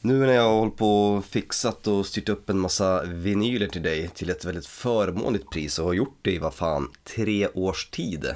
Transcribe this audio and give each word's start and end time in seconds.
Nu 0.00 0.18
när 0.18 0.32
jag 0.32 0.42
har 0.42 0.58
hållit 0.58 0.76
på 0.76 1.08
och 1.08 1.24
fixat 1.24 1.86
och 1.86 2.06
styrt 2.06 2.28
upp 2.28 2.50
en 2.50 2.58
massa 2.58 3.04
vinyler 3.04 3.66
till 3.66 3.82
dig 3.82 4.08
till 4.08 4.30
ett 4.30 4.44
väldigt 4.44 4.66
förmånligt 4.66 5.50
pris 5.50 5.78
och 5.78 5.86
har 5.86 5.92
gjort 5.92 6.18
det 6.22 6.32
i 6.32 6.38
vad 6.38 6.54
fan 6.54 6.90
tre 7.04 7.48
års 7.48 7.90
tid. 7.90 8.26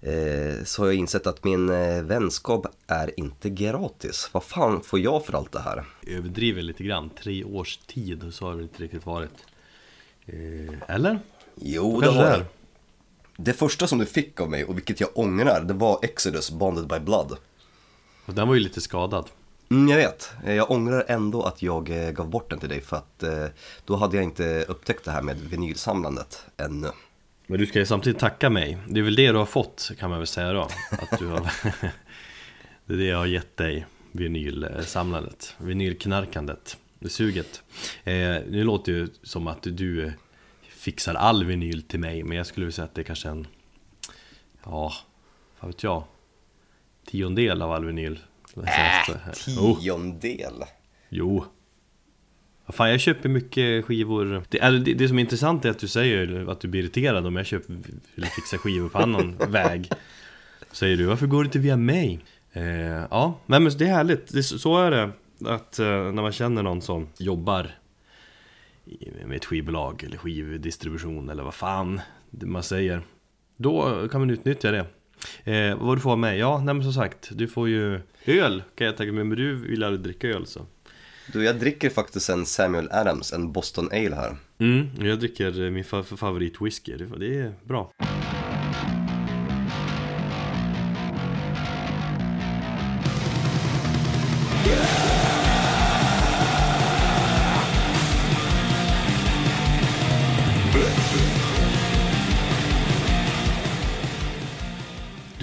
Eh, 0.00 0.64
så 0.64 0.82
har 0.82 0.86
jag 0.86 0.94
insett 0.94 1.26
att 1.26 1.44
min 1.44 1.68
eh, 1.68 2.02
vänskap 2.02 2.66
är 2.86 3.20
inte 3.20 3.50
gratis. 3.50 4.30
Vad 4.32 4.44
fan 4.44 4.80
får 4.82 4.98
jag 4.98 5.26
för 5.26 5.32
allt 5.32 5.52
det 5.52 5.60
här? 5.60 5.84
Överdriver 6.06 6.62
lite 6.62 6.84
grann, 6.84 7.10
tre 7.10 7.44
års 7.44 7.76
tid 7.76 8.24
så 8.32 8.46
har 8.46 8.56
det 8.56 8.62
inte 8.62 8.82
riktigt 8.82 9.06
varit 9.06 9.46
eh, 10.26 10.94
Eller? 10.94 11.18
Jo, 11.54 12.00
det 12.00 12.10
har 12.10 12.24
det. 12.24 12.44
Det 13.36 13.52
första 13.52 13.86
som 13.86 13.98
du 13.98 14.06
fick 14.06 14.40
av 14.40 14.50
mig 14.50 14.64
och 14.64 14.76
vilket 14.76 15.00
jag 15.00 15.10
ångrar, 15.14 15.60
det 15.60 15.74
var 15.74 15.98
Exodus 16.02 16.50
Bonded 16.50 16.86
by 16.86 16.98
Blood. 16.98 17.36
Och 18.26 18.34
den 18.34 18.48
var 18.48 18.54
ju 18.54 18.60
lite 18.60 18.80
skadad 18.80 19.24
Mm, 19.70 19.88
jag 19.88 19.96
vet. 19.96 20.32
Eh, 20.44 20.54
jag 20.54 20.70
ångrar 20.70 21.04
ändå 21.08 21.42
att 21.42 21.62
jag 21.62 21.90
eh, 21.90 22.10
gav 22.10 22.28
bort 22.30 22.50
den 22.50 22.58
till 22.58 22.68
dig 22.68 22.80
för 22.80 22.96
att 22.96 23.22
eh, 23.22 23.46
då 23.84 23.96
hade 23.96 24.16
jag 24.16 24.24
inte 24.24 24.64
upptäckt 24.68 25.04
det 25.04 25.10
här 25.10 25.22
med 25.22 25.36
vinylsamlandet 25.40 26.44
ännu. 26.56 26.88
Men 27.46 27.58
du 27.60 27.66
ska 27.66 27.78
ju 27.78 27.86
samtidigt 27.86 28.20
tacka 28.20 28.50
mig. 28.50 28.78
Det 28.88 29.00
är 29.00 29.04
väl 29.04 29.16
det 29.16 29.32
du 29.32 29.38
har 29.38 29.46
fått 29.46 29.90
kan 29.98 30.10
man 30.10 30.18
väl 30.18 30.26
säga 30.26 30.52
då. 30.52 30.68
Att 30.90 31.18
du 31.18 31.26
har 31.26 31.40
Det 32.86 32.94
är 32.94 32.98
det 32.98 33.04
jag 33.04 33.18
har 33.18 33.26
gett 33.26 33.56
dig 33.56 33.86
Vinylsamlandet. 34.12 35.54
Vinylknarkandet. 35.58 36.76
Det 36.98 37.08
suget. 37.08 37.62
Eh, 38.04 38.12
Nu 38.48 38.64
låter 38.64 38.92
det 38.92 38.98
ju 38.98 39.08
som 39.22 39.46
att 39.46 39.62
du 39.62 40.12
Fixar 40.68 41.14
all 41.14 41.44
vinyl 41.44 41.82
till 41.82 42.00
mig 42.00 42.22
Men 42.22 42.36
jag 42.36 42.46
skulle 42.46 42.66
vilja 42.66 42.74
säga 42.74 42.84
att 42.84 42.94
det 42.94 43.00
är 43.00 43.04
kanske 43.04 43.28
en 43.28 43.46
Ja 44.64 44.92
Vad 45.60 45.70
vet 45.70 45.82
jag? 45.82 46.02
Tiondel 47.06 47.62
av 47.62 47.72
all 47.72 47.84
vinyl 47.84 48.18
Jo, 49.46 49.76
Tiondel. 49.80 50.64
Jo. 51.08 51.44
Vad 52.66 52.74
Fan 52.74 52.90
jag 52.90 53.00
köper 53.00 53.28
mycket 53.28 53.84
skivor. 53.84 54.42
Det, 54.48 54.60
är, 54.60 54.72
det, 54.72 54.94
det 54.94 55.08
som 55.08 55.18
är 55.18 55.22
intressant 55.22 55.64
är 55.64 55.70
att 55.70 55.78
du 55.78 55.88
säger 55.88 56.50
att 56.50 56.60
du 56.60 56.68
blir 56.68 56.82
irriterad 56.82 57.26
om 57.26 57.36
jag 57.36 57.46
köper 57.46 57.76
eller 58.16 58.26
fixar 58.26 58.58
skivor 58.58 58.88
på 58.88 58.98
annan 58.98 59.36
väg. 59.48 59.90
Säger 60.72 60.96
du, 60.96 61.04
varför 61.04 61.26
går 61.26 61.42
det 61.42 61.46
inte 61.46 61.58
via 61.58 61.76
mig? 61.76 62.20
Eh, 62.52 62.64
ja, 63.10 63.40
nej, 63.46 63.60
men 63.60 63.72
det 63.78 63.84
är 63.84 63.94
härligt, 63.94 64.32
det, 64.32 64.42
så 64.42 64.78
är 64.78 64.90
det 64.90 65.10
Att 65.44 65.78
eh, 65.78 65.86
när 65.86 66.22
man 66.22 66.32
känner 66.32 66.62
någon 66.62 66.82
som 66.82 67.08
jobbar 67.18 67.70
med 69.26 69.36
ett 69.36 69.44
skivbolag 69.44 70.04
eller 70.04 70.16
skivdistribution 70.16 71.28
eller 71.28 71.42
vad 71.42 71.54
fan 71.54 72.00
man 72.30 72.62
säger 72.62 73.02
Då 73.56 74.08
kan 74.08 74.20
man 74.20 74.30
utnyttja 74.30 74.70
det 74.70 74.86
eh, 75.44 75.76
Vad 75.78 75.96
du 75.96 76.00
får 76.00 76.16
mig? 76.16 76.38
Ja, 76.38 76.58
nej 76.64 76.74
men 76.74 76.82
som 76.84 76.92
sagt 76.92 77.28
Du 77.32 77.48
får 77.48 77.68
ju 77.68 78.00
öl 78.26 78.62
kan 78.74 78.86
jag 78.86 78.96
tänka 78.96 79.12
mig 79.12 79.24
Men 79.24 79.36
du 79.38 79.54
vill 79.54 79.84
aldrig 79.84 80.00
dricka 80.04 80.28
öl 80.28 80.46
så 80.46 80.66
Du, 81.32 81.44
jag 81.44 81.56
dricker 81.58 81.90
faktiskt 81.90 82.28
en 82.30 82.46
Samuel 82.46 82.88
Adams, 82.92 83.32
en 83.32 83.52
Boston 83.52 83.88
Ale 83.92 84.14
här. 84.16 84.36
Mm, 84.58 84.86
jag 85.00 85.18
dricker 85.18 85.64
eh, 85.64 85.70
min 85.70 85.84
fa- 85.84 86.16
favorit 86.16 86.60
whisky, 86.60 86.96
det, 86.96 87.04
det 87.18 87.38
är 87.40 87.52
bra 87.64 87.90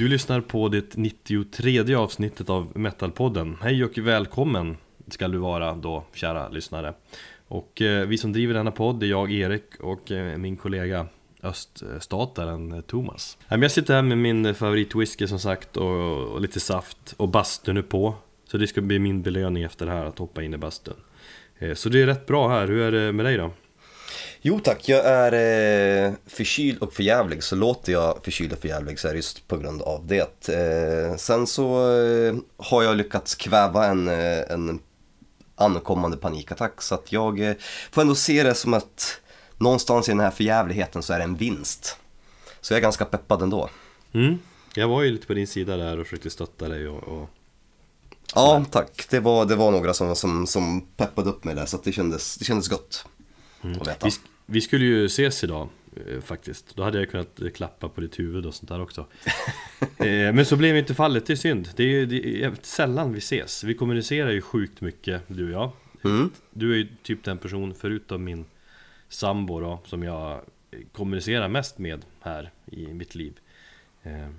Du 0.06 0.10
lyssnar 0.10 0.42
på 0.42 0.70
det 0.70 0.98
93 0.98 1.96
avsnittet 1.96 2.50
av 2.50 2.72
Metalpodden. 2.76 3.58
Hej 3.62 3.84
och 3.84 3.98
välkommen 3.98 4.78
ska 5.08 5.28
du 5.28 5.38
vara 5.38 5.76
då, 5.76 6.04
kära 6.14 6.50
lyssnare. 6.50 6.94
Och 7.48 7.82
eh, 7.82 8.08
vi 8.08 8.18
som 8.18 8.34
driver 8.34 8.54
denna 8.54 8.72
podd 8.72 9.04
är 9.04 9.08
jag, 9.08 9.32
Erik, 9.32 9.64
och 9.80 10.12
eh, 10.12 10.38
min 10.38 10.58
kollega 10.58 11.08
öststataren 11.44 12.72
eh, 12.72 12.82
Thomas. 12.82 13.38
Jag 13.48 13.72
sitter 13.72 13.94
här 13.94 14.02
med 14.02 14.18
min 14.18 14.56
favoritwhisky 14.56 15.28
som 15.28 15.40
sagt 15.40 15.78
och, 15.78 16.34
och 16.34 16.42
lite 16.42 16.60
saft 16.60 17.14
och 17.18 17.30
bastun 17.30 17.78
är 17.78 17.82
på. 17.82 18.16
Så 18.52 18.58
det 18.58 18.68
ska 18.68 18.82
bli 18.82 19.00
min 19.00 19.22
belöning 19.22 19.64
efter 19.64 19.86
det 19.86 19.92
här 19.92 20.06
att 20.06 20.20
hoppa 20.20 20.44
in 20.44 20.54
i 20.54 20.58
bastun. 20.58 20.98
Eh, 21.60 21.74
Så 21.74 21.90
det 21.90 22.02
är 22.02 22.06
rätt 22.06 22.26
bra 22.26 22.50
här, 22.50 22.68
hur 22.68 22.82
är 22.82 22.92
det 22.92 23.12
med 23.12 23.26
dig 23.26 23.38
då? 23.38 23.52
Jo 24.48 24.60
tack, 24.60 24.90
jag 24.90 25.06
är 25.06 25.34
eh, 26.06 26.14
förkyld 26.26 26.82
och 26.82 26.94
förjävlig 26.94 27.44
så 27.44 27.56
låter 27.56 27.92
jag 27.92 28.20
förkyld 28.24 28.54
och 28.54 28.60
förjävlig 28.60 29.00
så 29.00 29.08
är 29.08 29.12
det 29.12 29.18
just 29.18 29.48
på 29.48 29.58
grund 29.58 29.82
av 29.82 30.08
det. 30.08 30.50
Eh, 30.50 31.16
sen 31.16 31.48
så 31.48 31.98
eh, 32.02 32.36
har 32.58 32.84
jag 32.84 32.98
lyckats 32.98 33.36
kväva 33.36 33.86
en, 33.86 34.08
en 34.08 34.80
ankommande 35.56 36.18
panikattack 36.18 36.82
så 36.82 36.96
att 36.96 37.12
jag 37.12 37.40
eh, 37.40 37.56
får 37.92 38.02
ändå 38.02 38.16
se 38.16 38.44
det 38.44 38.56
som 38.56 38.74
att 38.74 39.22
någonstans 39.58 40.10
i 40.10 40.12
den 40.12 40.20
här 40.20 40.32
förjävligheten 40.32 41.04
så 41.04 41.14
är 41.14 41.18
det 41.18 41.24
en 41.24 41.36
vinst. 41.36 41.98
Så 42.62 42.74
jag 42.74 42.78
är 42.78 42.82
ganska 42.82 43.06
peppad 43.06 43.42
ändå. 43.42 43.70
Mm? 44.14 44.40
Jag 44.76 44.88
var 44.88 45.04
ju 45.04 45.12
lite 45.12 45.28
på 45.28 45.34
din 45.34 45.48
sida 45.48 45.78
där 45.78 46.00
och 46.00 46.06
försökte 46.06 46.30
stötta 46.30 46.68
dig 46.68 46.88
och, 46.88 47.04
och 47.04 47.30
Ja 48.36 48.66
tack, 48.72 49.08
det 49.10 49.20
var, 49.20 49.46
det 49.46 49.56
var 49.56 49.72
några 49.72 49.94
som, 49.94 50.16
som, 50.16 50.48
som 50.48 50.82
peppade 50.82 51.30
upp 51.30 51.44
mig 51.44 51.56
där 51.56 51.66
så 51.66 51.78
det 51.84 51.92
kändes, 51.92 52.36
det 52.38 52.46
kändes 52.46 52.68
gott 52.68 53.06
att 53.62 53.88
veta. 53.88 54.06
Vi, 54.06 54.12
vi 54.46 54.62
skulle 54.62 54.86
ju 54.86 55.06
ses 55.06 55.44
idag 55.44 55.70
eh, 55.96 56.22
faktiskt. 56.22 56.76
Då 56.76 56.84
hade 56.84 57.00
jag 57.00 57.10
kunnat 57.10 57.42
eh, 57.42 57.50
klappa 57.50 57.90
på 57.90 58.02
ditt 58.02 58.20
huvud 58.20 58.46
och 58.46 58.54
sånt 58.54 58.70
där 58.70 58.82
också. 58.82 59.02
eh, 59.82 60.34
men 60.34 60.46
så 60.46 60.56
blev 60.56 60.78
inte 60.78 60.96
fallet, 60.96 61.26
det 61.26 61.34
är 61.34 61.38
synd. 61.38 61.70
Det 61.76 61.84
är 61.84 62.06
det 62.06 62.28
är 62.28 62.40
jävligt 62.40 62.66
sällan 62.66 63.14
vi 63.14 63.18
ses. 63.18 63.64
Vi 63.64 63.74
kommunicerar 63.74 64.32
ju 64.32 64.42
sjukt 64.42 64.82
mycket, 64.82 65.22
du 65.28 65.46
och 65.46 65.52
jag. 65.52 65.72
Mm. 66.04 66.32
Du 66.52 66.74
är 66.74 66.78
ju 66.78 66.88
typ 67.04 67.24
den 67.24 67.38
person, 67.38 67.76
förutom 67.76 68.24
min 68.24 68.46
sambo 69.10 69.60
då, 69.60 69.82
som 69.86 70.04
jag 70.04 70.42
kommunicerar 70.92 71.48
mest 71.48 71.78
med 71.78 72.06
här 72.22 72.52
i 72.66 72.88
mitt 72.88 73.16
liv. 73.16 73.34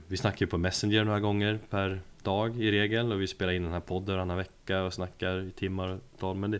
Vi 0.06 0.16
snackar 0.16 0.46
ju 0.46 0.50
på 0.50 0.58
Messenger 0.58 1.04
några 1.04 1.20
gånger 1.20 1.58
per 1.70 2.00
dag 2.22 2.62
i 2.62 2.70
regel 2.70 3.12
och 3.12 3.20
vi 3.20 3.26
spelar 3.26 3.52
in 3.52 3.62
den 3.62 3.72
här 3.72 3.80
podden 3.80 4.14
varannan 4.14 4.36
vecka 4.36 4.82
och 4.82 4.94
snackar 4.94 5.42
i 5.42 5.50
timmar 5.50 5.88
och 5.88 6.00
tal. 6.18 6.36
Men 6.36 6.50
det, 6.50 6.58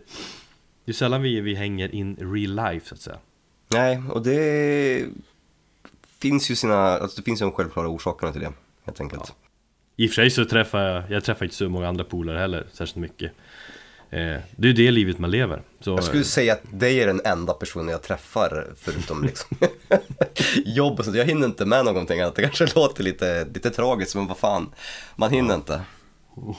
det 0.85 0.91
är 0.91 0.93
sällan 0.93 1.21
vi, 1.21 1.41
vi 1.41 1.55
hänger 1.55 1.95
in 1.95 2.15
real 2.15 2.55
life 2.55 2.87
så 2.87 2.95
att 2.95 3.01
säga. 3.01 3.19
Nej, 3.67 4.01
och 4.09 4.23
det 4.23 5.05
finns 6.19 6.51
ju 6.51 6.55
sina, 6.55 6.77
alltså 6.77 7.17
det 7.17 7.25
finns 7.25 7.41
ju 7.41 7.45
de 7.45 7.51
självklara 7.51 7.87
orsakerna 7.87 8.31
till 8.31 8.41
det, 8.41 8.53
helt 8.85 9.01
enkelt. 9.01 9.33
I 9.95 10.05
och 10.05 10.09
för 10.09 10.15
sig 10.15 10.29
så 10.29 10.45
träffar 10.45 10.79
jag, 10.79 11.03
jag 11.11 11.23
träffar 11.23 11.45
inte 11.45 11.57
så 11.57 11.69
många 11.69 11.87
andra 11.87 12.03
polare 12.03 12.39
heller, 12.39 12.67
särskilt 12.73 12.95
mycket 12.95 13.31
eh, 14.09 14.19
Det 14.55 14.61
är 14.61 14.67
ju 14.67 14.73
det 14.73 14.91
livet 14.91 15.19
man 15.19 15.31
lever 15.31 15.61
så, 15.79 15.89
Jag 15.89 16.03
skulle 16.03 16.23
säga 16.23 16.53
att 16.53 16.61
det 16.71 16.89
är 16.89 17.07
den 17.07 17.21
enda 17.25 17.53
personen 17.53 17.87
jag 17.87 18.01
träffar 18.01 18.67
förutom 18.77 19.23
liksom 19.23 19.57
jobb 20.65 20.99
och 20.99 21.05
sånt. 21.05 21.17
Jag 21.17 21.25
hinner 21.25 21.47
inte 21.47 21.65
med 21.65 21.85
någonting 21.85 22.21
annat. 22.21 22.35
Det 22.35 22.41
kanske 22.41 22.79
låter 22.79 23.03
lite, 23.03 23.45
lite 23.53 23.69
tragiskt, 23.69 24.15
men 24.15 24.27
vad 24.27 24.37
fan, 24.37 24.69
man 25.15 25.31
hinner 25.31 25.55
inte. 25.55 25.81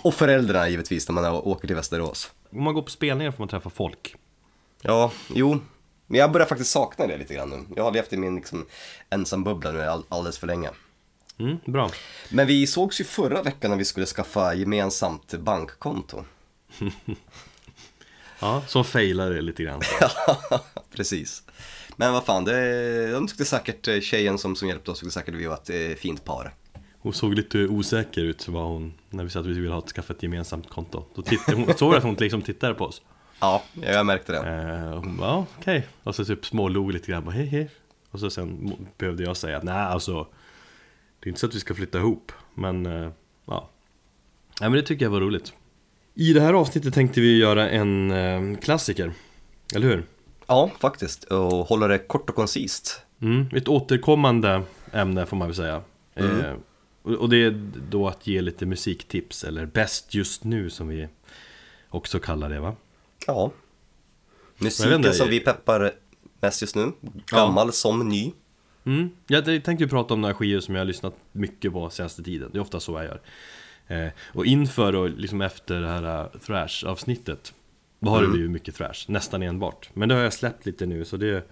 Och 0.03 0.15
föräldrarna 0.15 0.69
givetvis 0.69 1.09
när 1.09 1.15
man 1.15 1.25
åker 1.35 1.67
till 1.67 1.77
Västerås. 1.77 2.31
Om 2.51 2.65
man 2.65 2.75
går 2.75 2.83
på 2.83 2.91
spelningar 2.91 3.31
får 3.31 3.39
man 3.39 3.49
träffa 3.49 3.71
folk 3.71 4.17
Ja, 4.83 5.13
jo, 5.35 5.61
men 6.09 6.21
jag 6.21 6.33
börjar 6.33 6.47
faktiskt 6.47 6.71
sakna 6.71 7.07
det 7.07 7.17
lite 7.17 7.35
grann 7.35 7.51
nu. 7.51 7.65
Jag 7.77 7.85
har 7.85 7.93
levt 7.93 8.13
i 8.13 8.17
min 8.17 8.37
liksom, 8.37 8.67
ensambubbla 9.11 9.73
nu 9.73 9.83
all, 9.83 10.05
alldeles 10.09 10.39
för 10.39 10.47
länge. 10.47 10.71
mm, 11.39 11.59
Bra 11.65 11.91
Men 12.31 12.47
vi 12.47 12.67
sågs 12.67 13.01
ju 13.01 13.05
förra 13.05 13.43
veckan 13.43 13.71
när 13.71 13.79
vi 13.79 13.85
skulle 13.85 14.07
skaffa 14.07 14.55
gemensamt 14.55 15.35
bankkonto. 15.35 16.25
Ja, 18.41 18.63
så 18.67 18.85
failar 18.85 19.31
det 19.31 19.41
lite 19.41 19.63
grann 19.63 19.81
Precis. 20.97 21.43
Men 21.97 22.13
vad 22.13 22.25
fan, 22.25 22.45
det, 22.45 23.13
de 23.13 23.27
tyckte 23.29 23.45
säkert, 23.45 23.89
eh, 23.89 24.01
tjejen 24.01 24.39
som, 24.39 24.57
som 24.57 24.69
hjälpte 24.69 24.91
oss 24.91 25.01
tyckte 25.01 25.13
säkert 25.15 25.35
vi 25.35 25.47
var 25.47 25.55
ett 25.55 25.71
eh, 25.71 25.97
fint 25.97 26.25
par. 26.25 26.55
Hon 27.01 27.13
såg 27.13 27.35
lite 27.35 27.59
osäker 27.59 28.21
ut 28.21 28.49
var 28.49 28.65
hon 28.65 28.95
När 29.11 29.25
vi 29.25 29.31
sa 29.31 29.41
att 29.41 29.47
vi 29.47 29.61
ville 29.61 29.73
ha 29.75 29.79
ett, 29.79 29.89
skaffa 29.89 30.13
ett 30.13 30.23
gemensamt 30.23 30.71
konto 30.71 31.05
Då 31.15 31.23
tittade 31.23 31.57
hon, 31.57 31.75
såg 31.79 31.95
att 31.95 32.03
hon 32.03 32.15
liksom 32.15 32.43
tittade 32.43 32.75
på 32.75 32.85
oss 32.85 33.03
Ja, 33.41 33.63
jag 33.83 34.07
märkte 34.07 34.33
det. 34.33 34.39
eh, 34.39 34.93
och 34.93 35.05
Hon 35.05 35.17
bara, 35.17 35.29
ja 35.29 35.47
okej 35.59 35.87
Och 36.03 36.15
så 36.15 36.25
typ 36.25 36.47
smålog 36.47 36.93
lite 36.93 37.11
grann, 37.13 37.25
bara, 37.25 37.31
hej 37.31 37.47
hej 37.47 37.71
Och 38.11 38.21
så 38.21 38.31
sen 38.31 38.77
behövde 38.99 39.23
jag 39.23 39.37
säga 39.37 39.57
att 39.57 39.63
nej 39.63 39.75
alltså 39.75 40.27
Det 41.21 41.27
är 41.27 41.29
inte 41.29 41.41
så 41.41 41.47
att 41.47 41.55
vi 41.55 41.61
ska 41.61 41.75
flytta 41.75 41.99
ihop 41.99 42.33
Men 42.55 42.87
eh, 42.87 43.11
ja 43.47 43.69
Nej 44.61 44.71
men 44.71 44.73
det 44.73 44.83
tycker 44.83 45.05
jag 45.05 45.11
var 45.11 45.21
roligt 45.21 45.53
I 46.15 46.33
det 46.33 46.41
här 46.41 46.55
avsnittet 46.55 46.95
tänkte 46.95 47.21
vi 47.21 47.39
göra 47.39 47.71
en 47.71 48.11
eh, 48.11 48.59
klassiker 48.61 49.13
Eller 49.75 49.87
hur? 49.89 50.05
Ja, 50.47 50.71
faktiskt. 50.81 51.25
Och 51.25 51.53
hålla 51.53 51.87
det 51.89 51.99
kort 51.99 52.31
och 52.31 52.37
koncist. 52.37 53.01
Mm, 53.21 53.47
ett 53.53 53.69
återkommande 53.69 54.63
ämne 54.93 55.27
får 55.27 55.37
man 55.37 55.49
väl 55.49 55.55
säga 55.55 55.83
eh, 56.15 56.53
och, 57.03 57.13
och 57.13 57.29
det 57.29 57.37
är 57.45 57.71
då 57.91 58.09
att 58.09 58.27
ge 58.27 58.41
lite 58.41 58.67
musiktips 58.67 59.45
Eller 59.45 59.67
bäst 59.67 60.15
just 60.15 60.45
nu 60.45 60.71
som 60.71 60.89
vi 60.89 61.09
också 61.89 62.19
kallar 62.19 62.49
det 62.51 62.61
va? 62.61 62.75
Ja. 63.29 63.53
Musiken 64.59 65.15
som 65.15 65.29
vi 65.29 65.41
peppar 65.41 65.93
mest 66.41 66.61
just 66.61 66.77
nu. 66.77 66.93
Gammal 67.27 67.73
som 67.73 68.09
ny. 68.09 68.33
Mm. 68.87 69.11
Jag 69.27 69.45
tänkte 69.45 69.85
ju 69.85 69.89
prata 69.89 70.15
om 70.15 70.21
några 70.21 70.35
skivor 70.35 70.61
som 70.61 70.75
jag 70.75 70.81
har 70.81 70.87
lyssnat 70.87 71.15
mycket 71.33 71.73
på 71.73 71.91
senaste 71.91 72.23
tiden 72.23 72.51
Det 72.53 72.59
är 72.59 72.63
ofta 72.63 72.81
så 72.81 72.93
jag 72.93 73.05
gör 73.05 73.21
Eh, 73.89 74.09
och 74.35 74.47
inför 74.47 74.95
och 74.95 75.11
liksom 75.11 75.41
efter 75.41 75.81
det 75.81 75.89
här 75.89 76.21
eh, 76.21 76.41
thrash-avsnittet 76.47 77.55
Då 78.01 78.11
har 78.11 78.23
det 78.23 78.29
blivit 78.29 78.51
mycket 78.51 78.75
thrash, 78.75 79.05
nästan 79.07 79.43
enbart 79.43 79.91
Men 79.95 80.09
det 80.09 80.15
har 80.15 80.23
jag 80.23 80.33
släppt 80.33 80.67
lite 80.67 80.87
nu 80.87 81.05
så 81.05 81.17
det 81.17 81.49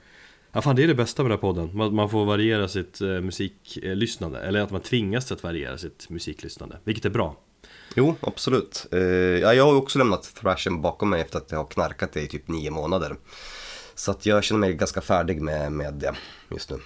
Ja 0.53 0.63
fan 0.63 0.77
det 0.77 0.83
är 0.83 0.89
det 0.89 0.95
bästa 0.95 1.23
med 1.23 1.31
den 1.31 1.39
här 1.39 1.41
podden, 1.41 1.77
man, 1.77 1.95
man 1.95 2.11
får 2.11 2.25
variera 2.25 2.69
sitt 2.69 3.01
eh, 3.01 3.09
musiklyssnande 3.09 4.41
Eller 4.41 4.61
att 4.61 4.71
man 4.71 4.81
tvingas 4.81 5.33
att 5.33 5.43
variera 5.43 5.79
sitt 5.79 6.11
musiklyssnande, 6.11 6.79
vilket 6.85 7.05
är 7.05 7.11
bra 7.11 7.37
Jo, 7.95 8.15
absolut. 8.21 8.87
Eh, 8.93 8.99
ja, 9.01 9.55
jag 9.55 9.65
har 9.65 9.75
också 9.75 9.99
lämnat 9.99 10.35
thrashen 10.35 10.81
bakom 10.83 11.11
mig 11.11 11.21
efter 11.21 11.39
att 11.39 11.51
jag 11.51 11.59
har 11.59 11.67
knarkat 11.67 12.13
det 12.13 12.21
i 12.23 12.27
typ 12.27 12.49
nio 12.49 12.71
månader. 12.71 13.17
Så 13.95 14.11
att 14.11 14.27
jag 14.27 14.45
känner 14.45 14.59
mig 14.61 14.75
ganska 14.75 15.01
färdig 15.01 15.43
med, 15.43 15.73
med 15.73 15.95
det 15.95 16.15
just 16.51 16.71
nu. 16.71 16.77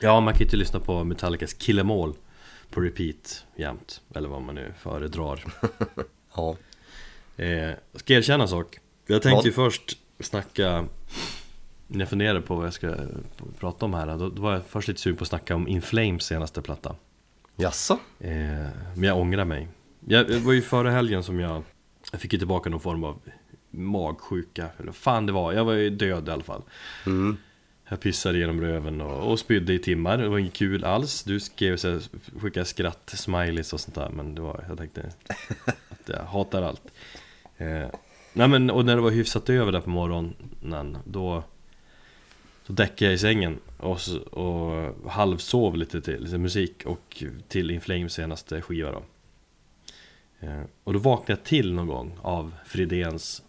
Ja, 0.00 0.20
man 0.20 0.32
kan 0.34 0.38
ju 0.38 0.44
inte 0.44 0.56
lyssna 0.56 0.80
på 0.80 1.04
Metallicas 1.04 1.52
Kill 1.54 1.78
Em 1.78 1.90
All 1.90 2.14
på 2.70 2.80
repeat 2.80 3.44
jämt 3.56 4.00
Eller 4.14 4.28
vad 4.28 4.42
man 4.42 4.54
nu 4.54 4.72
föredrar 4.80 5.44
Ja. 6.36 6.56
eh, 7.36 7.70
Ska 7.94 8.12
jag 8.12 8.18
erkänna 8.18 8.42
en 8.44 8.48
sak? 8.48 8.78
Jag 9.06 9.22
tänkte 9.22 9.36
Vad? 9.36 9.46
ju 9.46 9.52
först 9.52 9.98
snacka 10.20 10.84
När 11.86 12.00
jag 12.00 12.08
funderade 12.08 12.40
på 12.40 12.54
vad 12.56 12.66
jag 12.66 12.72
ska 12.72 12.94
prata 13.58 13.84
om 13.84 13.94
här 13.94 14.06
Då 14.18 14.28
då 14.28 14.42
var 14.42 14.52
jag 14.52 14.66
först 14.66 14.88
lite 14.88 15.00
sugen 15.00 15.16
på 15.16 15.22
att 15.22 15.28
snacka 15.28 15.54
om 15.54 15.68
In 15.68 15.82
Flames 15.82 16.22
senaste 16.22 16.62
platta 16.62 16.96
Jaså? 17.56 17.98
eh, 18.20 18.30
Men 18.94 19.02
jag 19.02 19.18
ångrar 19.18 19.44
mig 19.44 19.68
jag, 20.06 20.28
Det 20.28 20.38
var 20.38 20.52
ju 20.52 20.62
förra 20.62 20.90
helgen 20.90 21.22
som 21.22 21.40
jag 21.40 21.62
Jag 22.12 22.20
fick 22.20 22.32
ju 22.32 22.38
tillbaka 22.38 22.70
någon 22.70 22.80
form 22.80 23.04
av 23.04 23.20
magsjuka 23.70 24.68
Eller 24.78 24.92
fan 24.92 25.26
det 25.26 25.32
var, 25.32 25.52
jag 25.52 25.64
var 25.64 25.72
ju 25.72 25.90
död 25.90 26.28
i 26.28 26.30
alla 26.30 26.42
fall. 26.42 26.62
Mm. 27.06 27.36
Jag 27.88 28.00
pissade 28.00 28.38
genom 28.38 28.60
röven 28.60 29.00
och, 29.00 29.30
och 29.30 29.38
spydde 29.38 29.72
i 29.72 29.78
timmar, 29.78 30.18
det 30.18 30.28
var 30.28 30.38
inget 30.38 30.54
kul 30.54 30.84
alls. 30.84 31.22
Du 31.22 31.40
skrev 31.40 31.76
så 31.76 31.90
här, 31.90 32.02
skickade 32.40 32.66
skratt, 32.66 33.10
smileys 33.16 33.72
och 33.72 33.80
sånt 33.80 33.94
där 33.94 34.10
Men 34.10 34.34
det 34.34 34.40
var, 34.40 34.64
jag 34.68 34.78
tänkte 34.78 35.12
att 35.88 36.08
jag 36.08 36.24
hatar 36.24 36.62
allt. 36.62 36.82
Eh, 37.56 37.86
Nej 38.32 38.48
men, 38.48 38.70
och 38.70 38.84
när 38.84 38.96
det 38.96 39.02
var 39.02 39.10
hyfsat 39.10 39.50
över 39.50 39.72
där 39.72 39.80
på 39.80 39.90
morgonen 39.90 40.98
Då 41.04 41.42
Då 42.66 42.72
däckade 42.72 43.04
jag 43.04 43.14
i 43.14 43.18
sängen 43.18 43.58
och, 43.76 43.98
och 44.30 45.10
halvsov 45.10 45.76
lite 45.76 46.00
till 46.00 46.20
lite 46.24 46.38
musik 46.38 46.82
och 46.86 47.24
till 47.48 47.70
In 47.70 47.80
Flames 47.80 48.12
senaste 48.12 48.62
skiva 48.62 48.92
då 48.92 49.02
Och 50.84 50.92
då 50.92 50.98
vaknade 50.98 51.32
jag 51.32 51.44
till 51.44 51.72
någon 51.72 51.86
gång 51.86 52.18
av 52.22 52.54
Fridéns 52.66 53.42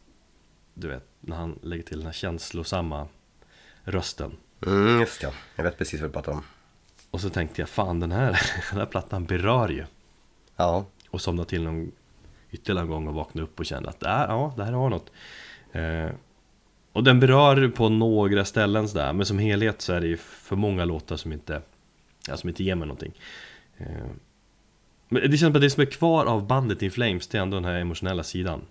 Du 0.74 0.88
vet, 0.88 1.08
när 1.20 1.38
han 1.38 1.60
lägger 1.62 1.84
till 1.84 1.98
den 1.98 2.06
här 2.06 2.14
känslosamma 2.14 3.08
rösten 3.84 4.38
Mm, 4.66 5.00
just 5.00 5.24
ja. 5.24 5.32
Jag 5.56 5.64
vet 5.64 5.78
precis 5.78 6.02
vad 6.02 6.10
du 6.10 6.14
pratar 6.14 6.32
om. 6.32 6.44
Och 7.12 7.22
så 7.22 7.30
tänkte 7.30 7.62
jag, 7.62 7.70
fan 7.70 8.00
den 8.00 8.12
här, 8.12 8.28
den 8.72 8.80
här 8.80 8.86
plattan 8.86 9.26
berör 9.26 9.70
ju 9.70 9.86
Ja. 10.56 10.86
Och 11.10 11.22
somnade 11.22 11.50
till 11.50 11.64
någon 11.64 11.92
ytterligare 12.52 12.84
en 12.84 12.90
gång 12.90 13.08
och 13.08 13.14
vaknade 13.14 13.44
upp 13.44 13.60
och 13.60 13.66
kände 13.66 13.90
att 13.90 14.04
äh, 14.04 14.10
ja, 14.10 14.54
det 14.58 14.64
här 14.64 14.72
har 14.72 14.90
något 14.90 15.12
eh, 15.72 16.16
Och 16.94 17.04
den 17.04 17.20
berör 17.20 17.68
på 17.68 17.90
några 17.90 18.46
ställen 18.46 18.90
sådär 18.90 19.14
Men 19.14 19.26
som 19.26 19.40
helhet 19.40 19.82
så 19.82 19.94
är 19.94 20.02
det 20.02 20.08
ju 20.08 20.18
för 20.18 20.56
många 20.56 20.86
låtar 20.86 21.18
som 21.18 21.34
inte 21.34 21.62
ja, 22.28 22.38
Som 22.38 22.50
inte 22.50 22.64
ger 22.64 22.76
mig 22.76 22.88
någonting 22.88 23.14
eh, 23.78 23.88
men 25.10 25.22
det 25.22 25.38
känns 25.38 25.40
som 25.40 25.56
att 25.56 25.62
det 25.62 25.70
som 25.70 25.82
är 25.82 25.86
kvar 25.86 26.26
av 26.26 26.48
bandet 26.48 26.82
In 26.82 26.92
Flames 26.92 27.28
Det 27.28 27.38
är 27.38 27.42
ändå 27.42 27.58
den 27.58 27.66
här 27.66 27.74
emotionella 27.74 28.24
sidan 28.24 28.62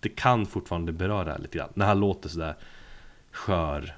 Det, 0.00 0.08
kan 0.08 0.46
fortfarande 0.46 0.92
beröra 0.92 1.36
lite 1.36 1.58
grann 1.58 1.68
När 1.74 1.86
han 1.86 2.00
låter 2.00 2.28
sådär 2.28 2.56
skör 3.30 3.96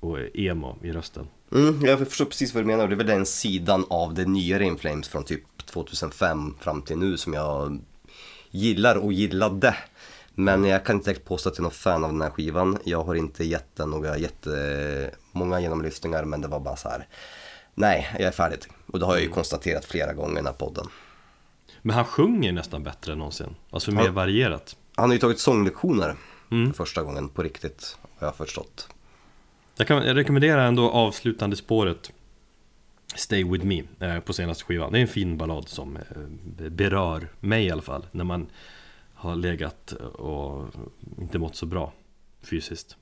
och 0.00 0.18
emo 0.34 0.78
i 0.82 0.92
rösten 0.92 1.26
Mm, 1.52 1.84
jag 1.84 1.98
förstår 1.98 2.24
precis 2.24 2.54
vad 2.54 2.62
du 2.62 2.66
menar. 2.66 2.88
Det 2.88 2.94
är 2.94 2.96
väl 2.96 3.06
den 3.06 3.26
sidan 3.26 3.84
av 3.90 4.14
det 4.14 4.24
nyare 4.24 4.64
In 4.64 4.78
Flames 4.78 5.08
från 5.08 5.24
typ 5.24 5.66
2005 5.66 6.54
fram 6.60 6.82
till 6.82 6.98
nu 6.98 7.16
som 7.16 7.34
jag 7.34 7.80
gillar 8.50 8.96
och 8.96 9.12
gillade. 9.12 9.76
Men 10.34 10.64
jag 10.64 10.84
kan 10.84 10.96
inte 10.96 11.10
direkt 11.10 11.26
påstå 11.26 11.48
att 11.48 11.58
jag 11.58 11.60
är 11.60 11.62
någon 11.62 11.70
fan 11.70 12.04
av 12.04 12.12
den 12.12 12.22
här 12.22 12.30
skivan. 12.30 12.78
Jag 12.84 13.04
har 13.04 13.14
inte 13.14 13.44
gett 13.44 13.76
den 13.76 13.90
några 13.90 14.18
jättemånga 14.18 15.60
genomlyftningar, 15.60 16.24
men 16.24 16.40
det 16.40 16.48
var 16.48 16.60
bara 16.60 16.76
så 16.76 16.88
här. 16.88 17.06
Nej, 17.74 18.08
jag 18.12 18.22
är 18.22 18.30
färdig. 18.30 18.58
Och 18.92 18.98
det 18.98 19.06
har 19.06 19.14
jag 19.14 19.22
ju 19.22 19.28
konstaterat 19.28 19.84
flera 19.84 20.12
gånger 20.12 20.32
i 20.32 20.36
den 20.36 20.46
här 20.46 20.52
podden. 20.52 20.86
Men 21.82 21.96
han 21.96 22.04
sjunger 22.04 22.52
nästan 22.52 22.82
bättre 22.82 23.12
än 23.12 23.18
någonsin 23.18 23.56
Alltså 23.70 23.92
mer 23.92 24.04
Ja. 24.04 24.12
varierat 24.12 24.76
Han 24.96 25.08
har 25.10 25.14
ju 25.14 25.20
tagit 25.20 25.38
sånglektioner 25.40 26.16
Mm. 26.52 26.72
för 26.72 26.84
första 26.84 27.02
gången 27.02 27.28
på 27.28 27.42
riktigt, 27.42 27.98
har 28.18 28.26
jag 28.26 28.36
förstått. 28.36 28.88
Jag, 29.76 29.86
kan, 29.86 30.06
jag 30.06 30.16
rekommenderar 30.16 30.66
ändå 30.66 30.90
avslutande 30.90 31.56
spåret 31.56 32.12
Stay 33.14 33.44
With 33.44 33.64
Me 33.64 33.82
eh, 34.00 34.20
på 34.20 34.32
senaste 34.32 34.64
skivan 34.64 34.92
Det 34.92 34.98
är 34.98 35.02
en 35.02 35.08
fin 35.08 35.36
ballad 35.38 35.68
som 35.68 35.96
eh, 35.96 36.02
berör 36.70 37.28
mig 37.40 37.66
i 37.66 37.70
alla 37.70 37.82
fall 37.82 38.06
När 38.12 38.24
man 38.24 38.46
har 39.14 39.36
legat 39.36 39.92
och 40.14 40.64
inte 41.18 41.38
mått 41.38 41.56
så 41.56 41.66
bra 41.66 41.92
fysiskt 42.42 42.96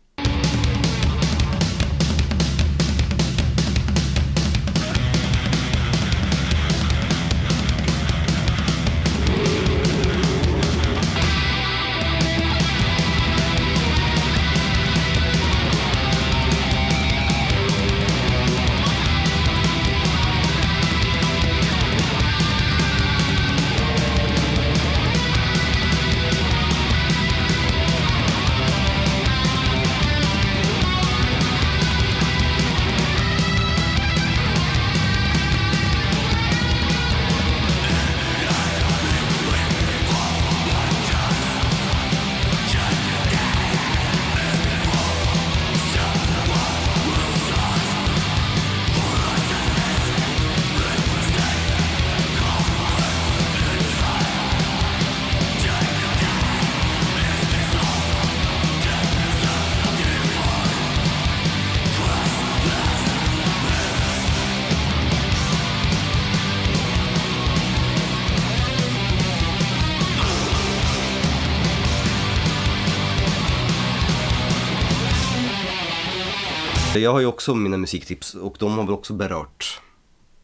Jag 77.08 77.12
har 77.12 77.20
ju 77.20 77.26
också 77.26 77.54
mina 77.54 77.76
musiktips 77.76 78.34
och 78.34 78.56
de 78.58 78.78
har 78.78 78.84
väl 78.84 78.94
också 78.94 79.12
berört 79.12 79.80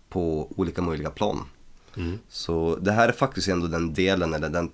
på 0.09 0.53
olika 0.57 0.83
möjliga 0.83 1.11
plan. 1.11 1.45
Så 2.29 2.77
det 2.77 2.93
här 2.93 3.09
är 3.09 3.13
faktiskt 3.13 3.49
ändå 3.49 3.67
den 3.67 3.95
delen, 3.95 4.35
eller 4.35 4.49
den, 4.49 4.71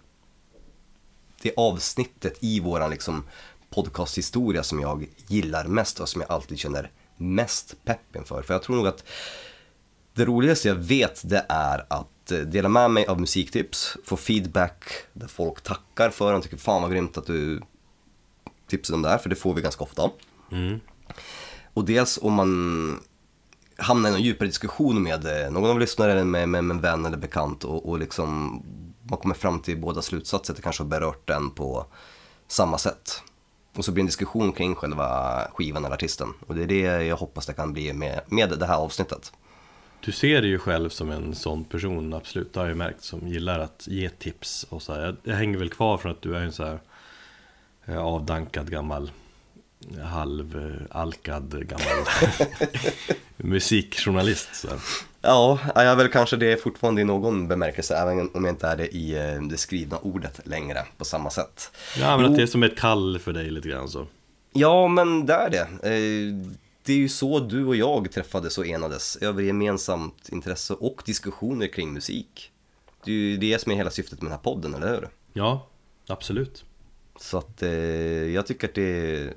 det 1.43 1.53
avsnittet 1.57 2.39
i 2.41 2.61
våran 2.61 2.91
liksom 2.91 3.23
podcasthistoria 3.71 4.63
som 4.63 4.81
jag 4.81 5.07
gillar 5.27 5.65
mest 5.65 6.01
och 6.01 6.09
som 6.09 6.21
jag 6.21 6.31
alltid 6.31 6.59
känner 6.59 6.91
mest 7.17 7.77
pepp 7.85 8.17
inför. 8.17 8.43
För 8.43 8.55
jag 8.55 8.63
tror 8.63 8.77
nog 8.77 8.87
att 8.87 9.05
det 10.15 10.25
roligaste 10.25 10.69
jag 10.69 10.75
vet 10.75 11.29
det 11.29 11.47
är 11.49 11.87
att 11.89 12.33
eh, 12.33 12.39
dela 12.39 12.69
med 12.69 12.91
mig 12.91 13.07
av 13.07 13.21
musiktips, 13.21 13.97
få 14.05 14.17
feedback 14.17 14.85
där 15.13 15.29
folk 15.29 15.61
tackar 15.61 16.11
för 16.11 16.35
och 16.35 16.43
tycker 16.43 16.57
fan 16.57 16.83
vad 16.83 16.91
grymt 16.91 17.19
att 17.19 17.27
du 17.27 17.61
tipsade 18.67 18.97
om 18.97 19.03
det 19.03 19.09
här, 19.09 19.19
för 19.19 19.29
det 19.29 19.37
får 19.37 19.55
vi 19.55 19.63
ganska 19.63 19.85
ofta. 19.85 20.11
mm. 20.53 20.81
Och 21.75 21.85
dels 21.85 22.19
om 22.23 22.33
man 22.33 23.01
hamnar 23.77 24.11
i 24.11 24.15
en 24.15 24.23
djupare 24.23 24.49
diskussion 24.49 25.03
med 25.03 25.45
eh, 25.45 25.51
någon 25.51 25.71
av 25.71 25.81
lyssnarna 25.81 26.13
eller 26.13 26.25
med, 26.25 26.49
med, 26.49 26.65
med 26.65 26.75
en 26.75 26.81
vän 26.81 27.07
eller 27.07 27.17
bekant 27.17 27.65
och, 27.65 27.89
och 27.89 27.99
liksom 27.99 28.63
man 29.11 29.19
kommer 29.19 29.35
fram 29.35 29.61
till 29.61 29.81
båda 29.81 30.03
slutsatser, 30.03 30.53
att 30.53 30.57
det 30.57 30.63
kanske 30.63 30.83
har 30.83 30.89
berört 30.89 31.27
den 31.27 31.51
på 31.51 31.87
samma 32.49 32.79
sätt. 32.79 33.23
Och 33.77 33.85
så 33.85 33.93
blir 33.93 34.03
det 34.03 34.05
en 34.05 34.07
diskussion 34.07 34.53
kring 34.53 34.75
själva 34.75 35.41
skivan 35.55 35.85
eller 35.85 35.95
artisten. 35.95 36.29
Och 36.47 36.55
det 36.55 36.63
är 36.63 36.67
det 36.67 37.05
jag 37.05 37.17
hoppas 37.17 37.47
det 37.47 37.53
kan 37.53 37.73
bli 37.73 37.93
med, 37.93 38.21
med 38.27 38.59
det 38.59 38.67
här 38.67 38.77
avsnittet. 38.77 39.33
Du 40.01 40.13
ser 40.13 40.41
dig 40.43 40.51
ju 40.51 40.59
själv 40.59 40.89
som 40.89 41.11
en 41.11 41.35
sån 41.35 41.65
person, 41.65 42.15
absolut, 42.15 42.53
det 42.53 42.61
har 42.61 42.67
jag 42.67 42.73
ju 42.73 42.79
märkt, 42.79 43.03
som 43.03 43.29
gillar 43.29 43.59
att 43.59 43.87
ge 43.87 44.09
tips 44.09 44.67
och 44.69 44.83
så 44.83 44.95
här. 44.95 45.01
Jag, 45.01 45.17
jag 45.23 45.37
hänger 45.37 45.59
väl 45.59 45.71
kvar 45.71 45.99
från 45.99 46.13
att 46.13 46.23
du 46.23 46.37
är 46.37 46.41
en 46.41 46.53
så 46.53 46.65
här 46.65 46.81
eh, 47.85 47.99
avdankad 47.99 48.71
gammal 48.71 49.11
halvalkad 50.05 51.69
gammal 51.69 52.07
musikjournalist. 53.37 54.49
Så. 54.55 54.69
Ja, 55.21 55.59
jag 55.75 55.85
är 55.85 55.97
väl 55.97 56.09
kanske 56.09 56.37
det 56.37 56.63
fortfarande 56.63 57.01
i 57.01 57.05
någon 57.05 57.49
bemärkelse, 57.49 57.97
även 57.97 58.31
om 58.35 58.45
jag 58.45 58.53
inte 58.53 58.67
är 58.67 58.77
det 58.77 58.89
i 58.97 59.15
eh, 59.35 59.43
det 59.43 59.57
skrivna 59.57 59.99
ordet 59.99 60.41
längre 60.47 60.85
på 60.99 61.05
samma 61.05 61.31
sätt. 61.31 61.71
Ja, 61.99 62.17
men 62.17 62.27
att 62.31 62.37
det 62.37 62.43
är 62.43 62.47
som 62.47 62.63
ett 62.63 62.79
kall 62.79 63.19
för 63.19 63.33
dig 63.33 63.51
lite 63.51 63.69
grann 63.69 63.89
så. 63.89 64.07
Ja, 64.53 64.89
men 64.89 65.27
det 65.27 65.35
är 65.35 65.51
det. 65.51 65.89
Eh, 65.89 66.53
Det 66.83 66.93
är 66.93 66.97
ju 66.97 67.09
så 67.09 67.39
du 67.41 67.65
och 67.67 67.77
jag 67.77 68.13
träffades 68.13 68.59
och 68.59 68.67
enades 68.67 69.17
över 69.17 69.43
gemensamt 69.43 70.29
intresse 70.29 70.75
och 70.75 71.03
diskussioner 71.07 71.67
kring 71.67 71.93
musik. 71.93 72.51
Det 73.05 73.11
är 73.11 73.15
ju 73.15 73.37
det 73.37 73.61
som 73.61 73.73
är 73.73 73.77
hela 73.77 73.91
syftet 73.91 74.23
med 74.23 74.31
den 74.31 74.39
här 74.39 74.43
podden, 74.45 74.75
eller 74.75 74.89
hur? 74.89 75.09
Ja, 75.33 75.67
absolut. 76.07 76.65
Så 77.21 77.39
att 77.39 77.63
eh, 77.63 77.71
jag 78.35 78.47
tycker 78.47 78.69
att 78.69 78.75
det 78.75 79.29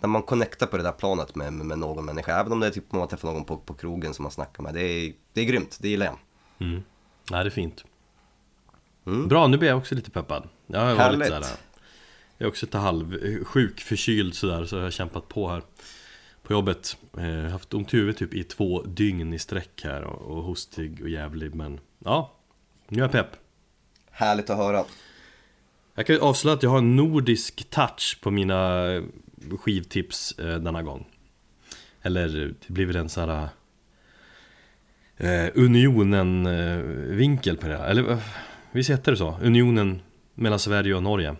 när 0.00 0.08
man 0.08 0.22
connectar 0.22 0.66
på 0.66 0.76
det 0.76 0.82
där 0.82 0.92
planet 0.92 1.34
med, 1.34 1.52
med 1.52 1.78
någon 1.78 2.04
människa, 2.04 2.40
även 2.40 2.52
om 2.52 2.60
det 2.60 2.66
är 2.66 2.70
typ 2.70 2.92
man 2.92 3.08
träffar 3.08 3.32
någon 3.32 3.44
på, 3.44 3.56
på 3.56 3.74
krogen 3.74 4.14
som 4.14 4.22
man 4.22 4.32
snackar 4.32 4.62
med, 4.62 4.74
det 4.74 4.82
är, 4.82 5.12
det 5.32 5.40
är 5.40 5.44
grymt, 5.44 5.78
det 5.80 5.88
gillar 5.88 6.06
jag. 6.06 6.18
Mm. 6.68 6.82
Nej, 7.30 7.44
det 7.44 7.48
är 7.48 7.50
fint. 7.50 7.84
Mm. 9.06 9.28
Bra, 9.28 9.46
nu 9.46 9.58
blir 9.58 9.68
jag 9.68 9.78
också 9.78 9.94
lite 9.94 10.10
peppad. 10.10 10.48
Jag 10.66 10.80
har 10.80 10.86
varit 10.86 10.98
Härligt. 10.98 11.26
sådär, 11.26 11.46
jag 12.38 12.46
är 12.46 12.50
också 12.50 12.66
lite 12.66 12.78
halv 12.78 13.44
sjuk, 13.44 13.80
förkyld 13.80 14.34
sådär, 14.34 14.64
så 14.64 14.76
jag 14.76 14.82
har 14.82 14.90
kämpat 14.90 15.28
på 15.28 15.48
här 15.48 15.62
på 16.42 16.52
jobbet. 16.52 16.96
Eh, 17.18 17.50
haft 17.50 17.74
ont 17.74 17.94
i 17.94 17.96
huvudet 17.96 18.18
typ 18.18 18.34
i 18.34 18.44
två 18.44 18.82
dygn 18.82 19.32
i 19.32 19.38
sträck 19.38 19.80
här 19.84 20.02
och, 20.04 20.36
och 20.36 20.42
hostig 20.42 21.02
och 21.02 21.08
jävlig, 21.08 21.54
men 21.54 21.80
ja, 21.98 22.32
nu 22.88 22.98
är 22.98 23.02
jag 23.02 23.12
pepp. 23.12 23.36
Härligt 24.10 24.50
att 24.50 24.56
höra. 24.56 24.84
Jag 25.94 26.06
kan 26.06 26.20
avslöja 26.20 26.56
att 26.56 26.62
jag 26.62 26.70
har 26.70 26.78
en 26.78 26.96
nordisk 26.96 27.70
touch 27.70 28.18
på 28.20 28.30
mina 28.30 28.86
skivtips 29.58 30.38
eh, 30.38 30.58
denna 30.58 30.82
gång. 30.82 31.06
Eller 32.02 32.54
det 32.66 32.72
blir 32.72 32.86
väl 32.86 32.96
en 32.96 33.08
sån 33.08 33.28
här 33.28 33.48
eh, 35.16 35.50
Unionen-vinkel 35.54 37.56
på 37.56 37.68
det 37.68 37.76
här. 37.76 37.88
Eller 37.88 38.10
eh, 38.10 38.18
visst 38.72 38.90
heter 38.90 39.12
det 39.12 39.18
så? 39.18 39.38
Unionen 39.42 40.02
mellan 40.34 40.58
Sverige 40.58 40.94
och 40.94 41.02
Norge. 41.02 41.36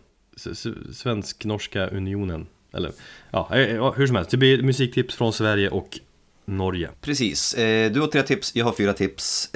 Svensk-norska 0.92 1.86
unionen. 1.86 2.46
Eller 2.72 2.92
ja, 3.30 3.48
hur 3.96 4.06
som 4.06 4.16
helst. 4.16 4.30
Det 4.30 4.36
blir 4.36 4.62
musiktips 4.62 5.14
från 5.14 5.32
Sverige 5.32 5.70
och 5.70 5.98
Norge. 6.44 6.90
Precis, 7.00 7.54
du 7.92 8.00
har 8.00 8.06
tre 8.06 8.22
tips, 8.22 8.56
jag 8.56 8.64
har 8.64 8.72
fyra 8.72 8.92
tips 8.92 9.50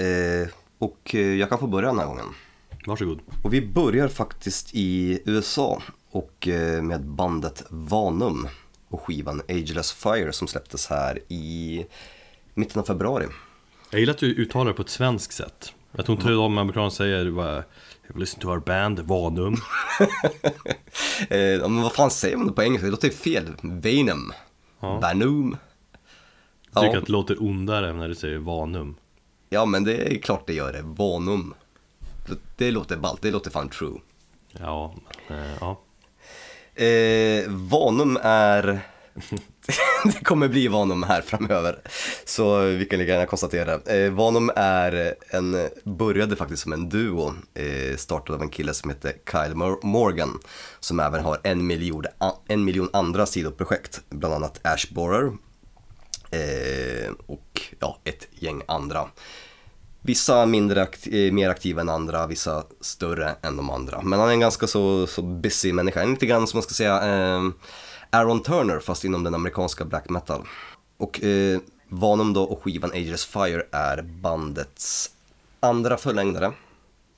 och 0.79 1.15
jag 1.15 1.49
kan 1.49 1.59
få 1.59 1.67
börja 1.67 1.89
den 1.89 1.99
här 1.99 2.07
gången. 2.07 2.27
Varsågod. 2.87 3.21
Och 3.45 3.55
vi 3.55 3.67
börjar 3.67 4.09
faktiskt 4.09 4.75
i 4.75 5.21
USA 5.25 5.83
och 6.15 6.49
eh, 6.49 6.83
med 6.83 7.05
bandet 7.05 7.65
Vanum 7.71 8.49
och 8.89 9.01
skivan 9.01 9.43
Ageless 9.49 9.93
Fire 9.93 10.33
som 10.33 10.49
släpptes 10.49 10.87
här 10.87 11.19
i 11.29 11.87
mitten 12.55 12.81
av 12.81 12.85
februari. 12.87 13.27
Jag 13.91 14.01
gillar 14.01 14.13
att 14.15 14.19
du 14.21 14.27
uttalar 14.35 14.71
det 14.71 14.77
på 14.77 14.83
ett 14.83 14.89
svenskt 14.89 15.33
sätt. 15.33 15.73
Jag 15.93 16.07
tror 16.07 16.19
inte 16.19 16.31
de 16.31 16.59
amerikaner 16.59 16.91
säger 16.91 17.31
bara 17.31 17.65
Listen 18.15 18.41
to 18.41 18.49
our 18.49 18.59
band, 18.59 19.01
Vanum. 19.01 19.57
Eh, 21.29 21.61
men 21.61 21.83
vad 21.83 21.93
fan 21.93 22.11
säger 22.11 22.37
man 22.37 22.47
det 22.47 22.53
på 22.53 22.63
engelska? 22.63 22.85
Det 22.87 22.91
låter 22.91 23.09
ju 23.09 23.15
fel. 23.15 23.53
Venom. 23.63 24.33
Ja. 24.81 25.01
Vanum. 25.01 25.57
Jag 26.73 26.83
tycker 26.83 26.95
Ja. 26.95 27.01
att 27.01 27.07
det 27.07 27.13
låter 27.13 27.43
ondare 27.43 27.93
när 27.93 28.09
du 28.09 28.15
säger 28.15 28.39
Vanum. 28.39 28.95
ja, 29.51 29.65
men 29.65 29.85
det 29.85 29.97
är 30.15 30.19
klart 30.19 30.47
det 30.47 30.53
gör 30.55 30.73
det. 30.73 30.83
Vanum. 30.83 31.55
Det, 32.27 32.39
det 32.57 32.71
låter 32.71 32.97
ballt, 32.97 33.23
det 33.23 33.31
låter 33.31 33.51
fan 33.51 33.69
true. 33.69 34.01
Ja, 34.53 34.95
men, 35.29 35.39
eh, 35.39 35.51
ja. 35.61 35.81
Eh, 36.75 37.45
Vanum 37.49 38.19
är... 38.23 38.81
det 40.05 40.25
kommer 40.25 40.49
bli 40.49 40.69
Vanum 40.69 41.03
här 41.03 41.23
framöver. 41.23 41.79
Så 42.25 42.61
vi 42.61 42.85
kan 42.85 42.99
lika 42.99 43.13
gärna 43.13 43.27
konstatera. 43.27 43.81
Eh, 43.97 44.11
Vanum 44.13 44.51
är 44.57 45.15
en, 45.31 45.69
började 45.85 46.37
faktiskt 46.37 46.63
som 46.63 46.73
en 46.73 46.89
duo. 46.89 47.33
Eh, 47.55 47.97
startad 47.97 48.35
av 48.35 48.43
en 48.43 48.49
kille 48.51 48.75
som 48.75 48.91
heter 48.91 49.13
Kyle 49.33 49.55
Mor- 49.55 49.79
Morgan. 49.87 50.39
Som 50.81 51.01
även 51.01 51.25
har 51.25 51.41
en 51.43 51.67
miljon, 51.67 52.05
en 52.49 52.65
miljon 52.65 52.89
andra 52.93 53.27
sidoprojekt. 53.27 54.01
Bland 54.11 54.35
annat 54.35 54.61
Ash 54.63 54.95
Borer. 54.95 55.33
Eh, 56.31 57.13
och 57.27 57.61
ja, 57.81 57.99
ett 58.05 58.29
gäng 58.31 58.63
andra. 58.69 59.09
Vissa 60.07 60.47
mindre 60.47 60.83
akt- 60.83 61.09
eh, 61.13 61.33
mer 61.33 61.51
aktiva 61.51 61.81
än 61.81 61.89
andra, 61.89 62.27
vissa 62.27 62.65
större 62.81 63.37
än 63.43 63.57
de 63.57 63.71
andra. 63.71 64.03
Men 64.03 64.19
han 64.19 64.29
är 64.29 64.33
en 64.33 64.41
ganska 64.41 64.67
så, 64.67 65.07
så 65.07 65.23
busy 65.23 65.73
människa, 65.73 66.03
en 66.03 66.11
lite 66.11 66.27
grann 66.27 66.47
som 66.47 66.57
man 66.57 66.63
ska 66.63 66.75
säga 66.75 66.97
eh, 66.97 67.43
Aaron 68.11 68.43
Turner 68.43 68.81
fast 68.81 69.05
inom 69.05 69.25
den 69.25 69.35
amerikanska 69.35 69.85
black 69.85 70.09
metal. 70.11 70.47
Och 70.97 71.25
eh, 71.25 71.61
Vanum 71.89 72.33
då 72.33 72.43
och 72.43 72.63
skivan 72.63 72.91
Ageless 72.91 73.25
Fire 73.25 73.67
är 73.73 74.03
bandets 74.03 75.11
andra 75.61 75.97
förlängdare. 75.97 76.53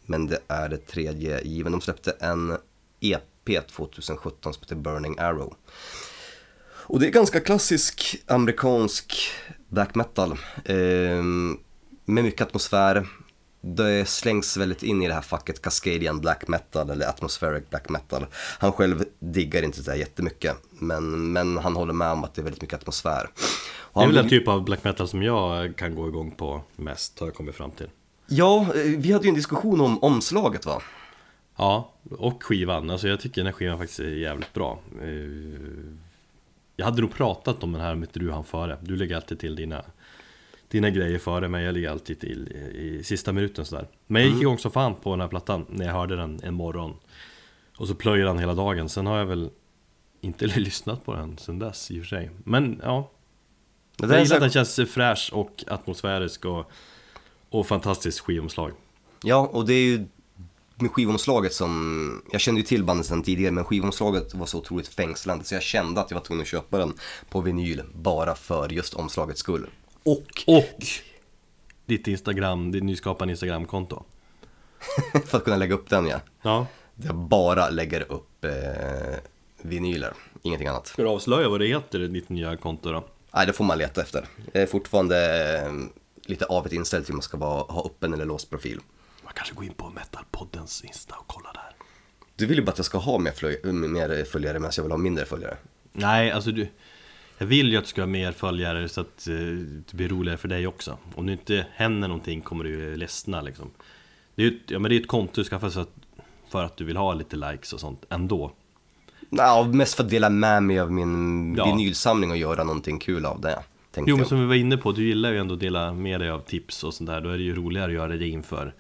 Men 0.07 0.27
det 0.27 0.39
är 0.49 0.69
det 0.69 0.87
tredje 0.87 1.41
given. 1.45 1.73
De 1.73 1.81
släppte 1.81 2.17
en 2.21 2.57
EP 3.01 3.67
2017 3.77 4.55
som 4.55 4.63
heter 4.63 4.77
Burning 4.77 5.19
Arrow. 5.19 5.55
Och 6.89 7.01
det 7.01 7.07
är 7.07 7.11
ganska 7.11 7.41
klassisk 7.41 8.23
amerikansk 8.27 9.31
black 9.69 9.95
metal. 9.95 10.33
Eh, 10.65 11.23
med 12.07 12.25
mycket 12.25 12.47
atmosfär. 12.47 13.07
Det 13.61 14.09
slängs 14.09 14.57
väldigt 14.57 14.83
in 14.83 15.03
i 15.03 15.09
det 15.09 15.15
här 15.15 15.21
facket 15.21 15.63
Cascadian 15.63 16.21
black 16.21 16.49
metal 16.49 16.91
eller 16.91 17.07
atmospheric 17.09 17.71
black 17.71 17.89
metal. 17.89 18.27
Han 18.59 18.73
själv 18.73 19.05
diggar 19.19 19.63
inte 19.63 19.81
det 19.83 19.91
där 19.91 19.97
jättemycket. 19.99 20.57
Men, 20.71 21.33
men 21.33 21.57
han 21.59 21.77
håller 21.77 21.93
med 21.93 22.11
om 22.11 22.25
att 22.25 22.35
det 22.35 22.41
är 22.41 22.45
väldigt 22.45 22.63
mycket 22.63 22.81
atmosfär. 22.81 23.31
Och 23.79 24.01
Det 24.01 24.05
är 24.05 24.07
väl 24.07 24.15
den 24.17 24.29
typ 24.29 24.49
av 24.49 24.65
black 24.65 24.85
metal 24.85 25.09
som 25.09 25.23
jag 25.23 25.77
kan 25.77 25.95
gå 25.95 26.09
igång 26.09 26.31
på 26.31 26.63
mest, 26.77 27.19
har 27.21 27.27
jag 27.27 27.35
kommit 27.35 27.55
fram 27.55 27.71
till. 27.71 27.89
Ja, 28.27 28.61
eh, 28.75 28.83
vi 28.99 29.13
hade 29.13 29.25
ju 29.25 29.29
en 29.29 29.35
diskussion 29.35 29.81
om 29.81 30.03
omslaget 30.05 30.67
va? 30.67 30.83
Ja, 31.57 31.93
och 32.11 32.43
skivan. 32.43 32.91
Alltså 32.91 33.09
jag 33.09 33.21
tycker 33.21 33.37
den 33.37 33.47
här 33.47 33.53
skivan 33.53 33.79
faktiskt 33.79 34.01
är 34.01 34.05
jävligt 34.09 34.53
bra. 34.53 34.79
Eh, 35.03 35.09
Jag 36.77 36.85
hade 36.85 37.01
nog 37.01 37.13
pratat 37.15 37.63
om 37.63 37.73
den 37.73 37.81
här 37.83 37.93
inte 37.95 38.19
du 38.19 38.31
han 38.31 38.45
före. 38.45 38.79
Du 38.83 38.97
lägger 38.97 39.17
alltid 39.17 39.39
till 39.41 39.57
dina, 39.57 39.85
dina 40.77 40.91
grejer 40.91 41.19
före 41.19 41.49
mig, 41.49 41.65
jag 41.65 41.75
ligger 41.75 41.91
alltid 41.91 42.21
till 42.21 42.49
i, 42.75 42.99
i 42.99 43.05
sista 43.05 43.33
minuten 43.33 43.65
sådär. 43.65 43.89
Men 44.07 44.23
jag 44.23 44.31
gick 44.33 44.41
igång 44.43 44.59
som 44.59 44.71
fan 44.71 44.95
på 44.95 45.11
den 45.11 45.21
här 45.21 45.29
plattan 45.29 45.67
när 45.69 45.87
jag 45.87 45.93
hörde 45.93 46.17
den 46.17 46.41
en 46.43 46.55
morgon. 46.55 46.95
Och 47.77 47.89
så 47.89 47.95
plöjer 47.95 48.25
den 48.27 48.39
hela 48.39 48.55
dagen. 48.55 48.89
Sen 48.89 49.07
har 49.07 49.19
jag 49.19 49.27
väl 49.27 49.51
inte 50.21 50.47
lyssnat 50.57 51.05
på 51.05 51.15
den 51.15 51.39
sen 51.39 51.59
dess 51.59 51.91
i 51.91 51.99
och 52.01 52.03
för 52.03 52.09
sig. 52.09 52.31
Men 52.45 52.81
ja, 52.83 53.11
Det 53.97 54.07
jag 54.07 54.11
gillar 54.11 54.23
att 54.23 54.29
sån- 54.29 54.41
den 54.41 54.51
känns 54.51 54.91
fräsch 54.91 55.31
och 55.33 55.65
atmosfärisk 55.67 56.45
och, 56.45 56.71
och 57.51 57.67
fantastiskt 57.67 58.21
skivomslag. 58.21 58.73
Ja, 59.23 59.47
och 59.53 59.67
det 59.67 59.75
är 59.75 59.85
ju 59.87 60.07
med 60.79 60.91
skivomslaget 60.91 61.53
som, 61.53 62.23
jag 62.33 62.41
kände 62.41 62.61
ju 62.61 62.67
till 62.67 62.85
bandet 62.85 63.07
sedan 63.07 63.23
tidigare 63.23 63.53
men 63.53 63.65
skivomslaget 63.65 64.35
var 64.35 64.47
så 64.47 64.59
otroligt 64.59 64.89
fängslande 64.89 65.45
så 65.45 65.55
jag 65.55 65.63
kände 65.63 66.01
att 66.01 66.11
jag 66.11 66.19
var 66.19 66.25
tvungen 66.25 66.43
att 66.43 66.49
köpa 66.49 66.79
den 66.79 66.95
på 67.31 67.41
vinyl 67.41 67.83
bara 67.95 68.35
för 68.35 68.69
just 68.69 68.95
omslagets 68.95 69.41
skull. 69.41 69.67
Och 70.07 70.45
Och 70.47 70.87
ditt 71.87 72.07
Instagram, 72.07 72.73
ditt 72.73 72.85
nyskapande 72.85 73.33
Instagramkonto. 73.33 74.05
för 75.27 75.39
att 75.39 75.45
kunna 75.45 75.57
lägga 75.57 75.75
upp 75.75 75.91
den 75.91 76.07
ja. 76.07 76.21
Ja. 76.43 76.67
Jag 76.95 77.15
bara 77.15 77.71
lägger 77.71 78.13
upp 78.13 78.45
eh, 78.45 78.51
vinyler, 79.63 80.13
ingenting 80.43 80.69
annat. 80.69 80.87
Ska 80.87 81.03
du 81.03 81.09
avslöja 81.09 81.49
vad 81.49 81.61
det 81.61 81.67
heter, 81.67 81.99
ditt 81.99 82.29
nya 82.29 82.57
konto 82.57 82.93
då? 82.93 83.05
Nej, 83.35 83.47
det 83.47 83.53
får 83.53 83.65
man 83.65 83.79
leta 83.79 84.03
efter. 84.03 84.27
Jag 84.53 84.63
är 84.63 84.67
fortfarande 84.67 85.49
eh, 85.59 85.73
lite 86.27 86.45
avet 86.45 86.73
inställd 86.73 87.05
till 87.05 87.13
om 87.13 87.17
man 87.17 87.23
ska 87.23 87.37
vara, 87.37 87.63
ha 87.63 87.87
öppen 87.87 88.15
eller 88.15 88.25
låst 88.25 88.51
profil. 88.51 88.81
Man 89.25 89.33
kanske 89.37 89.55
går 89.55 89.65
in 89.65 89.75
på 89.75 89.91
Metalpoddens 89.91 90.85
Insta 90.85 91.15
och 91.15 91.27
kollar 91.27 91.53
där. 91.53 91.77
Du 92.37 92.47
vill 92.47 92.59
ju 92.59 92.65
bara 92.65 92.73
att 92.73 92.79
jag 92.79 92.85
ska 92.85 92.99
ha 92.99 93.19
mer, 93.19 93.73
mer 93.73 94.25
följare 94.25 94.59
medan 94.59 94.73
jag 94.77 94.83
vill 94.83 94.93
ha 94.93 94.99
mindre 94.99 95.25
följare. 95.25 95.57
Nej, 95.93 96.31
alltså 96.31 96.51
du 96.51 96.69
Jag 97.39 97.47
vill 97.47 97.73
ju 97.73 97.79
att 97.79 97.85
du 97.85 97.89
ska 97.89 98.03
ha 98.03 98.07
mer 98.07 98.33
följare 98.33 98.89
så 98.89 99.01
att 99.01 99.29
eh, 99.29 99.35
det 99.35 99.93
blir 99.93 100.09
roligare 100.09 100.39
för 100.39 100.49
dig 100.49 100.67
också 100.67 100.99
Om 101.15 101.27
det 101.27 101.33
inte 101.33 101.67
händer 101.75 102.09
någonting 102.09 102.41
kommer 102.41 102.65
du 102.65 102.71
ju 102.71 102.97
ledsna 102.97 103.41
liksom 103.41 103.71
Det 104.35 104.43
är 104.43 104.51
ju 104.51 104.57
ett, 104.57 104.71
ja, 104.71 104.79
men 104.79 104.89
det 104.89 104.97
är 104.97 105.01
ett 105.01 105.09
konto 105.09 105.33
du 105.35 105.45
skaffar 105.45 105.71
så 105.71 105.81
att, 105.81 105.95
för 106.49 106.65
att 106.65 106.77
du 106.77 106.85
vill 106.85 106.97
ha 106.97 107.15
lite 107.15 107.37
likes 107.37 107.73
och 107.73 107.81
sånt 107.81 108.05
ändå 108.09 108.53
Ja, 109.31 109.69
mest 109.73 109.95
för 109.95 110.05
att 110.05 110.11
dela 110.11 110.31
med 110.31 110.63
mig 110.63 110.81
av 110.81 110.93
min 110.93 111.55
Ja. 111.59 111.65
vinylsamling 111.65 112.31
och 112.31 112.37
göra 112.37 112.65
någonting 112.65 112.99
kul 112.99 113.27
av 113.27 113.41
det. 113.41 113.63
Jo 114.07 114.17
men 114.17 114.27
som 114.27 114.41
vi 114.41 114.47
var 114.47 114.55
inne 114.55 114.77
på, 114.77 114.93
du 114.93 115.07
gillar 115.07 115.33
ju 115.33 115.39
ändå 115.39 115.55
att 115.55 115.61
dela 115.61 115.93
med 115.93 116.21
dig 116.21 116.31
av 116.31 116.41
tips 116.41 116.85
och 116.85 116.95
sånt 116.95 117.11
där 117.11 117.21
Då 117.21 117.31
är 117.31 117.37
det 117.39 117.45
ju 117.45 117.55
roligare 117.55 117.87
att 117.87 117.93
göra 117.93 118.17
det 118.17 118.29
inför 118.29 118.75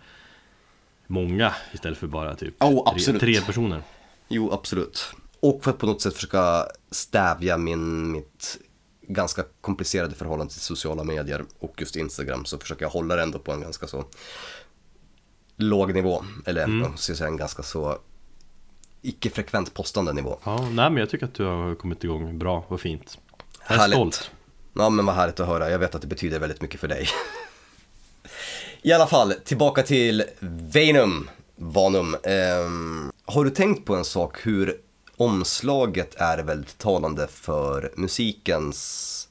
många 1.06 1.52
istället 1.75 1.98
för 1.98 2.06
bara 2.06 2.34
typ 2.34 2.62
Oh, 2.62 2.96
tre, 2.96 3.18
tre 3.18 3.40
personer 3.40 3.82
Jo, 4.28 4.52
absolut. 4.52 5.14
Och 5.40 5.64
för 5.64 5.71
att 5.71 5.78
på 5.78 5.87
något 5.87 6.02
sätt 6.02 6.14
försöka 6.14 6.66
stävja 6.90 7.57
min, 7.59 8.12
mitt 8.12 8.59
ganska 9.09 9.45
komplicerade 9.61 10.14
förhållande 10.14 10.52
till 10.52 10.62
sociala 10.62 11.05
medier 11.05 11.45
och 11.59 11.75
just 11.78 11.97
Instagram 11.97 12.45
så 12.45 12.59
försöker 12.59 12.83
jag 12.85 12.90
hålla 12.90 13.16
det 13.16 13.23
ändå 13.23 13.38
på 13.38 13.52
en 13.52 13.61
ganska 13.61 13.87
så 13.87 14.05
låg 15.57 15.95
nivå. 15.95 16.25
Eller 16.47 16.64
Mm. 16.64 16.97
ska 16.97 17.14
säga 17.14 17.28
en 17.28 17.37
ganska 17.37 17.62
så 17.62 17.99
icke-frekvent 19.02 19.75
postande 19.75 20.12
nivå. 20.12 20.38
Ja, 20.45 20.61
nej 20.62 20.90
men 20.90 20.97
jag 20.97 21.11
tycker 21.11 21.26
att 21.26 21.35
du 21.35 21.45
har 21.45 21.75
kommit 21.75 22.05
igång 22.05 22.38
bra 22.38 22.64
och 22.69 22.81
fint. 22.81 23.19
Jag 23.69 23.75
är 23.76 23.78
Härligt. 23.81 23.95
stolt. 23.97 24.31
Ja 24.75 24.90
men 24.90 25.07
vad 25.07 25.14
härligt 25.14 25.40
att 25.40 25.47
höra, 25.47 25.71
jag 25.71 25.78
vet 25.78 25.95
att 25.95 26.00
det 26.00 26.07
betyder 26.07 26.38
väldigt 26.38 26.62
mycket 26.62 26.81
för 26.81 26.88
dig. 26.88 27.09
I 28.83 28.93
alla 28.93 29.07
fall, 29.07 29.33
tillbaka 29.45 29.83
till 29.83 30.25
Venum, 30.73 31.31
Vanum. 31.57 32.16
Ehm, 32.23 33.12
har 33.25 33.45
du 33.45 33.50
tänkt 33.50 33.85
på 33.87 33.95
en 33.97 34.05
sak 34.05 34.47
hur 34.47 34.81
omslaget 35.16 36.14
är 36.14 36.38
väldigt 36.38 36.78
talande 36.78 37.26
för 37.26 37.92
musikens, 37.96 39.28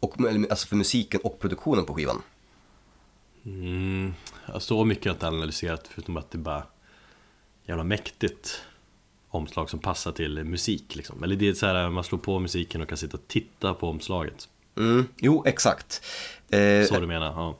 och, 0.00 0.14
alltså 0.50 0.66
för 0.66 0.76
musiken 0.76 1.20
och 1.24 1.40
produktionen 1.40 1.84
på 1.84 1.94
skivan? 1.94 2.22
Mm, 3.44 4.14
så 4.58 4.84
mycket 4.84 5.04
har 5.04 5.10
jag 5.10 5.14
inte 5.16 5.26
analyserat 5.28 5.88
förutom 5.88 6.16
att 6.16 6.30
det 6.30 6.38
bara 6.38 6.62
jävla 7.66 7.84
mäktigt 7.84 8.62
omslag 9.28 9.70
som 9.70 9.78
passar 9.78 10.12
till 10.12 10.44
musik 10.44 10.94
liksom. 10.96 11.22
Eller 11.24 11.36
det 11.36 11.48
är 11.48 11.54
så 11.54 11.66
här, 11.66 11.90
man 11.90 12.04
slår 12.04 12.18
på 12.18 12.38
musiken 12.38 12.82
och 12.82 12.88
kan 12.88 12.98
sitta 12.98 13.16
och 13.16 13.28
titta 13.28 13.74
på 13.74 13.88
omslaget. 13.88 14.48
Mm, 14.76 15.06
jo, 15.16 15.42
exakt. 15.46 16.02
Eh, 16.50 16.86
Så 16.86 17.00
du 17.00 17.06
menar? 17.06 17.26
Ja. 17.26 17.58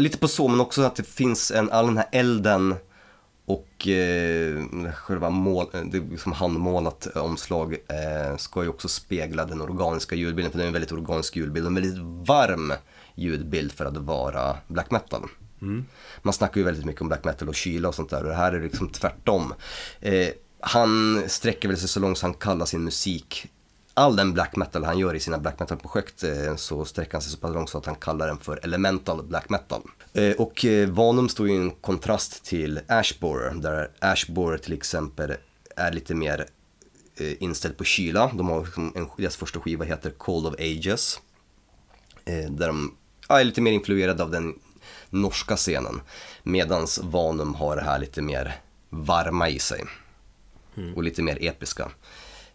Lite 0.00 0.18
på 0.18 0.28
så, 0.28 0.48
men 0.48 0.60
också 0.60 0.82
att 0.82 0.96
det 0.96 1.04
finns 1.04 1.50
en, 1.50 1.70
all 1.70 1.86
den 1.86 1.96
här 1.96 2.08
elden 2.12 2.74
och 3.46 3.88
eh, 3.88 4.62
själva 4.92 5.30
mål, 5.30 5.66
det 5.72 5.98
är 5.98 6.10
liksom 6.10 6.32
handmålat 6.32 7.06
omslag 7.06 7.72
eh, 7.74 8.36
ska 8.36 8.62
ju 8.62 8.68
också 8.68 8.88
spegla 8.88 9.44
den 9.44 9.60
organiska 9.60 10.16
ljudbilden, 10.16 10.52
för 10.52 10.58
det 10.58 10.64
är 10.64 10.66
en 10.66 10.72
väldigt 10.72 10.92
organisk 10.92 11.36
ljudbild, 11.36 11.66
en 11.66 11.74
väldigt 11.74 11.98
varm 12.28 12.72
ljudbild 13.14 13.72
för 13.72 13.84
att 13.84 13.96
vara 13.96 14.56
black 14.68 14.90
metal. 14.90 15.22
Man 16.22 16.32
snackar 16.34 16.56
ju 16.60 16.64
väldigt 16.64 16.84
mycket 16.84 17.02
om 17.02 17.08
black 17.08 17.24
metal 17.24 17.48
och 17.48 17.54
kyla 17.54 17.88
och 17.88 17.94
sånt 17.94 18.10
där 18.10 18.22
och 18.22 18.28
det 18.28 18.34
här 18.34 18.52
är 18.52 18.60
liksom 18.60 18.88
tvärtom. 18.88 19.54
Eh, 20.00 20.28
han 20.60 21.22
sträcker 21.28 21.68
väl 21.68 21.76
sig 21.76 21.88
så 21.88 22.00
långt 22.00 22.20
han 22.20 22.34
kallar 22.34 22.66
sin 22.66 22.84
musik 22.84 23.50
all 23.94 24.16
den 24.16 24.32
black 24.32 24.56
metal 24.56 24.84
han 24.84 24.98
gör 24.98 25.14
i 25.14 25.20
sina 25.20 25.38
black 25.38 25.60
metal-projekt 25.60 26.24
eh, 26.24 26.56
så 26.56 26.84
sträcker 26.84 27.12
han 27.12 27.22
sig 27.22 27.32
så 27.32 27.38
pass 27.38 27.54
långt 27.54 27.70
så 27.70 27.78
att 27.78 27.86
han 27.86 27.94
kallar 27.94 28.26
den 28.26 28.38
för 28.38 28.60
elemental 28.62 29.22
black 29.22 29.48
metal. 29.48 29.82
Eh, 30.14 30.32
Och 30.32 30.64
eh, 30.64 30.88
Vanum 30.88 31.28
står 31.28 31.48
ju 31.48 31.54
i 31.54 31.56
en 31.56 31.70
kontrast 31.70 32.44
till 32.44 32.80
Ashborer, 32.88 33.54
där 33.54 33.90
Ashborer 33.98 34.58
till 34.58 34.72
exempel 34.72 35.34
är 35.76 35.92
lite 35.92 36.14
mer 36.14 36.46
eh, 37.16 37.42
inställd 37.42 37.76
på 37.76 37.84
kyla. 37.84 38.30
De 38.34 38.48
har 38.48 38.64
liksom 38.64 38.92
en, 38.96 39.08
deras 39.16 39.36
första 39.36 39.60
skiva 39.60 39.84
heter 39.84 40.10
Call 40.10 40.46
of 40.46 40.54
Ages. 40.58 41.20
Där 42.50 42.66
de 42.66 42.96
är 43.28 43.44
lite 43.44 43.60
mer 43.60 43.72
influerade 43.72 44.22
av 44.22 44.30
den 44.30 44.54
norska 45.10 45.56
scenen. 45.56 46.00
Medans 46.42 47.00
Vanum 47.02 47.54
har 47.54 47.76
det 47.76 47.82
här 47.82 47.98
lite 47.98 48.22
mer 48.22 48.54
varma 48.90 49.48
i 49.48 49.58
sig. 49.58 49.84
Och 50.96 51.02
lite 51.02 51.22
mer 51.22 51.38
episka. 51.40 51.90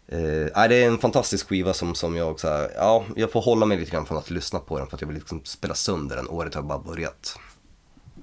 Eh, 0.06 0.68
det 0.68 0.76
är 0.76 0.86
en 0.86 0.98
fantastisk 0.98 1.48
skiva 1.48 1.74
som, 1.74 1.94
som 1.94 2.16
jag 2.16 2.40
så 2.40 2.48
här, 2.48 2.70
ja, 2.76 3.04
jag 3.16 3.32
får 3.32 3.40
hålla 3.42 3.66
mig 3.66 3.78
lite 3.78 3.90
grann 3.90 4.06
från 4.06 4.18
att 4.18 4.30
lyssna 4.30 4.58
på 4.58 4.78
den 4.78 4.86
för 4.86 4.96
att 4.96 5.00
jag 5.00 5.08
vill 5.08 5.16
liksom 5.16 5.44
spela 5.44 5.74
sönder 5.74 6.16
den. 6.16 6.28
Året 6.28 6.54
har 6.54 6.62
bara 6.62 6.78
börjat 6.78 7.38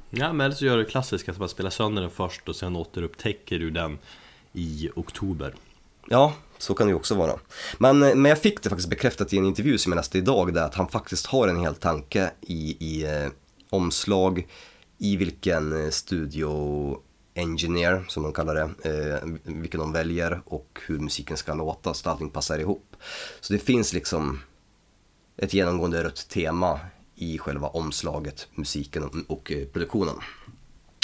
ja, 0.09 0.33
men 0.33 0.45
eller 0.45 0.55
så 0.55 0.65
gör 0.65 0.77
du 0.77 0.83
det 0.83 0.89
klassiska 0.89 1.31
att 1.31 1.39
man 1.39 1.49
spelar 1.49 1.69
sönder 1.69 2.01
den 2.01 2.11
först 2.11 2.49
och 2.49 2.55
sen 2.55 2.75
återupptäcker 2.75 3.59
du 3.59 3.69
den 3.69 3.97
i 4.53 4.89
oktober. 4.95 5.55
Ja, 6.09 6.33
så 6.57 6.73
kan 6.73 6.87
det 6.87 6.91
ju 6.91 6.95
också 6.95 7.15
vara. 7.15 7.39
Men, 7.77 8.03
eh, 8.03 8.15
men 8.15 8.29
jag 8.29 8.39
fick 8.39 8.63
det 8.63 8.69
faktiskt 8.69 8.89
bekräftat 8.89 9.33
i 9.33 9.37
en 9.37 9.45
intervju 9.45 9.77
som 9.77 9.91
jag 9.91 9.97
läste 9.97 10.17
idag 10.17 10.53
där 10.53 10.63
att 10.63 10.75
han 10.75 10.87
faktiskt 10.87 11.25
har 11.25 11.47
en 11.47 11.59
hel 11.59 11.75
tanke 11.75 12.31
i, 12.41 12.77
i 12.79 13.03
eh, 13.05 13.31
omslag, 13.69 14.47
i 14.97 15.17
vilken 15.17 15.85
eh, 15.85 15.89
studio 15.89 17.01
engineer 17.37 18.05
som 18.07 18.23
de 18.23 18.33
kallar 18.33 18.55
det, 18.55 18.89
eh, 18.89 19.29
vilken 19.43 19.79
de 19.79 19.91
väljer 19.91 20.41
och 20.45 20.79
hur 20.87 20.99
musiken 20.99 21.37
ska 21.37 21.53
låta 21.53 21.93
så 21.93 22.09
att 22.09 22.13
allting 22.13 22.29
passar 22.29 22.59
ihop. 22.59 22.95
Så 23.41 23.53
det 23.53 23.59
finns 23.59 23.93
liksom 23.93 24.39
ett 25.37 25.53
genomgående 25.53 26.03
rött 26.03 26.29
tema 26.29 26.79
i 27.17 27.37
själva 27.37 27.67
omslaget, 27.67 28.47
musiken 28.55 29.03
och, 29.03 29.15
och 29.27 29.51
eh, 29.51 29.65
produktionen. 29.65 30.15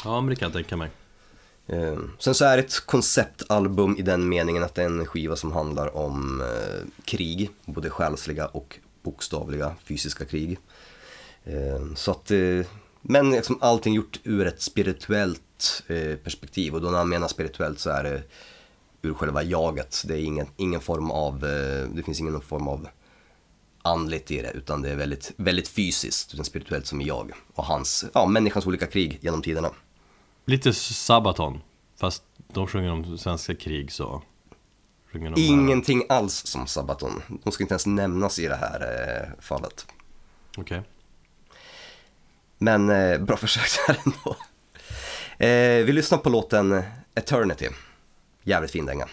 Ja, 0.04 0.22
men 0.22 0.30
det 0.30 0.36
kan 0.36 0.46
jag 0.46 0.54
tänka 0.54 0.78
mig. 0.78 0.90
Eh, 1.68 1.98
Sen 2.20 2.36
så 2.36 2.46
är 2.46 2.58
det 2.58 2.64
ett 2.64 2.86
konceptalbum 2.86 3.98
i 3.98 4.02
den 4.02 4.30
meningen 4.30 4.64
att 4.64 4.76
det 4.76 4.82
är 4.82 4.86
en 4.86 5.06
skiva 5.06 5.36
som 5.36 5.52
handlar 5.52 5.96
om 5.98 6.42
eh, 6.42 6.88
krig, 7.06 7.50
både 7.66 7.90
själsliga 7.90 8.46
och 8.48 8.80
bokstavliga 9.04 9.76
fysiska 9.84 10.26
krig. 10.26 10.60
Så 11.96 12.12
att, 12.12 12.32
men 13.02 13.32
liksom 13.32 13.58
allting 13.62 13.94
gjort 13.94 14.20
ur 14.24 14.48
ett 14.48 14.62
spirituellt 14.62 15.84
perspektiv 16.24 16.76
och 16.76 16.82
då 16.82 16.90
när 16.90 16.98
han 16.98 17.10
menar 17.10 17.28
spirituellt 17.28 17.80
så 17.80 17.90
är 17.90 18.04
det 18.04 18.24
ur 19.02 19.14
själva 19.14 19.44
jaget. 19.44 20.04
Det 20.06 20.14
är 20.14 20.24
ingen, 20.24 20.48
ingen 20.58 20.82
form 20.82 21.12
av, 21.12 21.40
det 21.94 22.04
finns 22.06 22.20
ingen 22.20 22.42
form 22.42 22.68
av 22.68 22.88
andligt 23.84 24.32
i 24.32 24.42
det 24.42 24.52
utan 24.52 24.82
det 24.82 24.90
är 24.90 24.96
väldigt, 24.96 25.32
väldigt 25.38 25.68
fysiskt, 25.68 26.34
utan 26.34 26.46
spirituellt 26.46 26.88
som 26.88 27.02
i 27.02 27.04
jag 27.06 27.32
och 27.54 27.66
hans, 27.66 28.06
ja 28.14 28.26
människans 28.26 28.68
olika 28.68 28.88
krig 28.88 29.20
genom 29.22 29.42
tiderna. 29.42 29.70
Lite 30.46 30.74
Sabaton, 30.74 31.62
fast 32.00 32.24
de 32.54 32.68
sjunger 32.68 32.92
om 32.92 33.18
svenska 33.18 33.56
krig 33.56 33.92
så 33.92 34.22
Ingenting 35.36 36.04
alls 36.10 36.34
som 36.34 36.68
Sabaton. 36.68 37.22
De 37.44 37.52
ska 37.52 37.64
inte 37.64 37.74
ens 37.74 37.86
nämnas 37.86 38.40
i 38.40 38.48
det 38.48 38.56
här 38.56 38.82
eh, 38.82 39.42
fallet. 39.42 39.86
Okej. 40.58 40.82
Men 42.58 42.90
eh, 42.90 43.20
bra 43.20 43.38
försök 43.46 43.88
där 43.88 44.00
ändå. 44.06 44.36
Eh, 45.38 45.86
vi 45.86 45.94
lyssnar 45.94 46.18
på 46.18 46.30
låten 46.30 46.84
Eternity. 47.16 47.70
Jävligt 48.44 48.72
fin 48.72 48.86
dänga. 48.86 49.08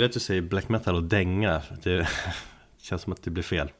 Lätt 0.00 0.16
att 0.16 0.22
säga 0.22 0.42
black 0.42 0.68
metal 0.68 0.94
och 0.94 1.02
dänga. 1.02 1.62
Det 1.82 2.08
känns 2.78 3.02
som 3.02 3.12
att 3.12 3.22
det 3.22 3.30
blir 3.30 3.42
fel. 3.42 3.70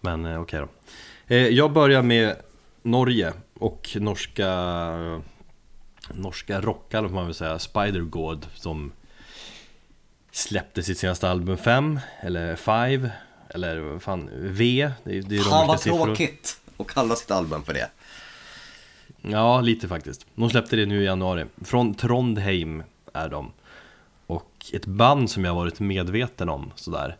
Men 0.00 0.26
eh, 0.26 0.40
okej 0.40 0.60
då. 0.60 0.68
Eh, 1.34 1.46
jag 1.48 1.72
börjar 1.72 2.02
med 2.02 2.36
Norge 2.82 3.32
och 3.54 3.88
norska 4.00 5.22
Norska 6.10 6.60
rockare 6.60 7.08
får 7.08 7.14
man 7.14 7.24
väl 7.24 7.34
säga, 7.34 7.58
Spider-God 7.58 8.46
som 8.54 8.92
släppte 10.32 10.82
sitt 10.82 10.98
senaste 10.98 11.28
album 11.30 11.56
5 11.56 12.00
eller 12.20 12.56
5 12.56 13.08
eller 13.48 13.98
fan, 13.98 14.30
V, 14.32 14.90
det 15.04 15.18
är, 15.18 15.22
det 15.22 15.36
är 15.36 15.42
Fan 15.42 15.66
vad 15.66 15.80
tråkigt 15.80 16.60
att 16.76 16.86
kalla 16.86 17.16
sitt 17.16 17.30
album 17.30 17.64
för 17.64 17.74
det. 17.74 17.90
Ja, 19.22 19.60
lite 19.60 19.88
faktiskt. 19.88 20.26
De 20.34 20.50
släppte 20.50 20.76
det 20.76 20.86
nu 20.86 21.02
i 21.02 21.04
januari. 21.04 21.44
Från 21.64 21.94
Trondheim 21.94 22.82
är 23.12 23.28
de. 23.28 23.52
Ett 24.72 24.86
band 24.86 25.30
som 25.30 25.44
jag 25.44 25.54
varit 25.54 25.80
medveten 25.80 26.48
om 26.48 26.72
sådär. 26.74 27.16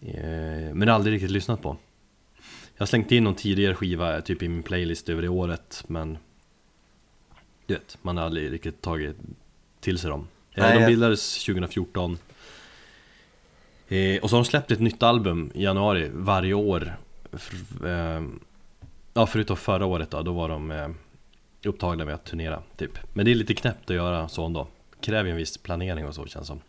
Eh, 0.00 0.74
men 0.74 0.88
aldrig 0.88 1.14
riktigt 1.14 1.30
lyssnat 1.30 1.62
på. 1.62 1.76
Jag 2.74 2.80
har 2.80 2.86
slängt 2.86 3.12
in 3.12 3.24
någon 3.24 3.34
tidigare 3.34 3.74
skiva 3.74 4.20
typ 4.20 4.42
i 4.42 4.48
min 4.48 4.62
playlist 4.62 5.08
över 5.08 5.22
det 5.22 5.28
året 5.28 5.84
men 5.86 6.18
Du 7.66 7.74
vet, 7.74 7.98
man 8.02 8.16
har 8.16 8.24
aldrig 8.24 8.52
riktigt 8.52 8.82
tagit 8.82 9.16
till 9.80 9.98
sig 9.98 10.10
dem. 10.10 10.28
Eh, 10.54 10.62
Nej, 10.62 10.78
De 10.78 10.86
bildades 10.86 11.44
2014 11.44 12.18
eh, 13.88 14.22
Och 14.22 14.30
så 14.30 14.36
har 14.36 14.42
de 14.42 14.48
släppt 14.48 14.70
ett 14.70 14.80
nytt 14.80 15.02
album 15.02 15.50
i 15.54 15.62
januari 15.62 16.10
varje 16.14 16.54
år. 16.54 16.96
Ja 19.14 19.26
förutom 19.26 19.56
förra 19.56 19.86
året 19.86 20.10
då, 20.10 20.22
då 20.22 20.32
var 20.32 20.48
de 20.48 20.94
upptagna 21.64 22.04
med 22.04 22.14
att 22.14 22.24
turnera 22.24 22.62
typ. 22.76 22.98
Men 23.12 23.24
det 23.24 23.30
är 23.30 23.34
lite 23.34 23.54
knäppt 23.54 23.90
att 23.90 23.96
göra 23.96 24.28
så 24.28 24.46
ändå 24.46 24.68
Kräver 25.06 25.30
en 25.30 25.36
viss 25.36 25.58
planering 25.58 26.06
och 26.06 26.14
så 26.14 26.26
känns 26.26 26.46
som 26.46 26.60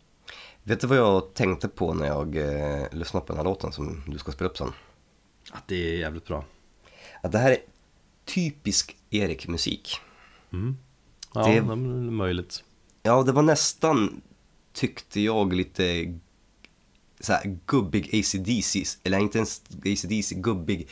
Vet 0.63 0.79
du 0.79 0.87
vad 0.87 0.97
jag 0.97 1.33
tänkte 1.33 1.67
på 1.67 1.93
när 1.93 2.07
jag 2.07 2.35
eh, 2.35 2.87
lyssnade 2.91 3.25
på 3.25 3.33
den 3.33 3.37
här 3.37 3.43
låten 3.43 3.71
som 3.71 4.03
du 4.07 4.17
ska 4.17 4.31
spela 4.31 4.49
upp 4.49 4.57
sen? 4.57 4.71
Att 5.51 5.67
det 5.67 5.75
är 5.75 5.97
jävligt 5.97 6.25
bra. 6.25 6.45
Att 7.23 7.31
det 7.31 7.37
här 7.37 7.51
är 7.51 7.57
typisk 8.25 8.97
Erik-musik. 9.09 9.99
Mm. 10.53 10.77
Ja, 11.33 11.47
det 11.47 11.57
är 11.57 11.61
möjligt. 12.11 12.63
Ja, 13.03 13.23
det 13.23 13.31
var 13.31 13.41
nästan, 13.41 14.21
tyckte 14.73 15.21
jag, 15.21 15.53
lite 15.53 16.15
så 17.19 17.33
här, 17.33 17.59
gubbig 17.65 18.19
ACDC, 18.19 18.83
eller 19.03 19.19
inte 19.19 19.37
ens 19.37 19.61
ACDC, 19.85 20.35
gubbig 20.35 20.87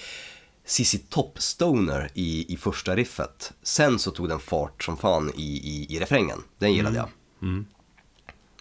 CC 0.63 0.99
Top 1.09 1.41
Stoner 1.41 2.11
i, 2.13 2.53
i 2.53 2.57
första 2.57 2.95
riffet. 2.95 3.53
Sen 3.61 3.99
så 3.99 4.11
tog 4.11 4.29
den 4.29 4.39
fart 4.39 4.83
som 4.83 4.97
fan 4.97 5.31
i, 5.35 5.41
i, 5.43 5.95
i 5.95 5.99
refrängen. 5.99 6.43
Den 6.57 6.73
gillade 6.73 6.99
mm. 6.99 7.09
jag. 7.09 7.24
Mm. 7.41 7.65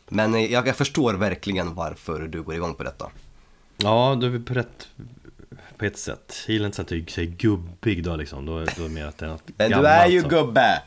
Men 0.09 0.35
eh, 0.35 0.53
jag, 0.53 0.69
jag, 0.69 0.77
förstår 0.77 1.15
verkligen 1.15 1.75
varför 1.75 2.29
du 2.29 2.43
går 2.43 2.55
igång 2.55 2.75
på 2.75 2.83
detta. 2.83 3.11
Ja, 3.77 4.19
du 4.21 4.35
är 4.35 4.39
på 4.39 4.55
rätt 4.55 4.89
på 5.77 5.85
ett 5.85 5.99
sätt. 5.99 6.45
Jag 6.47 6.53
gillar 6.53 6.67
inte 6.67 6.83
att 6.83 6.89
du 6.89 7.05
säger 7.09 7.31
gubbig 7.31 8.05
då 8.05 8.17
liksom. 8.17 8.47
Då, 8.47 8.65
då 8.77 8.85
är 8.85 8.89
mer 8.89 9.07
att 9.07 9.19
det 9.19 9.27
är 9.27 9.31
något 9.31 9.43
Men 9.57 9.71
du 9.71 9.87
är 9.87 10.09
ju 10.09 10.23
så. 10.23 10.29
gubbe! 10.29 10.83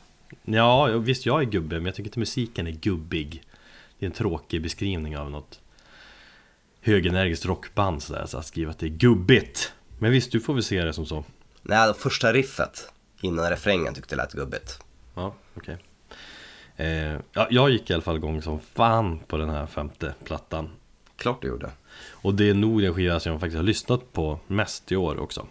Ja, 0.46 0.86
visst 0.86 1.26
jag 1.26 1.42
är 1.42 1.46
gubbe, 1.46 1.76
men 1.76 1.86
jag 1.86 1.96
tycker 1.96 2.10
inte 2.10 2.20
musiken 2.20 2.68
är 2.68 2.72
gubbig. 2.72 3.44
Det 4.00 4.06
är 4.06 4.08
en 4.08 4.16
tråkig 4.16 4.62
beskrivning 4.62 5.18
av 5.18 5.32
något 5.32 5.60
högenergiskt 6.82 7.46
rockband 7.46 8.04
sådär, 8.04 8.26
så 8.26 8.38
att 8.38 8.46
skriva 8.46 8.72
att 8.72 8.80
det 8.80 8.86
är 8.86 8.90
gubbigt. 8.90 9.74
Men 10.00 10.12
visst, 10.12 10.32
du 10.32 10.40
får 10.40 10.54
väl 10.54 10.64
se 10.64 10.84
det 10.84 10.94
som 10.94 11.06
så. 11.06 11.24
Nej, 11.62 11.94
första 11.94 12.34
riffet 12.34 12.92
innan 13.22 13.50
refrängen 13.50 13.94
tyckte 13.94 14.16
jag 14.16 14.18
lät 14.18 14.34
gubbigt. 14.34 14.80
Ja, 15.16 15.36
okej. 15.56 15.74
Okay. 15.74 15.87
Eh, 16.78 17.20
ja, 17.34 17.48
jag 17.50 17.70
gick 17.70 17.90
i 17.90 17.94
alla 17.94 18.02
fall 18.02 18.16
igång 18.16 18.42
som 18.42 18.60
fan 18.60 19.20
på 19.28 19.38
den 19.38 19.50
här 19.50 19.66
femte 19.66 20.14
plattan. 20.24 20.70
Klart 21.16 21.42
du 21.42 21.48
gjorde. 21.48 21.72
Och 22.12 22.34
det 22.34 22.50
är 22.50 22.54
nog 22.54 22.82
den 22.82 22.94
skiva 22.94 23.20
som 23.20 23.32
jag 23.32 23.42
faktiskt 23.42 23.58
har 23.58 23.64
lyssnat 23.64 24.14
på 24.14 24.40
mest 24.48 24.92
i 24.92 24.96
år 24.96 25.20
också. 25.20 25.48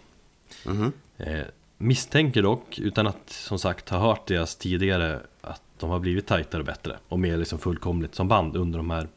Mm 0.65 0.93
-hmm. 1.17 1.45
misstänker 1.77 2.41
dock, 2.41 2.79
utan 2.79 3.07
att 3.07 3.29
som 3.29 3.59
sagt 3.59 3.89
ha 3.89 3.99
hört 3.99 4.27
deras 4.27 4.55
tidigare, 4.55 5.19
att 5.41 5.61
de 5.79 5.89
har 5.89 5.99
blivit 5.99 6.27
tajtare 6.27 6.61
och 6.61 6.65
bättre. 6.65 6.97
Och 7.07 7.19
mer 7.19 7.37
liksom 7.37 7.59
fullkomligt 7.59 8.15
som 8.15 8.27
band 8.27 8.55
under 8.55 8.79
de 8.79 8.89
här 8.89 9.07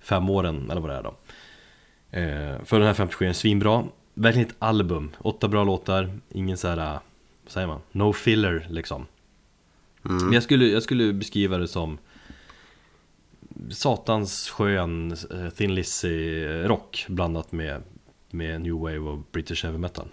fem 0.00 0.30
åren, 0.30 0.70
eller 0.70 0.80
vad 0.80 0.90
det 0.90 0.96
är 0.96 1.02
då. 1.02 1.14
Eh, 2.10 2.64
för 2.64 2.78
den 2.78 2.86
här 2.86 2.94
femte 2.94 3.14
skivan 3.14 3.30
är 3.30 3.34
svinbra. 3.34 3.84
Verkligen 4.14 4.48
ett 4.48 4.56
album, 4.58 5.10
åtta 5.18 5.48
bra 5.48 5.64
låtar, 5.64 6.18
ingen 6.28 6.56
så 6.56 6.68
här, 6.68 6.76
vad 6.76 7.00
säger 7.52 7.66
man, 7.66 7.80
no 7.92 8.12
filler 8.12 8.66
liksom. 8.70 9.06
Mm. 10.08 10.24
Men 10.24 10.32
jag 10.32 10.42
skulle, 10.42 10.66
jag 10.66 10.82
skulle 10.82 11.12
beskriva 11.12 11.58
det 11.58 11.68
som 11.68 11.98
satans 13.70 14.50
skön 14.50 15.12
eh, 15.12 15.48
Thin 15.50 15.74
Lizzy 15.74 16.44
rock 16.44 17.06
blandat 17.08 17.52
med, 17.52 17.82
med 18.30 18.60
new 18.60 18.74
wave 18.74 18.98
och 18.98 19.18
British 19.32 19.64
heavy 19.64 19.78
metal. 19.78 20.08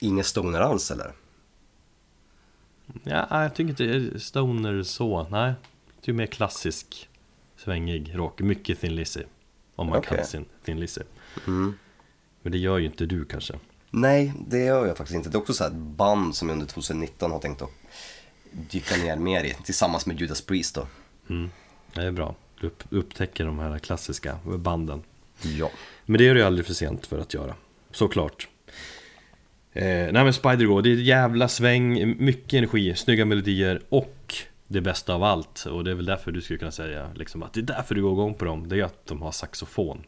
Ingen 0.00 0.24
stoner 0.24 0.60
alls 0.60 0.90
eller? 0.90 1.12
Ja, 3.02 3.42
jag 3.42 3.54
tycker 3.54 3.84
inte 3.84 4.20
stoner 4.20 4.82
så, 4.82 5.26
nej. 5.30 5.54
Det 6.04 6.10
är 6.10 6.14
mer 6.14 6.26
klassisk 6.26 7.08
svängig 7.56 8.12
rock, 8.14 8.40
mycket 8.40 8.80
Thin 8.80 8.94
Lizzy. 8.94 9.22
Om 9.74 9.86
man 9.86 9.98
okay. 9.98 10.16
kan 10.16 10.26
sin 10.26 10.44
Thin 10.64 10.80
Lizzy. 10.80 11.00
Mm. 11.46 11.74
Men 12.42 12.52
det 12.52 12.58
gör 12.58 12.78
ju 12.78 12.86
inte 12.86 13.06
du 13.06 13.24
kanske. 13.24 13.54
Nej, 13.90 14.32
det 14.48 14.58
gör 14.58 14.86
jag 14.86 14.96
faktiskt 14.96 15.16
inte. 15.16 15.28
Det 15.28 15.36
är 15.36 15.40
också 15.40 15.54
så 15.54 15.64
ett 15.64 15.72
band 15.72 16.34
som 16.34 16.48
jag 16.48 16.54
under 16.54 16.66
2019 16.66 17.30
har 17.30 17.38
tänkt 17.38 17.62
att 17.62 17.70
dyka 18.52 18.96
ner 18.96 19.16
mer 19.16 19.44
i, 19.44 19.54
tillsammans 19.64 20.06
med 20.06 20.20
Judas 20.20 20.40
Priest 20.40 20.74
då. 20.74 20.86
Mm. 21.30 21.50
Det 21.94 22.02
är 22.02 22.10
bra. 22.10 22.34
Du 22.60 22.70
upptäcker 22.90 23.44
de 23.44 23.58
här 23.58 23.78
klassiska 23.78 24.38
banden. 24.44 25.02
Ja. 25.42 25.70
Men 26.06 26.18
det 26.18 26.28
är 26.28 26.34
det 26.34 26.46
aldrig 26.46 26.66
för 26.66 26.74
sent 26.74 27.06
för 27.06 27.18
att 27.18 27.34
göra. 27.34 27.54
Såklart. 27.90 28.48
Eh, 29.72 29.84
nej 29.84 30.12
men 30.12 30.32
Spider-Go, 30.32 30.80
det 30.80 30.90
är 30.90 30.94
ett 30.94 31.04
jävla 31.04 31.48
sväng, 31.48 32.16
mycket 32.24 32.54
energi, 32.54 32.94
snygga 32.94 33.24
melodier 33.24 33.82
och 33.88 34.34
det 34.68 34.80
bästa 34.80 35.14
av 35.14 35.22
allt. 35.22 35.66
Och 35.66 35.84
det 35.84 35.90
är 35.90 35.94
väl 35.94 36.04
därför 36.04 36.32
du 36.32 36.40
skulle 36.40 36.58
kunna 36.58 36.70
säga 36.70 37.10
liksom, 37.14 37.42
att 37.42 37.52
det 37.52 37.60
är 37.60 37.62
därför 37.62 37.94
du 37.94 38.02
går 38.02 38.12
igång 38.12 38.34
på 38.34 38.44
dem. 38.44 38.68
Det 38.68 38.80
är 38.80 38.84
att 38.84 39.06
de 39.06 39.22
har 39.22 39.32
saxofon. 39.32 40.04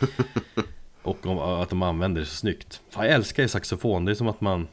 och 1.02 1.62
att 1.62 1.70
de 1.70 1.82
använder 1.82 2.20
det 2.20 2.26
så 2.26 2.34
snyggt. 2.34 2.80
Fan, 2.90 3.04
jag 3.04 3.14
älskar 3.14 3.42
ju 3.42 3.48
saxofon, 3.48 4.04
det 4.04 4.12
är 4.12 4.14
som 4.14 4.28
att 4.28 4.40
man... 4.40 4.68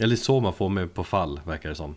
Eller 0.00 0.16
så 0.16 0.40
man 0.40 0.52
får 0.52 0.68
mig 0.68 0.88
på 0.88 1.04
fall, 1.04 1.40
verkar 1.44 1.68
det 1.68 1.74
som. 1.74 1.96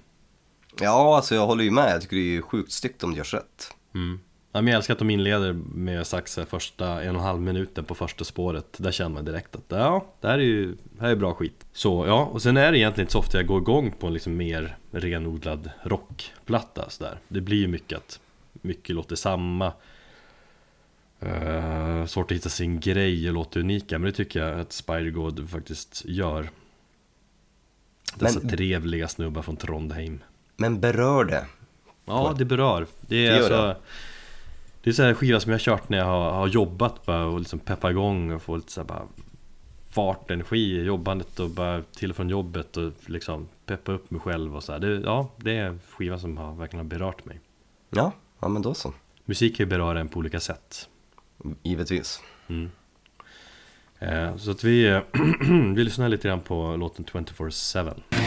Ja, 0.79 1.15
alltså 1.15 1.35
jag 1.35 1.47
håller 1.47 1.63
ju 1.63 1.71
med. 1.71 1.91
Jag 1.91 2.01
tycker 2.01 2.15
det 2.15 2.37
är 2.37 2.41
sjukt 2.41 2.71
snyggt 2.71 3.03
om 3.03 3.11
det 3.11 3.17
görs 3.17 3.33
rätt. 3.33 3.75
Mm. 3.95 4.19
Ja, 4.53 4.61
men 4.61 4.67
jag 4.71 4.77
älskar 4.77 4.93
att 4.93 4.99
de 4.99 5.09
inleder 5.09 5.53
med 5.53 6.07
saxar 6.07 6.45
första 6.45 7.03
en 7.03 7.15
och 7.15 7.21
en 7.21 7.27
halv 7.27 7.41
minuten 7.41 7.85
på 7.85 7.95
första 7.95 8.23
spåret. 8.23 8.77
Där 8.77 8.91
känner 8.91 9.09
man 9.09 9.25
direkt 9.25 9.55
att 9.55 9.65
ja, 9.67 10.05
det 10.21 10.27
här 10.27 10.39
är 10.39 10.43
ju 10.43 10.75
här 10.99 11.09
är 11.09 11.15
bra 11.15 11.33
skit. 11.33 11.65
Så 11.73 12.05
ja, 12.07 12.25
och 12.25 12.41
sen 12.41 12.57
är 12.57 12.71
det 12.71 12.77
egentligen 12.77 13.05
inte 13.05 13.11
så 13.11 13.19
ofta 13.19 13.37
jag 13.37 13.47
går 13.47 13.61
igång 13.61 13.93
på 13.99 14.07
en 14.07 14.13
liksom 14.13 14.37
mer 14.37 14.77
renodlad 14.91 15.69
rockplatta 15.83 16.89
sådär. 16.89 17.19
Det 17.27 17.41
blir 17.41 17.57
ju 17.57 17.67
mycket 17.67 17.97
att 17.97 18.19
mycket 18.53 18.95
låter 18.95 19.15
samma. 19.15 19.73
Uh, 21.23 22.05
svårt 22.05 22.31
att 22.31 22.37
hitta 22.37 22.49
sin 22.49 22.79
grej 22.79 23.27
och 23.27 23.33
låta 23.33 23.59
unika, 23.59 23.99
men 23.99 24.05
det 24.05 24.17
tycker 24.17 24.47
jag 24.47 24.59
att 24.59 24.71
Spider-God 24.71 25.49
faktiskt 25.49 26.03
gör. 26.05 26.49
Dessa 28.15 28.39
men... 28.39 28.50
trevliga 28.50 29.08
snubbar 29.08 29.41
från 29.41 29.58
Trondheim. 29.58 30.24
Men 30.58 30.80
berör 30.80 31.24
det? 31.24 31.45
Ja, 32.06 32.36
det 32.38 32.45
berör. 32.45 32.88
Det 33.02 33.28
är 33.28 33.32
det 33.32 33.38
alltså... 33.38 33.58
Det. 33.58 33.78
det 34.84 34.89
är 34.89 34.93
så 34.93 35.04
här 35.04 35.13
skiva 35.13 35.39
som 35.39 35.52
jag 35.52 35.60
har 35.60 35.63
kört 35.63 35.89
när 35.89 35.97
jag 35.97 36.06
har, 36.06 36.32
har 36.32 36.47
jobbat 36.47 37.06
bara 37.06 37.26
och 37.26 37.39
liksom 37.39 37.60
peppa 37.60 37.91
igång 37.91 38.32
och 38.32 38.41
få 38.41 38.56
lite 38.56 38.71
så 38.71 38.84
bara 38.84 39.08
fart, 39.89 40.32
energi 40.32 40.80
i 40.80 40.84
jobbandet 40.84 41.39
och 41.39 41.50
bara 41.50 41.82
till 41.82 42.10
och 42.10 42.15
från 42.15 42.30
jobbet 42.30 42.78
och 42.78 42.91
liksom 43.06 43.47
peppa 43.65 43.91
upp 43.91 44.12
mig 44.12 44.21
själv 44.21 44.56
och 44.56 44.63
så 44.63 44.78
det, 44.78 45.00
Ja, 45.00 45.30
det 45.38 45.58
är 45.58 45.65
en 45.65 45.80
skiva 45.89 46.19
som 46.19 46.38
har 46.38 46.56
verkligen 46.56 46.88
berört 46.88 47.26
mig. 47.26 47.39
Ja, 47.89 48.12
ja 48.39 48.47
men 48.47 48.62
då 48.62 48.74
så. 48.74 48.93
Musik 49.26 49.58
kan 49.58 49.63
ju 49.65 49.69
beröra 49.69 50.00
en 50.00 50.08
på 50.08 50.19
olika 50.19 50.39
sätt. 50.39 50.89
Givetvis. 51.63 52.21
Mm. 52.47 52.71
Eh, 54.01 54.37
så 54.37 54.51
att 54.51 54.63
vi, 54.63 54.87
eh, 54.87 55.01
vi 55.75 55.83
lyssnar 55.83 56.09
lite 56.09 56.27
grann 56.27 56.39
på 56.39 56.75
låten 56.75 57.05
24-7. 57.05 58.20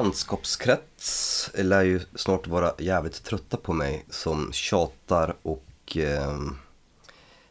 Bekantskapskrets 0.00 1.50
lär 1.54 1.82
ju 1.82 2.00
snart 2.14 2.46
vara 2.46 2.72
jävligt 2.78 3.24
trötta 3.24 3.56
på 3.56 3.72
mig 3.72 4.04
som 4.10 4.52
tjatar 4.52 5.34
och 5.42 5.96
eh, 5.96 6.38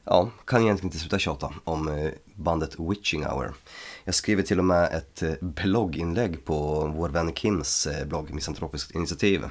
ja, 0.03 0.31
kan 0.45 0.61
egentligen 0.61 0.87
inte 0.87 0.99
sluta 0.99 1.19
tjata 1.19 1.53
om 1.63 1.87
eh, 1.87 2.11
bandet 2.35 2.75
Witching 2.79 3.25
Hour. 3.25 3.53
Jag 4.03 4.15
skriver 4.15 4.43
till 4.43 4.59
och 4.59 4.65
med 4.65 4.93
ett 4.93 5.21
eh, 5.21 5.33
blogginlägg 5.41 6.45
på 6.45 6.87
vår 6.95 7.09
vän 7.09 7.33
Kims 7.33 7.87
eh, 7.87 8.07
blogg 8.07 8.33
Misantropiskt 8.33 8.95
initiativ. 8.95 9.43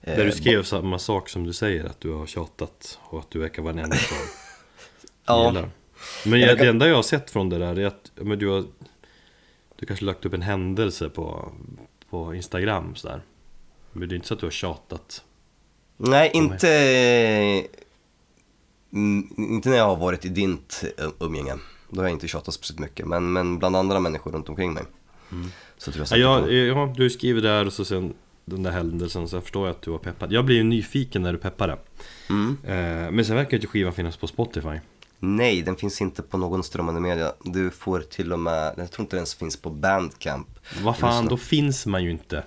Där 0.00 0.24
du 0.24 0.32
skrev 0.32 0.62
samma 0.62 0.98
sak 0.98 1.28
som 1.28 1.44
du 1.44 1.52
säger, 1.52 1.84
att 1.84 2.00
du 2.00 2.12
har 2.12 2.26
tjatat 2.26 2.98
och 3.02 3.18
att 3.18 3.30
du 3.30 3.38
verkar 3.38 3.62
vara 3.62 3.72
den 3.72 3.84
enda 3.84 3.96
som 3.96 4.16
Ja. 5.26 5.46
gillar. 5.46 5.70
Men 6.24 6.40
jag, 6.40 6.58
det 6.58 6.68
enda 6.68 6.88
jag 6.88 6.96
har 6.96 7.02
sett 7.02 7.30
från 7.30 7.48
det 7.48 7.58
där 7.58 7.78
är 7.78 7.86
att 7.86 8.10
men 8.14 8.38
du 8.38 8.48
har 8.48 8.64
Du 9.76 9.86
kanske 9.86 10.04
lagt 10.04 10.26
upp 10.26 10.34
en 10.34 10.42
händelse 10.42 11.08
på, 11.08 11.52
på 12.10 12.34
Instagram 12.34 12.94
sådär. 12.94 13.22
Men 13.92 14.08
det 14.08 14.14
är 14.14 14.16
inte 14.16 14.28
så 14.28 14.34
att 14.34 14.40
du 14.40 14.46
har 14.46 14.50
tjatat. 14.50 15.22
Nej, 15.96 16.30
inte, 16.34 16.68
mm, 18.92 19.28
inte 19.36 19.68
när 19.68 19.76
jag 19.76 19.84
har 19.84 19.96
varit 19.96 20.24
i 20.24 20.28
ditt 20.28 20.84
eh, 20.98 21.08
umgänge. 21.20 21.54
Då 21.90 22.00
har 22.00 22.04
jag 22.04 22.12
inte 22.12 22.28
tjatat 22.28 22.54
speciellt 22.54 22.80
mycket, 22.80 23.06
men, 23.06 23.32
men 23.32 23.58
bland 23.58 23.76
andra 23.76 24.00
människor 24.00 24.32
runt 24.32 24.48
omkring 24.48 24.72
mig. 24.72 24.84
Så 25.78 25.92
tror 25.92 26.06
jag 26.10 26.18
ja, 26.18 26.50
ja, 26.50 26.52
ja, 26.52 26.92
du 26.96 27.10
skriver 27.10 27.40
där 27.40 27.66
och 27.66 27.72
så 27.72 27.84
sen 27.84 28.14
den 28.44 28.62
där 28.62 28.70
händelsen. 28.70 29.28
Så 29.28 29.36
jag 29.36 29.42
förstår 29.42 29.68
att 29.68 29.82
du 29.82 29.90
var 29.90 29.98
peppad 29.98 30.32
Jag 30.32 30.44
blir 30.44 30.56
ju 30.56 30.62
nyfiken 30.62 31.22
när 31.22 31.32
du 31.32 31.38
peppade 31.38 31.78
Mm. 32.30 32.56
eh, 32.64 33.10
Men 33.12 33.24
sen 33.24 33.36
verkar 33.36 33.56
inte 33.56 33.66
skivan 33.66 33.92
finnas 33.92 34.16
på 34.16 34.26
Spotify 34.26 34.80
Nej, 35.18 35.62
den 35.62 35.76
finns 35.76 36.00
inte 36.00 36.22
på 36.22 36.38
någon 36.38 36.62
strömmande 36.62 37.00
media. 37.00 37.32
Du 37.44 37.70
får 37.70 38.00
till 38.00 38.32
och 38.32 38.38
med, 38.38 38.74
jag 38.76 38.90
tror 38.90 39.04
inte 39.04 39.16
den 39.16 39.18
ens 39.18 39.34
finns 39.34 39.56
på 39.56 39.70
Bandcamp. 39.70 40.48
Vad 40.82 40.96
fan, 40.96 41.26
då 41.26 41.36
finns 41.36 41.86
man 41.86 42.04
ju 42.04 42.10
inte 42.10 42.42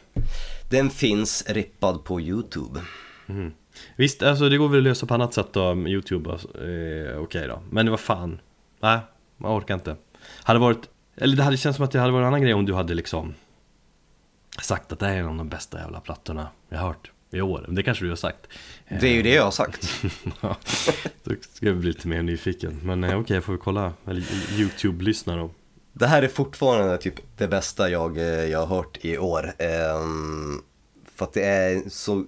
Den 0.70 0.90
finns 0.90 1.46
rippad 1.48 2.04
på 2.04 2.22
YouTube. 2.22 2.82
Mhm. 3.26 3.54
Visst, 3.96 4.24
alltså 4.24 4.50
det 4.50 4.58
går 4.58 4.70
väl 4.70 4.80
att 4.80 4.84
lösa 4.84 5.06
på 5.06 5.14
annat 5.14 5.34
sätt 5.34 5.48
då, 5.52 5.76
Youtube, 5.76 6.32
alltså, 6.32 6.48
eh, 6.48 7.18
okej 7.18 7.48
då 7.48 7.62
Men 7.70 7.90
vad 7.90 8.00
fan, 8.00 8.40
nej, 8.80 9.00
man 9.38 9.58
orkar 9.60 9.74
inte 9.74 9.96
Hade 10.44 10.60
varit, 10.60 10.90
eller 11.16 11.38
det 11.38 11.44
hade 11.44 11.58
känts 11.58 11.76
som 11.76 11.86
att 11.86 11.92
det 11.92 12.00
hade 12.00 12.12
varit 12.12 12.22
en 12.22 12.28
annan 12.28 12.42
grej 12.42 12.54
om 12.54 12.66
du 12.66 12.74
hade 12.74 12.94
liksom 12.94 13.34
Sagt 14.62 14.92
att 14.92 15.00
det 15.00 15.06
här 15.06 15.14
är 15.14 15.20
en 15.20 15.28
av 15.28 15.36
de 15.36 15.50
bästa 15.50 15.80
jävla 15.80 16.00
plattorna 16.00 16.48
jag 16.70 16.78
har 16.78 16.88
hört 16.88 17.12
i 17.32 17.42
år, 17.42 17.66
det 17.70 17.84
kanske 17.84 18.06
du 18.06 18.10
har 18.10 18.16
sagt. 18.16 18.48
Det 19.02 19.08
är 19.08 19.14
ju 19.14 19.22
det 19.22 19.34
jag 19.34 19.44
har 19.44 19.52
sagt. 19.52 20.04
Ja, 20.42 20.56
Då 21.24 21.36
ska 21.54 21.66
jag 21.66 21.78
bli 21.78 21.88
lite 21.88 22.08
mer 22.08 22.22
nyfiken. 22.22 22.80
Men 22.84 23.04
eh, 23.04 23.20
okej, 23.20 23.36
jag 23.36 23.44
får 23.44 23.54
väl 23.54 23.62
kolla, 23.62 23.94
eller 24.08 24.24
Youtube-lyssna 24.60 25.36
då. 25.36 25.52
Det 25.94 26.08
här 26.08 26.22
är 26.24 26.28
fortfarande 26.28 26.98
typ 26.98 27.14
det 27.38 27.48
bästa 27.48 27.90
jag, 27.90 28.18
eh, 28.18 28.24
jag 28.24 28.66
har 28.66 28.76
hört 28.76 28.98
i 29.02 29.18
år. 29.18 29.54
Ehm, 29.58 30.62
för 31.16 31.26
att 31.26 31.34
det 31.34 31.44
är 31.44 31.90
så 31.90 32.26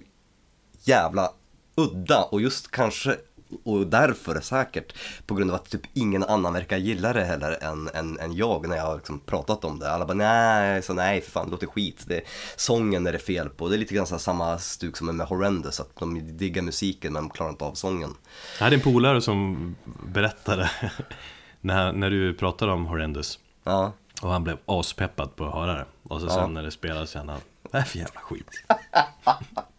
jävla 0.84 1.30
udda. 1.74 2.22
Och 2.22 2.40
just 2.40 2.70
kanske 2.70 3.16
och 3.64 3.86
därför 3.86 4.40
säkert 4.40 4.94
på 5.26 5.34
grund 5.34 5.50
av 5.50 5.54
att 5.56 5.70
typ 5.70 5.80
ingen 5.92 6.24
annan 6.24 6.52
verkar 6.52 6.76
gilla 6.76 7.12
det 7.12 7.24
heller 7.24 7.58
än, 7.64 7.88
än, 7.94 8.18
än 8.18 8.32
jag 8.36 8.68
när 8.68 8.76
jag 8.76 8.84
har 8.84 8.94
liksom 8.96 9.20
pratat 9.20 9.64
om 9.64 9.78
det. 9.78 9.90
Alla 9.92 10.06
bara 10.06 10.14
nej, 10.14 10.82
så 10.82 10.92
nej 10.92 11.20
för 11.20 11.30
fan 11.30 11.46
det 11.46 11.50
låter 11.50 11.66
skit. 11.66 12.04
Det, 12.06 12.20
sången 12.56 13.06
är 13.06 13.12
det 13.12 13.18
fel 13.18 13.48
på. 13.48 13.68
Det 13.68 13.76
är 13.76 13.78
lite 13.78 13.94
grann 13.94 14.06
här 14.10 14.18
samma 14.18 14.58
stuk 14.58 14.96
som 14.96 15.16
med 15.16 15.26
Horrendous, 15.26 15.80
att 15.80 15.96
de 15.98 16.36
diggar 16.36 16.62
musiken 16.62 17.12
men 17.12 17.30
klarar 17.30 17.50
inte 17.50 17.64
av 17.64 17.74
sången. 17.74 18.14
Jag 18.58 18.64
hade 18.64 18.76
en 18.76 18.82
polare 18.82 19.20
som 19.20 19.74
berättade 20.06 20.70
när, 21.60 21.92
när 21.92 22.10
du 22.10 22.34
pratade 22.34 22.72
om 22.72 22.86
Horrendous 22.86 23.38
Ja, 23.64 23.92
Och 24.22 24.30
han 24.30 24.44
blev 24.44 24.58
aspeppad 24.66 25.36
på 25.36 25.46
att 25.46 25.54
höra 25.54 25.74
det 25.74 25.84
Och 26.02 26.20
så 26.20 26.26
Ja. 26.26 26.30
sen 26.30 26.54
när 26.54 26.62
det 26.62 26.70
spelades 26.70 27.10
kände 27.10 27.32
han 27.32 27.40
Vad 27.62 27.74
är 27.74 27.80
det 27.84 27.90
för 27.90 27.98
jävla 27.98 28.20
skit? 28.20 28.64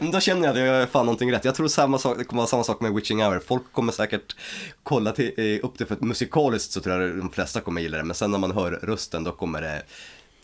Men 0.00 0.10
då 0.10 0.20
känner 0.20 0.42
jag 0.42 0.50
att 0.50 0.58
jag 0.58 0.66
gör 0.66 0.86
fan 0.86 1.06
någonting 1.06 1.32
rätt. 1.32 1.44
Jag 1.44 1.54
tror 1.54 1.68
samma 1.68 1.98
sak, 1.98 2.18
det 2.18 2.24
kommer 2.24 2.40
vara 2.40 2.48
samma 2.48 2.64
sak 2.64 2.80
med 2.80 2.94
Witching 2.94 3.22
Hour. 3.22 3.40
Folk 3.46 3.72
kommer 3.72 3.92
säkert 3.92 4.36
kolla 4.82 5.12
till, 5.12 5.32
eh, 5.36 5.66
upp 5.66 5.78
det 5.78 5.86
för 5.86 5.94
att 5.94 6.00
musikaliskt 6.00 6.72
så 6.72 6.80
tror 6.80 7.02
jag 7.02 7.16
de 7.16 7.30
flesta 7.30 7.60
kommer 7.60 7.80
gilla 7.80 7.96
det. 7.96 8.04
Men 8.04 8.14
sen 8.14 8.30
när 8.30 8.38
man 8.38 8.52
hör 8.52 8.70
rösten 8.70 9.24
då 9.24 9.32
kommer 9.32 9.62
det 9.62 9.82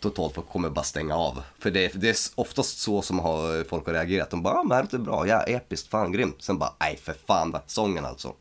totalt 0.00 0.34
folk 0.34 0.48
kommer 0.48 0.70
bara 0.70 0.84
stänga 0.84 1.14
av. 1.14 1.42
För 1.58 1.70
det, 1.70 1.92
det 1.94 2.08
är 2.08 2.16
oftast 2.34 2.78
så 2.78 3.02
som 3.02 3.18
har 3.18 3.64
folk 3.64 3.86
har 3.86 3.92
reagerat. 3.92 4.30
De 4.30 4.42
bara, 4.42 4.54
ah, 4.54 4.62
men 4.62 4.76
det 4.76 4.82
låter 4.82 4.98
bra, 4.98 5.26
ja 5.26 5.42
episkt, 5.42 5.90
fan 5.90 6.12
grymt. 6.12 6.36
Sen 6.38 6.58
bara, 6.58 6.72
nej 6.80 6.98
för 7.02 7.14
fan, 7.26 7.50
va, 7.50 7.60
sången 7.66 8.04
alltså. 8.04 8.32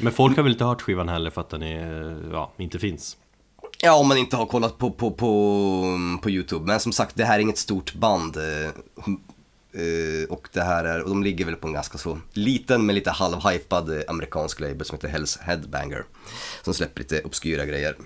Men 0.00 0.12
folk 0.12 0.36
har 0.36 0.42
väl 0.42 0.52
inte 0.52 0.64
hört 0.64 0.82
skivan 0.82 1.08
heller 1.08 1.30
för 1.30 1.40
att 1.40 1.50
den 1.50 1.62
är, 1.62 2.16
ja, 2.32 2.52
inte 2.56 2.78
finns 2.78 3.16
Ja, 3.84 3.94
om 3.94 4.08
man 4.08 4.18
inte 4.18 4.36
har 4.36 4.46
kollat 4.46 4.78
på, 4.78 4.90
på, 4.90 5.10
på, 5.10 6.18
på 6.22 6.30
YouTube. 6.30 6.66
Men 6.66 6.80
som 6.80 6.92
sagt, 6.92 7.16
det 7.16 7.24
här 7.24 7.34
är 7.34 7.38
inget 7.38 7.58
stort 7.58 7.94
band. 7.94 8.36
Uh, 9.78 10.24
Och 10.28 10.48
det 10.52 10.62
här 10.62 10.84
är, 10.84 11.02
och 11.02 11.08
de 11.08 11.22
ligger 11.22 11.44
väl 11.44 11.56
på 11.56 11.66
en 11.66 11.72
ganska 11.72 11.98
så 11.98 12.18
liten 12.32 12.86
men 12.86 12.94
lite 12.94 13.10
halvhypad 13.10 13.98
eh, 13.98 14.02
amerikansk 14.08 14.60
label 14.60 14.86
som 14.86 14.96
heter 14.96 15.08
Hells 15.08 15.36
Headbanger. 15.36 16.04
Som 16.62 16.74
släpper 16.74 17.00
lite 17.00 17.22
obskyra 17.22 17.66
grejer. 17.66 17.96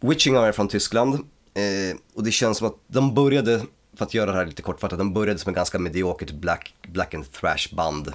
Witching 0.00 0.34
Hour 0.36 0.46
är 0.46 0.52
från 0.52 0.68
Tyskland. 0.68 1.14
Uh, 1.14 1.96
Och 2.14 2.24
det 2.24 2.30
känns 2.30 2.58
som 2.58 2.66
att 2.66 2.76
de 2.86 3.14
började, 3.14 3.62
för 3.96 4.04
att 4.04 4.14
göra 4.14 4.30
det 4.30 4.36
här 4.36 4.46
lite 4.46 4.62
kortfattat, 4.62 4.98
de 4.98 5.12
började 5.14 5.38
som 5.38 5.50
en 5.50 5.54
ganska 5.54 5.78
mediokert 5.78 6.30
black, 6.30 6.74
black 6.88 7.14
and 7.14 7.32
thrash 7.32 7.74
band. 7.74 8.12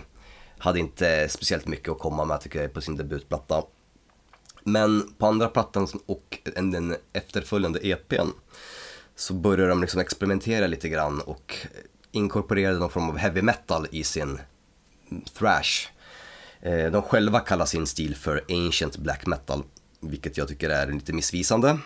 Hade 0.58 0.80
inte 0.80 1.30
speciellt 1.30 1.68
mycket 1.68 1.90
att 1.90 2.00
komma 2.00 2.26
med 2.26 2.42
tycker 2.42 2.62
jag 2.62 2.74
på 2.74 2.82
sin 2.82 2.98
debutplatta. 2.98 3.64
Men 4.64 5.14
på 5.18 5.28
andra 5.28 5.48
plattan 5.48 5.88
och 6.06 6.40
den 6.56 6.96
efterföljande 7.14 7.88
EPn 7.88 8.28
så 9.16 9.34
började 9.34 9.70
de 9.70 9.82
liksom 9.82 10.00
experimentera 10.02 10.68
lite 10.68 10.90
grann 10.90 11.22
och 11.22 11.56
inkorporerade 12.14 12.80
någon 12.80 12.90
form 12.90 13.10
av 13.10 13.18
heavy 13.18 13.42
metal 13.42 13.88
i 13.92 14.04
sin 14.04 14.40
thrash. 15.38 15.90
Eh, 16.62 16.92
de 16.92 17.02
själva 17.02 17.40
kallar 17.40 17.66
sin 17.66 17.88
stil 17.88 18.16
för 18.16 18.44
ancient 18.50 18.98
black 18.98 19.26
metal, 19.26 19.64
vilket 20.00 20.38
jag 20.38 20.48
tycker 20.48 20.70
är 20.70 20.88
lite 20.88 21.14
missvisande. 21.14 21.78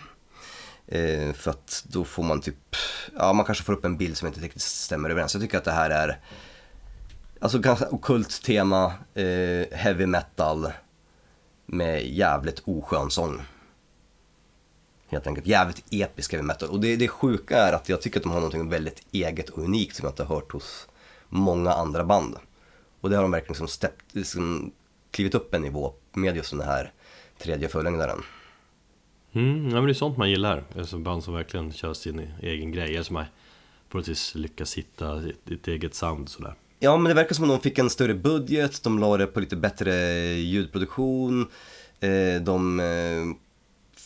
Eh, 0.86 1.32
för 1.32 1.50
att 1.50 1.84
då 1.88 2.04
får 2.04 2.22
man 2.22 2.40
typ, 2.40 2.76
ja 3.18 3.32
man 3.32 3.46
kanske 3.46 3.64
får 3.64 3.72
upp 3.72 3.84
en 3.84 3.96
bild 3.96 4.16
som 4.16 4.28
inte 4.28 4.40
riktigt 4.40 4.62
stämmer 4.62 5.10
överens. 5.10 5.34
Jag 5.34 5.42
tycker 5.42 5.58
att 5.58 5.64
det 5.64 5.72
här 5.72 5.90
är, 5.90 6.20
alltså 7.40 7.58
ganska 7.58 7.88
okult 7.88 8.42
tema, 8.42 8.92
eh, 9.14 9.78
heavy 9.78 10.06
metal 10.06 10.72
med 11.66 12.06
jävligt 12.06 12.62
oskön 12.64 13.10
sång. 13.10 13.42
Helt 15.08 15.26
enkelt, 15.26 15.46
jävligt 15.46 15.84
episk 15.90 16.32
heavy 16.32 16.46
metal. 16.46 16.68
Och 16.68 16.80
det, 16.80 16.96
det 16.96 17.08
sjuka 17.08 17.56
är 17.56 17.72
att 17.72 17.88
jag 17.88 18.00
tycker 18.00 18.20
att 18.20 18.22
de 18.22 18.32
har 18.32 18.40
något 18.40 18.72
väldigt 18.72 19.02
eget 19.12 19.48
och 19.48 19.64
unikt 19.64 19.96
som 19.96 20.04
jag 20.04 20.12
inte 20.12 20.22
har 20.24 20.34
hört 20.34 20.52
hos 20.52 20.88
många 21.28 21.72
andra 21.72 22.04
band. 22.04 22.36
Och 23.00 23.10
det 23.10 23.16
har 23.16 23.22
de 23.22 23.30
verkligen 23.30 23.52
liksom 23.52 23.68
stepp, 23.68 23.94
liksom 24.12 24.72
klivit 25.10 25.34
upp 25.34 25.54
en 25.54 25.62
nivå 25.62 25.92
med 26.12 26.36
just 26.36 26.50
den 26.50 26.60
här 26.60 26.92
tredje 27.38 27.68
fullängdaren. 27.68 28.22
mm, 29.32 29.68
ja, 29.68 29.74
men 29.74 29.84
det 29.84 29.92
är 29.92 29.94
sånt 29.94 30.16
man 30.16 30.30
gillar 30.30 30.64
Alltså 30.78 30.98
band 30.98 31.24
som 31.24 31.34
verkligen 31.34 31.72
kör 31.72 31.94
sin 31.94 32.30
egen 32.42 32.72
grej 32.72 32.90
Eller 32.90 33.02
som 33.02 33.16
har 33.16 33.26
på 33.88 33.98
något 33.98 34.08
vis 34.08 34.34
lyckas 34.34 34.74
hitta 34.74 35.16
ett, 35.28 35.50
ett 35.50 35.68
eget 35.68 35.94
sound 35.94 36.28
sådär 36.28 36.54
Ja, 36.78 36.96
men 36.96 37.08
det 37.08 37.14
verkar 37.14 37.34
som 37.34 37.44
att 37.44 37.50
de 37.50 37.60
fick 37.60 37.78
en 37.78 37.90
större 37.90 38.14
budget, 38.14 38.82
de 38.82 38.98
la 38.98 39.16
det 39.16 39.26
på 39.26 39.40
lite 39.40 39.56
bättre 39.56 39.94
ljudproduktion, 40.34 41.48
eh, 42.00 42.42
de 42.42 42.80
eh, 42.80 43.36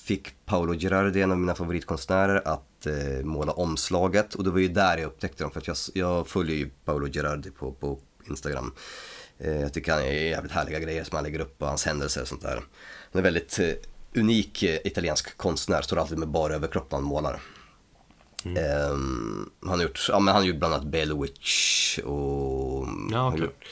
fick 0.03 0.47
Paolo 0.47 0.75
Gerardi, 0.75 1.23
en 1.23 1.31
av 1.33 1.39
mina 1.39 1.55
favoritkonstnärer, 1.55 2.43
att 2.49 2.87
eh, 2.87 3.25
måla 3.25 3.53
omslaget 3.53 4.35
och 4.35 4.45
det 4.45 4.51
var 4.51 4.59
ju 4.59 4.69
där 4.69 4.99
jag 4.99 5.07
upptäckte 5.07 5.45
dem 5.45 5.51
för 5.51 5.61
att 5.61 5.67
jag, 5.67 5.77
jag 5.95 6.29
följer 6.29 6.57
ju 6.57 6.71
Paolo 6.85 7.09
Gerardi 7.09 7.51
på, 7.51 7.73
på 7.73 7.99
Instagram. 8.25 8.73
Eh, 9.39 9.61
jag 9.61 9.73
tycker 9.73 9.93
han 9.93 10.03
är 10.03 10.13
jävligt 10.13 10.53
härliga 10.53 10.79
grejer 10.81 11.05
som 11.05 11.17
han 11.17 11.25
lägger 11.25 11.41
upp 11.41 11.63
och 11.63 11.69
hans 11.69 11.85
händelser 11.87 12.23
och 12.23 12.29
sånt 12.29 12.43
där. 12.43 12.63
Han 13.13 13.19
är 13.19 13.23
väldigt 13.23 13.59
eh, 13.59 13.71
unik 14.21 14.63
eh, 14.63 14.79
italiensk 14.85 15.37
konstnär, 15.37 15.83
står 15.83 15.97
alltid 15.97 16.19
med 16.19 16.29
bara 16.29 16.55
överkropp 16.55 16.91
när 16.91 16.99
han 16.99 17.05
målar. 17.09 17.41
Ehm, 18.45 19.51
han 19.61 19.71
har 19.79 19.83
gjort, 19.83 20.07
ja 20.09 20.19
men 20.21 20.35
han 20.35 20.43
har 20.43 20.49
gjort 20.49 20.59
bland 20.59 20.75
annat 20.75 20.87
Bell 20.87 21.21
Witch 21.23 21.99
och 21.99 22.87
Ja, 23.11 23.19
har 23.19 23.29
okej. 23.29 23.41
gjort, 23.41 23.65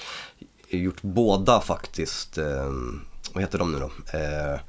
gjort 0.68 1.02
båda 1.02 1.60
faktiskt, 1.60 2.38
ehm, 2.38 3.00
vad 3.32 3.42
heter 3.42 3.58
de 3.58 3.72
nu 3.72 3.78
då? 3.78 3.86
Uh, 3.86 4.60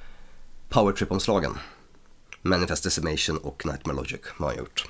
Powertrip-omslagen, 0.71 1.57
Manifest 2.41 2.83
Decimation 2.83 3.37
och 3.37 3.65
Nightmare 3.65 3.95
Logic 3.95 4.21
har 4.37 4.47
han 4.47 4.57
gjort. 4.57 4.85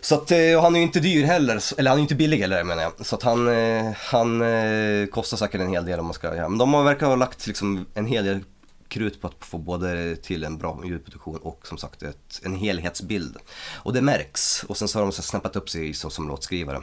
Så 0.00 0.14
att, 0.14 0.30
eh, 0.30 0.56
och 0.56 0.62
han 0.62 0.74
är 0.74 0.78
ju 0.78 0.86
inte 0.86 1.00
dyr 1.00 1.24
heller, 1.24 1.62
eller 1.78 1.90
han 1.90 1.96
är 1.96 2.00
ju 2.00 2.02
inte 2.02 2.14
billig 2.14 2.38
heller 2.38 2.64
menar 2.64 2.82
jag. 2.82 3.06
Så 3.06 3.16
att 3.16 3.22
han, 3.22 3.48
eh, 3.48 3.92
han 3.96 4.42
eh, 4.42 5.06
kostar 5.06 5.36
säkert 5.36 5.60
en 5.60 5.68
hel 5.68 5.84
del 5.84 6.00
om 6.00 6.06
man 6.06 6.14
ska, 6.14 6.36
göra. 6.36 6.48
Men 6.48 6.58
de 6.58 6.84
verkar 6.84 7.06
ha 7.06 7.16
lagt 7.16 7.46
liksom 7.46 7.86
en 7.94 8.06
hel 8.06 8.24
del 8.24 8.44
krut 8.88 9.20
på 9.20 9.26
att 9.26 9.34
få 9.44 9.58
både 9.58 10.16
till 10.16 10.44
en 10.44 10.58
bra 10.58 10.80
ljudproduktion 10.84 11.36
och 11.36 11.66
som 11.66 11.78
sagt 11.78 12.02
ett, 12.02 12.40
en 12.42 12.54
helhetsbild. 12.54 13.36
Och 13.74 13.92
det 13.92 14.02
märks. 14.02 14.64
Och 14.64 14.76
sen 14.76 14.88
så 14.88 14.98
har 14.98 15.02
de 15.02 15.12
så 15.12 15.22
snappat 15.22 15.56
upp 15.56 15.70
sig 15.70 15.94
så, 15.94 16.10
som 16.10 16.28
låtskrivare 16.28 16.82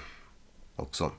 också. 0.76 1.12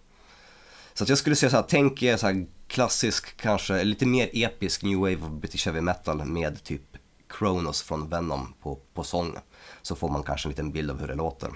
Så 0.95 1.05
att 1.05 1.09
jag 1.09 1.19
skulle 1.19 1.37
säga 1.37 1.51
så 1.51 1.57
här, 1.57 1.65
tänk 1.69 2.03
er 2.03 2.17
så 2.17 2.27
här 2.27 2.47
klassisk 2.69 3.37
kanske, 3.37 3.85
lite 3.85 4.07
mer 4.07 4.31
episk 4.33 4.83
new 4.83 4.99
wave 4.99 5.17
of 5.17 5.31
British 5.31 5.67
heavy 5.67 5.81
metal 5.81 6.25
med 6.25 6.65
typ 6.65 6.83
Kronos 7.29 7.83
från 7.83 8.09
Venom 8.09 8.55
på, 8.63 8.79
på 8.95 9.05
sång. 9.05 9.37
Så 9.83 9.97
får 9.97 10.09
man 10.09 10.23
kanske 10.23 10.49
en 10.49 10.51
liten 10.51 10.73
bild 10.73 10.91
av 10.91 11.01
hur 11.01 11.09
det 11.09 11.15
låter. 11.15 11.51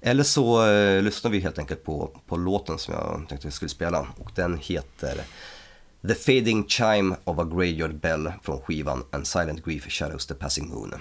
Eller 0.00 0.22
så 0.22 0.66
eh, 0.66 1.02
lyssnar 1.02 1.30
vi 1.30 1.40
helt 1.40 1.58
enkelt 1.58 1.84
på, 1.84 2.20
på 2.26 2.36
låten 2.36 2.78
som 2.78 2.94
jag 2.94 3.24
tänkte 3.28 3.46
jag 3.46 3.54
skulle 3.54 3.68
spela 3.68 4.06
och 4.18 4.30
den 4.34 4.58
heter 4.58 5.20
The 6.08 6.14
Fading 6.14 6.68
Chime 6.68 7.16
of 7.24 7.38
a 7.38 7.44
Graveyard 7.44 8.00
Bell 8.00 8.32
från 8.42 8.60
skivan 8.60 9.04
And 9.10 9.26
Silent 9.26 9.64
Grief 9.64 9.90
Shadows 9.90 10.26
the 10.26 10.34
Passing 10.34 10.68
Moon. 10.68 10.94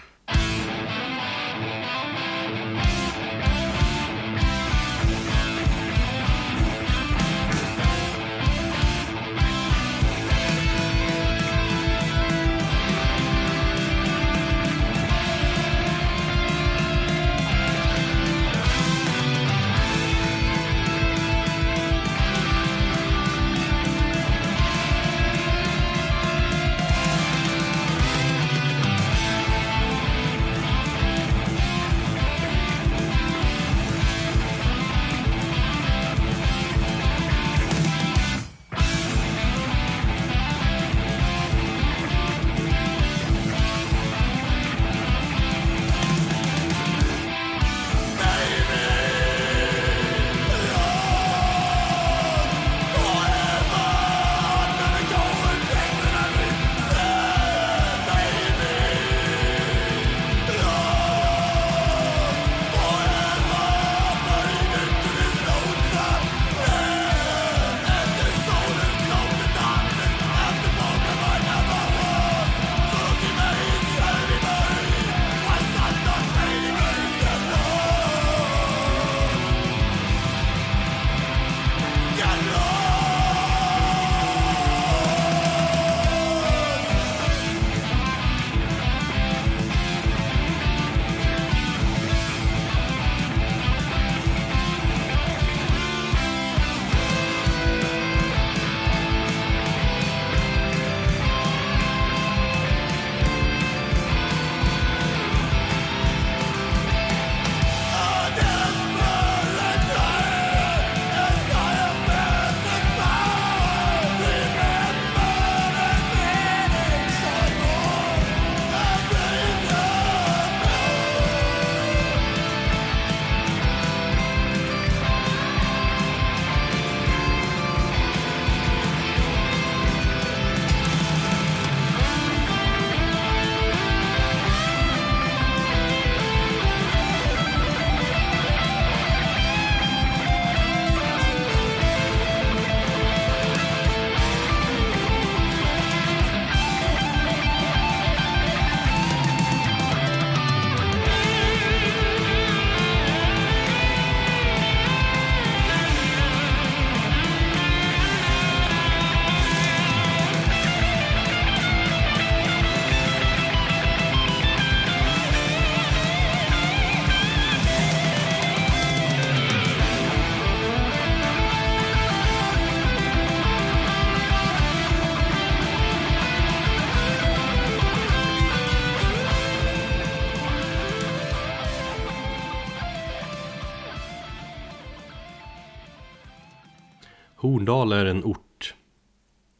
Horndal 187.44 187.91
är 187.91 188.06
en 188.06 188.24
ort 188.24 188.74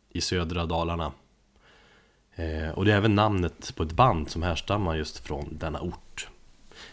i 0.10 0.22
södra 0.22 0.66
Dalarna. 0.66 1.12
Eh, 2.36 2.70
och 2.70 2.86
det 2.86 2.94
är 2.94 2.98
även 2.98 3.16
namnet 3.16 3.76
på 3.76 3.84
ett 3.84 3.92
band 3.92 4.30
som 4.30 4.44
härstammar 4.44 4.96
just 4.96 5.18
från 5.18 5.58
denna 5.58 5.82
ort. 5.82 6.28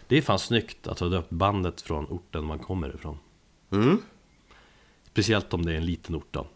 Det 0.07 0.17
är 0.17 0.23
fan 0.23 0.39
snyggt 0.39 0.87
att 0.87 1.01
ha 1.01 1.09
döpt 1.09 1.31
bandet 1.31 1.81
från 1.81 2.07
orten 2.07 2.45
man 2.45 2.59
kommer 2.59 2.95
ifrån. 2.95 3.19
Mm. 3.73 4.03
Speciellt 5.11 5.55
om 5.55 5.65
det 5.67 5.73
är 5.73 5.77
en 5.77 5.87
liten 5.87 6.17
ort 6.17 6.29
då. 6.31 6.47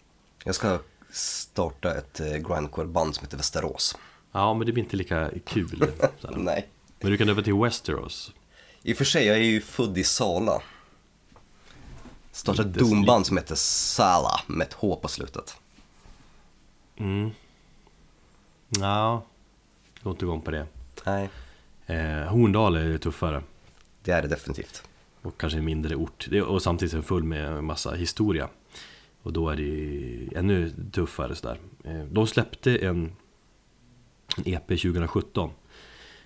Jag 0.44 0.54
ska 0.54 0.78
starta 1.10 1.94
ett 1.98 2.20
eh, 2.20 2.26
grindcore-band 2.26 3.14
som 3.14 3.24
heter 3.24 3.36
Västerås. 3.36 3.98
Ja, 4.32 4.54
men 4.54 4.66
det 4.66 4.72
blir 4.72 4.84
inte 4.84 4.96
lika 4.96 5.30
kul. 5.44 5.92
Nej. 6.36 6.68
men 7.00 7.10
du 7.10 7.16
kan 7.16 7.26
döpa 7.26 7.42
till 7.42 7.54
Westeros. 7.54 8.32
I 8.82 8.92
och 8.92 8.96
för 8.96 9.04
sig, 9.04 9.26
jag 9.26 9.36
är 9.36 9.42
ju 9.42 9.60
född 9.60 9.98
i 9.98 10.04
Sala. 10.04 10.62
Startade 12.34 12.68
ett 12.68 12.78
domband 12.90 13.26
som 13.26 13.36
heter 13.36 13.54
Sala 13.54 14.40
med 14.46 14.66
ett 14.66 14.72
H 14.74 14.96
på 15.02 15.08
slutet. 15.08 15.56
Mm. 16.96 17.30
Ja, 18.68 19.24
går 20.02 20.10
inte 20.12 20.24
igång 20.24 20.40
på 20.40 20.50
det. 20.50 20.66
Nej, 21.06 21.28
Eh, 21.86 22.26
Horndal 22.26 22.76
är 22.76 22.98
tuffare. 22.98 23.42
det 24.02 24.10
är 24.10 24.22
det 24.22 24.28
definitivt. 24.28 24.82
Och 25.22 25.40
kanske 25.40 25.58
en 25.58 25.64
mindre 25.64 25.96
ort. 25.96 26.28
Och 26.46 26.62
samtidigt 26.62 26.94
är 26.94 27.02
full 27.02 27.22
med 27.24 27.64
massa 27.64 27.94
historia. 27.94 28.48
Och 29.22 29.32
då 29.32 29.48
är 29.48 29.56
det 29.56 29.62
ju 29.62 30.28
ännu 30.36 30.72
tuffare 30.92 31.34
sådär. 31.34 31.58
Eh, 31.84 32.04
de 32.04 32.26
släppte 32.26 32.76
en, 32.76 33.12
en 34.36 34.42
EP 34.46 34.66
2017. 34.68 35.50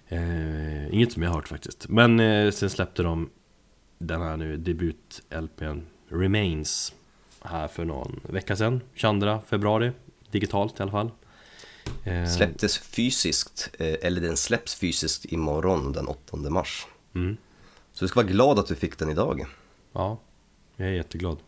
Eh, 0.09 0.95
inget 0.95 1.13
som 1.13 1.23
jag 1.23 1.31
har 1.31 1.37
hört 1.37 1.49
faktiskt. 1.49 1.89
Men 1.89 2.21
eh, 2.21 2.51
sen 2.51 2.71
släppte 2.71 3.03
de 3.03 3.31
den 3.99 4.23
här 4.23 4.37
nu 4.37 4.57
debut-LPn 4.57 5.83
Remains 6.09 6.95
här 7.41 7.69
för 7.69 7.85
någon 7.85 8.21
vecka 8.23 8.57
sedan. 8.57 8.81
22 8.95 9.41
februari. 9.47 9.93
Digitalt 10.31 10.81
i 10.81 10.83
alla 10.83 10.91
fall. 10.93 11.11
Eh, 12.05 12.27
Släpptes 12.27 12.79
fysiskt, 12.79 13.71
eh, 13.79 13.95
eller 14.03 14.21
den 14.21 14.37
släpps 14.37 14.75
fysiskt 14.75 15.25
imorgon 15.25 15.93
den 15.93 16.07
8 16.07 16.37
mars. 16.37 16.87
Mm. 17.15 17.37
Så 17.93 18.05
du 18.05 18.09
ska 18.09 18.21
vara 18.21 18.33
glad 18.33 18.59
att 18.59 18.67
du 18.67 18.75
fick 18.75 18.99
den 18.99 19.11
idag. 19.11 19.47
Ja, 19.93 20.19
jag 20.77 20.89
är 20.89 20.93
jätteglad. 20.93 21.39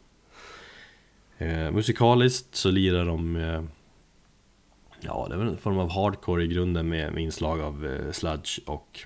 Eh, 1.39 1.71
musikaliskt 1.71 2.57
så 2.57 2.71
lirar 2.71 3.05
de 3.05 3.37
eh, 3.37 3.63
Ja, 5.01 5.27
det 5.29 5.35
är 5.35 5.39
väl 5.39 5.49
en 5.49 5.59
form 5.59 5.79
av 5.79 5.91
hardcore 5.91 6.45
i 6.45 6.47
grunden 6.47 6.89
med, 6.89 7.13
med 7.13 7.23
inslag 7.23 7.61
av 7.61 7.87
eh, 7.87 8.13
sludge 8.13 8.61
och 8.67 9.01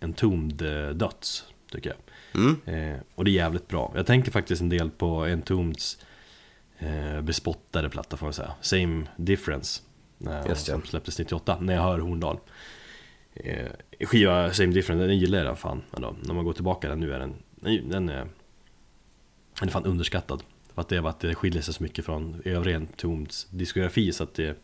Entombed 0.00 0.62
eh, 0.62 0.94
döds, 0.94 1.44
tycker 1.72 1.90
jag. 1.90 1.98
Mm. 2.34 2.56
Eh, 2.64 3.00
och 3.14 3.24
det 3.24 3.30
är 3.30 3.32
jävligt 3.32 3.68
bra. 3.68 3.92
Jag 3.96 4.06
tänker 4.06 4.30
faktiskt 4.30 4.62
en 4.62 4.68
del 4.68 4.90
på 4.90 5.24
Entombeds 5.26 5.98
eh, 6.78 7.20
bespottade 7.20 7.88
platta 7.90 8.16
får 8.16 8.26
man 8.26 8.32
säga. 8.32 8.54
Same 8.60 9.06
difference. 9.16 9.82
eh, 10.26 10.48
Just. 10.48 10.66
Som 10.66 10.82
släpptes 10.82 11.18
98, 11.18 11.58
när 11.60 11.74
jag 11.74 11.82
hör 11.82 11.98
Horndal. 11.98 12.38
Eh, 13.34 13.66
skiva 14.06 14.52
Same 14.52 14.72
Different, 14.72 15.00
den 15.00 15.18
gillar 15.18 15.44
jag 15.44 15.58
fan 15.58 15.82
ändå. 15.96 16.16
När 16.22 16.34
man 16.34 16.44
går 16.44 16.52
tillbaka 16.52 16.88
den 16.88 17.00
nu 17.00 17.12
är 17.12 17.18
den, 17.18 17.34
den 17.90 18.08
är, 18.08 18.26
den 19.60 19.68
är 19.68 19.72
fan 19.72 19.84
underskattad. 19.84 20.42
För 20.74 20.80
att 20.80 20.88
det, 20.88 20.98
att 20.98 21.20
det 21.20 21.34
skiljer 21.34 21.62
sig 21.62 21.74
så 21.74 21.82
mycket 21.82 22.04
från 22.04 22.42
övrig 22.44 22.74
Entombeds 22.74 23.46
diskografi 23.50 24.12
så 24.12 24.22
att 24.24 24.34
det 24.34 24.56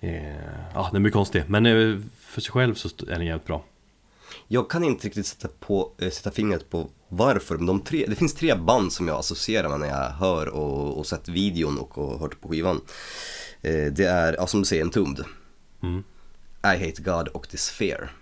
eh, 0.00 0.36
Ja, 0.74 0.88
den 0.92 1.02
blir 1.02 1.12
konstig. 1.12 1.44
Men 1.46 1.66
eh, 1.66 1.98
för 2.18 2.40
sig 2.40 2.52
själv 2.52 2.74
så 2.74 2.88
är 2.88 3.06
den 3.18 3.26
jävligt 3.26 3.46
bra. 3.46 3.64
Jag 4.48 4.70
kan 4.70 4.84
inte 4.84 5.06
riktigt 5.06 5.26
sätta, 5.26 5.48
på, 5.60 5.92
äh, 5.98 6.10
sätta 6.10 6.30
fingret 6.30 6.70
på 6.70 6.90
varför, 7.08 7.56
men 7.56 7.66
de 7.66 7.80
tre, 7.80 8.06
det 8.08 8.14
finns 8.16 8.34
tre 8.34 8.54
band 8.54 8.92
som 8.92 9.08
jag 9.08 9.18
associerar 9.18 9.68
med 9.68 9.80
när 9.80 9.88
jag 9.88 10.10
hör 10.10 10.48
och, 10.48 10.98
och 10.98 11.06
sett 11.06 11.28
videon 11.28 11.78
och, 11.78 11.98
och 11.98 12.20
hört 12.20 12.40
på 12.40 12.48
skivan. 12.48 12.80
Eh, 13.62 13.92
det 13.92 14.04
är, 14.04 14.32
ja, 14.32 14.46
som 14.46 14.60
du 14.60 14.66
säger, 14.66 14.82
Entombed. 14.82 15.24
Mm. 15.82 16.04
I 16.64 16.86
Hate 16.86 17.02
God 17.02 17.28
och 17.28 17.46
Despair. 17.50 18.12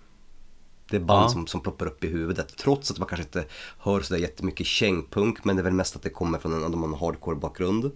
Det 0.90 0.96
är 0.96 1.00
band 1.00 1.24
Ja. 1.24 1.28
som, 1.28 1.46
som 1.46 1.60
ploppar 1.60 1.86
upp 1.86 2.04
i 2.04 2.08
huvudet, 2.08 2.56
trots 2.56 2.90
att 2.90 2.98
man 2.98 3.08
kanske 3.08 3.24
inte 3.24 3.44
hör 3.78 4.00
sådär 4.00 4.20
jättemycket 4.20 4.66
kängpunk, 4.66 5.44
men 5.44 5.56
det 5.56 5.60
är 5.62 5.64
väl 5.64 5.72
mest 5.72 5.96
att 5.96 6.02
det 6.02 6.10
kommer 6.10 6.38
från 6.38 6.64
en, 6.64 6.84
en 6.84 6.94
hardcore 6.94 7.36
bakgrund. 7.36 7.90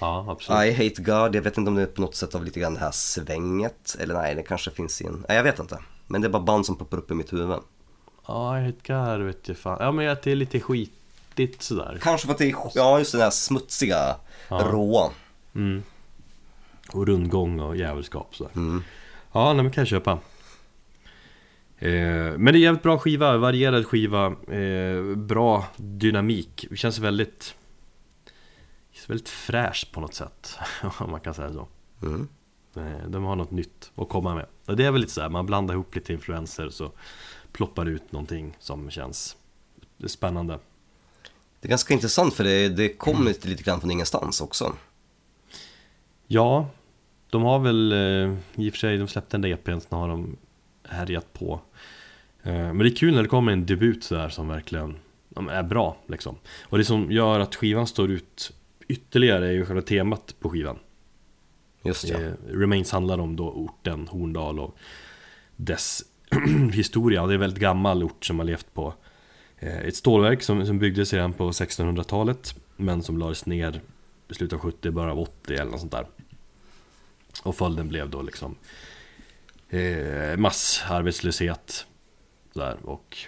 Ja, 0.00 0.26
absolut. 0.28 0.64
I 0.64 0.72
Hate 0.72 1.02
God, 1.02 1.34
jag 1.34 1.42
vet 1.42 1.58
inte 1.58 1.68
om 1.68 1.74
det 1.74 1.82
är 1.82 1.86
på 1.86 2.00
något 2.00 2.14
sätt 2.14 2.34
av 2.34 2.44
lite 2.44 2.60
grann 2.60 2.74
det 2.74 2.80
här 2.80 2.90
svänget, 2.90 3.96
eller 3.98 4.14
nej, 4.14 4.34
det 4.34 4.42
kanske 4.42 4.70
finns 4.70 5.00
i 5.00 5.06
en, 5.06 5.24
nej 5.28 5.36
jag 5.36 5.44
vet 5.44 5.58
inte. 5.58 5.78
Men 6.10 6.20
det 6.20 6.26
är 6.26 6.30
bara 6.30 6.42
band 6.42 6.66
som 6.66 6.76
poppar 6.76 6.98
upp 6.98 7.10
i 7.10 7.14
mitt 7.14 7.32
huvud. 7.32 7.58
Ja, 8.26 8.70
gar, 8.82 9.18
vet 9.20 9.48
jag 9.48 9.56
fan. 9.56 9.76
Ja, 9.80 9.92
men 9.92 10.08
att 10.08 10.22
det 10.22 10.32
är 10.32 10.36
lite 10.36 10.60
skitigt 10.60 11.62
sådär. 11.62 11.98
Kanske 12.02 12.26
för 12.26 12.32
att 12.32 12.38
det 12.38 12.50
är, 12.50 12.54
ja 12.74 12.98
just 12.98 13.12
den 13.12 13.20
här 13.20 13.30
smutsiga, 13.30 14.16
Ja. 14.48 14.68
råa. 14.72 15.10
Mm. 15.54 15.82
Och 16.92 17.06
rundgång 17.06 17.60
och 17.60 17.76
jävelskap 17.76 18.36
sådär. 18.36 18.52
Mm. 18.56 18.82
Ja, 19.32 19.52
nej, 19.52 19.62
men 19.62 19.72
kan 19.72 19.80
jag 19.82 19.88
köpa. 19.88 20.18
Eh, 21.78 21.90
men 22.38 22.44
det 22.44 22.58
är 22.58 22.60
jävligt 22.60 22.82
bra 22.82 22.98
skiva, 22.98 23.36
varierad 23.36 23.86
skiva, 23.86 24.26
eh, 24.48 25.16
bra 25.16 25.64
dynamik. 25.76 26.66
Det 26.70 26.76
känns 26.76 26.98
väldigt... 26.98 27.54
känns 28.92 29.10
väldigt 29.10 29.28
fräscht 29.28 29.92
på 29.92 30.00
något 30.00 30.14
sätt, 30.14 30.58
om 30.98 31.10
man 31.10 31.20
kan 31.20 31.34
säga 31.34 31.52
så. 31.52 31.68
Mm. 32.02 32.28
Eh, 32.76 33.08
De 33.08 33.24
har 33.24 33.36
något 33.36 33.50
nytt 33.50 33.90
att 33.94 34.08
komma 34.08 34.34
med. 34.34 34.46
Och 34.66 34.76
det 34.76 34.84
är 34.84 34.90
väl 34.90 35.00
lite 35.00 35.12
så 35.12 35.20
här, 35.20 35.28
man 35.28 35.46
blandar 35.46 35.74
ihop 35.74 35.94
lite 35.94 36.12
influenser 36.12 36.68
så 36.68 36.92
ploppar 37.52 37.86
ut 37.86 38.12
någonting 38.12 38.56
som 38.58 38.90
känns 38.90 39.36
spännande. 40.06 40.58
Det 41.60 41.68
är 41.68 41.70
ganska 41.70 41.94
intressant 41.94 42.34
för 42.34 42.44
det, 42.44 42.68
det 42.68 42.88
kommer 42.88 43.24
lite, 43.24 43.48
lite 43.48 43.62
grann 43.62 43.80
från 43.80 43.90
ingenstans 43.90 44.40
också. 44.40 44.72
Ja, 46.26 46.68
de 47.30 47.42
har 47.42 47.58
väl 47.58 47.92
eh, 47.92 48.36
i 48.54 48.68
och 48.68 48.72
för 48.72 48.78
sig, 48.78 48.98
de 48.98 49.08
släppte 49.08 49.36
den 49.36 49.42
där 49.42 49.48
EPn, 49.48 49.78
sen 49.80 49.98
har 49.98 50.08
de 50.08 50.36
härjat 50.88 51.32
på. 51.32 51.60
Eh, 52.42 52.52
men 52.52 52.78
det 52.78 52.88
är 52.88 52.96
kul 52.96 53.14
när 53.14 53.22
det 53.22 53.28
kommer 53.28 53.52
en 53.52 53.66
debut 53.66 54.04
sådär 54.04 54.28
som 54.28 54.48
verkligen 54.48 54.96
är 55.50 55.62
bra 55.62 55.96
liksom. 56.06 56.36
Och 56.62 56.78
det 56.78 56.84
som 56.84 57.12
gör 57.12 57.40
att 57.40 57.54
skivan 57.54 57.86
står 57.86 58.10
ut 58.10 58.52
ytterligare 58.88 59.48
är 59.48 59.52
ju 59.52 59.66
själva 59.66 59.82
temat 59.82 60.34
på 60.40 60.50
skivan. 60.50 60.78
Just 61.82 62.08
ja. 62.08 62.20
Eh, 62.20 62.32
Remains 62.48 62.90
handlar 62.92 63.18
om 63.18 63.36
då 63.36 63.50
orten 63.50 64.08
Horndal 64.08 64.60
och 64.60 64.76
dess 65.56 66.02
historia. 66.72 67.26
Det 67.26 67.32
är 67.32 67.34
en 67.34 67.40
väldigt 67.40 67.60
gammal 67.60 68.02
ort 68.02 68.24
som 68.24 68.38
har 68.38 68.46
levt 68.46 68.74
på 68.74 68.94
eh, 69.58 69.78
ett 69.78 69.96
stålverk 69.96 70.42
som, 70.42 70.66
som 70.66 70.78
byggdes 70.78 71.12
redan 71.12 71.32
på 71.32 71.50
1600-talet 71.50 72.54
men 72.76 73.02
som 73.02 73.18
lades 73.18 73.46
ner 73.46 73.80
i 74.28 74.34
slutet 74.34 74.56
av 74.56 74.60
70, 74.60 74.90
början 74.90 75.10
av 75.10 75.18
80 75.18 75.54
eller 75.54 75.70
något 75.70 75.80
sånt 75.80 75.92
där. 75.92 76.06
Och 77.42 77.56
följden 77.56 77.88
blev 77.88 78.10
då 78.10 78.22
liksom 78.22 78.56
eh, 79.68 80.36
massarbetslöshet 80.36 81.86
där 82.52 82.76
och 82.86 83.18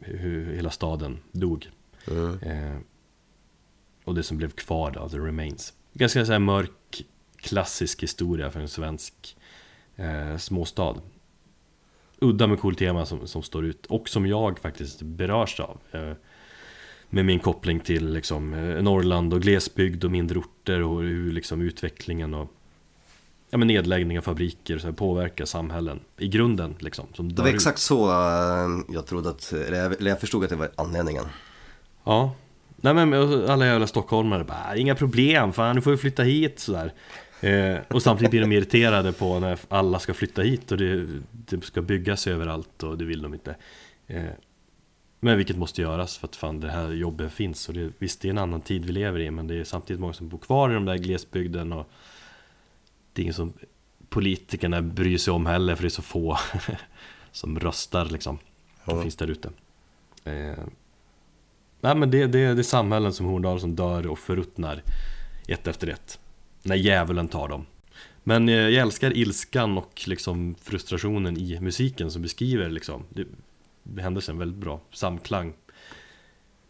hur 0.00 0.54
hela 0.54 0.70
staden 0.70 1.18
dog. 1.32 1.70
Mm. 2.10 2.38
Eh, 2.38 2.78
och 4.04 4.14
det 4.14 4.22
som 4.22 4.36
blev 4.36 4.50
kvar 4.50 4.90
då, 4.90 5.08
The 5.08 5.18
Remains. 5.18 5.72
Ganska 5.92 6.26
så 6.26 6.32
här 6.32 6.38
mörk, 6.38 6.70
klassisk 7.44 8.02
historia 8.02 8.50
för 8.50 8.60
en 8.60 8.68
svensk 8.68 9.36
eh, 9.96 10.36
småstad. 10.38 10.94
Udda 12.18 12.46
med 12.46 12.60
cool 12.60 12.74
tema 12.76 13.06
som, 13.06 13.26
som 13.26 13.42
står 13.42 13.64
ut 13.64 13.86
och 13.86 14.08
som 14.08 14.26
jag 14.26 14.58
faktiskt 14.58 15.02
berörs 15.02 15.60
av. 15.60 15.78
Eh, 15.92 16.12
med 17.10 17.24
min 17.24 17.38
koppling 17.40 17.80
till 17.80 18.12
liksom, 18.12 18.54
eh, 18.54 18.82
Norrland 18.82 19.34
och 19.34 19.42
glesbygd 19.42 20.04
och 20.04 20.10
mindre 20.10 20.38
orter 20.38 20.82
och 20.82 21.02
hur 21.02 21.32
liksom, 21.32 21.60
utvecklingen 21.62 22.34
och 22.34 22.50
ja, 23.50 23.58
men 23.58 23.68
nedläggning 23.68 24.18
av 24.18 24.22
fabriker 24.22 24.78
så 24.78 24.86
här, 24.86 24.94
påverkar 24.94 25.44
samhällen 25.44 26.00
i 26.18 26.28
grunden. 26.28 26.74
Liksom, 26.78 27.06
som 27.14 27.34
Det 27.34 27.42
var 27.42 27.48
ut. 27.48 27.54
exakt 27.54 27.78
så 27.78 28.10
eh, 28.10 28.94
jag 28.94 29.06
trodde 29.06 29.30
att, 29.30 29.52
eller 29.52 29.78
jag, 29.78 30.00
eller 30.00 30.10
jag 30.10 30.20
förstod 30.20 30.44
att 30.44 30.50
det 30.50 30.56
var 30.56 30.70
anledningen. 30.76 31.24
Ja. 32.04 32.34
Nej 32.76 32.94
men 32.94 33.12
alla 33.50 33.66
jävla 33.66 33.86
stockholmare 33.86 34.44
bara, 34.44 34.76
inga 34.76 34.94
problem, 34.94 35.52
fan 35.52 35.76
du 35.76 35.82
får 35.82 35.92
ju 35.92 35.96
flytta 35.98 36.22
hit 36.22 36.58
sådär. 36.60 36.92
Eh, 37.44 37.78
och 37.88 38.02
samtidigt 38.02 38.30
blir 38.30 38.40
de 38.40 38.52
irriterade 38.52 39.12
på 39.12 39.40
när 39.40 39.58
alla 39.68 39.98
ska 39.98 40.14
flytta 40.14 40.42
hit 40.42 40.72
och 40.72 40.78
det, 40.78 41.06
det 41.30 41.64
ska 41.64 41.82
byggas 41.82 42.26
överallt 42.26 42.82
och 42.82 42.98
det 42.98 43.04
vill 43.04 43.22
de 43.22 43.34
inte. 43.34 43.56
Eh, 44.06 44.24
men 45.20 45.36
vilket 45.36 45.56
måste 45.56 45.82
göras 45.82 46.18
för 46.18 46.26
att 46.26 46.36
fan 46.36 46.60
det 46.60 46.70
här 46.70 46.92
jobbet 46.92 47.32
finns. 47.32 47.68
Och 47.68 47.74
det, 47.74 47.90
visst 47.98 48.20
det 48.20 48.28
är 48.28 48.30
en 48.30 48.38
annan 48.38 48.60
tid 48.60 48.84
vi 48.84 48.92
lever 48.92 49.20
i 49.20 49.30
men 49.30 49.46
det 49.46 49.54
är 49.54 49.64
samtidigt 49.64 50.00
många 50.00 50.12
som 50.12 50.28
bor 50.28 50.38
kvar 50.38 50.70
i 50.70 50.74
de 50.74 50.84
där 50.84 50.96
glesbygden 50.98 51.72
och 51.72 51.88
det 53.12 53.20
är 53.20 53.22
ingen 53.22 53.34
som 53.34 53.52
politikerna 54.08 54.82
bryr 54.82 55.18
sig 55.18 55.32
om 55.32 55.46
heller 55.46 55.74
för 55.74 55.82
det 55.82 55.88
är 55.88 55.90
så 55.90 56.02
få 56.02 56.38
som 57.32 57.60
röstar 57.60 58.04
liksom. 58.04 58.38
De 58.84 58.96
Ja. 58.96 59.02
finns 59.02 59.16
där 59.16 59.30
ute. 59.30 59.48
Eh, 60.24 60.64
nej 61.80 61.94
men 61.96 62.10
det, 62.10 62.26
det, 62.26 62.54
det 62.54 62.60
är 62.60 62.62
samhällen 62.62 63.12
som 63.12 63.26
Horndal 63.26 63.60
som 63.60 63.74
dör 63.74 64.06
och 64.06 64.18
förruttnar 64.18 64.82
ett 65.48 65.66
efter 65.66 65.88
ett. 65.88 66.18
När 66.64 66.76
djävulen 66.76 67.28
tar 67.28 67.48
dem. 67.48 67.66
Men 68.22 68.48
eh, 68.48 68.54
jag 68.54 68.82
älskar 68.82 69.16
ilskan 69.16 69.78
och 69.78 70.02
liksom 70.06 70.54
frustrationen 70.62 71.36
i 71.36 71.60
musiken 71.60 72.10
som 72.10 72.22
beskriver 72.22 72.70
liksom 72.70 73.02
det, 73.08 73.26
händelsen 74.02 74.38
väldigt 74.38 74.58
bra. 74.58 74.80
Samklang 74.92 75.52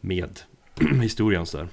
med 0.00 0.40
historien 1.02 1.46
så 1.46 1.56
där. 1.56 1.68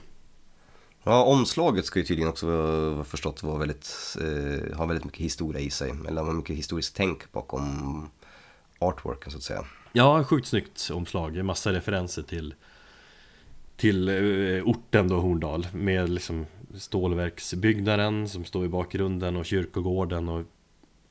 Ja, 1.04 1.24
omslaget 1.24 1.86
ska 1.86 2.00
ju 2.00 2.06
tydligen 2.06 2.30
också 2.30 2.46
vara 2.46 3.04
förstått 3.04 3.44
vara 3.44 3.58
väldigt, 3.58 4.18
eh, 4.22 4.78
ha 4.78 4.86
väldigt 4.86 5.06
mycket 5.06 5.22
historia 5.22 5.62
i 5.62 5.70
sig. 5.70 5.94
Eller 6.08 6.22
ha 6.22 6.34
mycket 6.34 6.56
historiskt 6.56 6.96
tänk 6.96 7.32
bakom 7.32 8.10
artworken 8.80 9.32
så 9.32 9.38
att 9.38 9.44
säga. 9.44 9.66
Ja, 9.94 10.24
sjukt 10.24 10.48
snyggt 10.48 10.90
omslag. 10.94 11.46
Massa 11.46 11.74
referenser 11.74 12.24
till 12.24 12.54
till 13.82 14.10
eh, 14.10 14.64
orten 14.64 15.08
då 15.08 15.20
Horndal 15.20 15.68
med 15.74 16.10
liksom 16.10 16.46
stålverksbyggnaden 16.78 18.30
som 18.30 18.46
står 18.46 18.66
i 18.66 18.68
bakgrunden 18.68 19.36
och 19.36 19.46
kyrkogården 19.46 20.30
och 20.30 20.46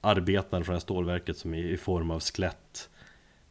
arbetaren 0.01 0.65
från 0.65 0.73
det 0.73 0.77
här 0.77 0.81
stålverket 0.81 1.37
som 1.39 1.55
är 1.55 1.65
i 1.65 1.77
form 1.77 2.11
av 2.11 2.21
skelett 2.21 2.89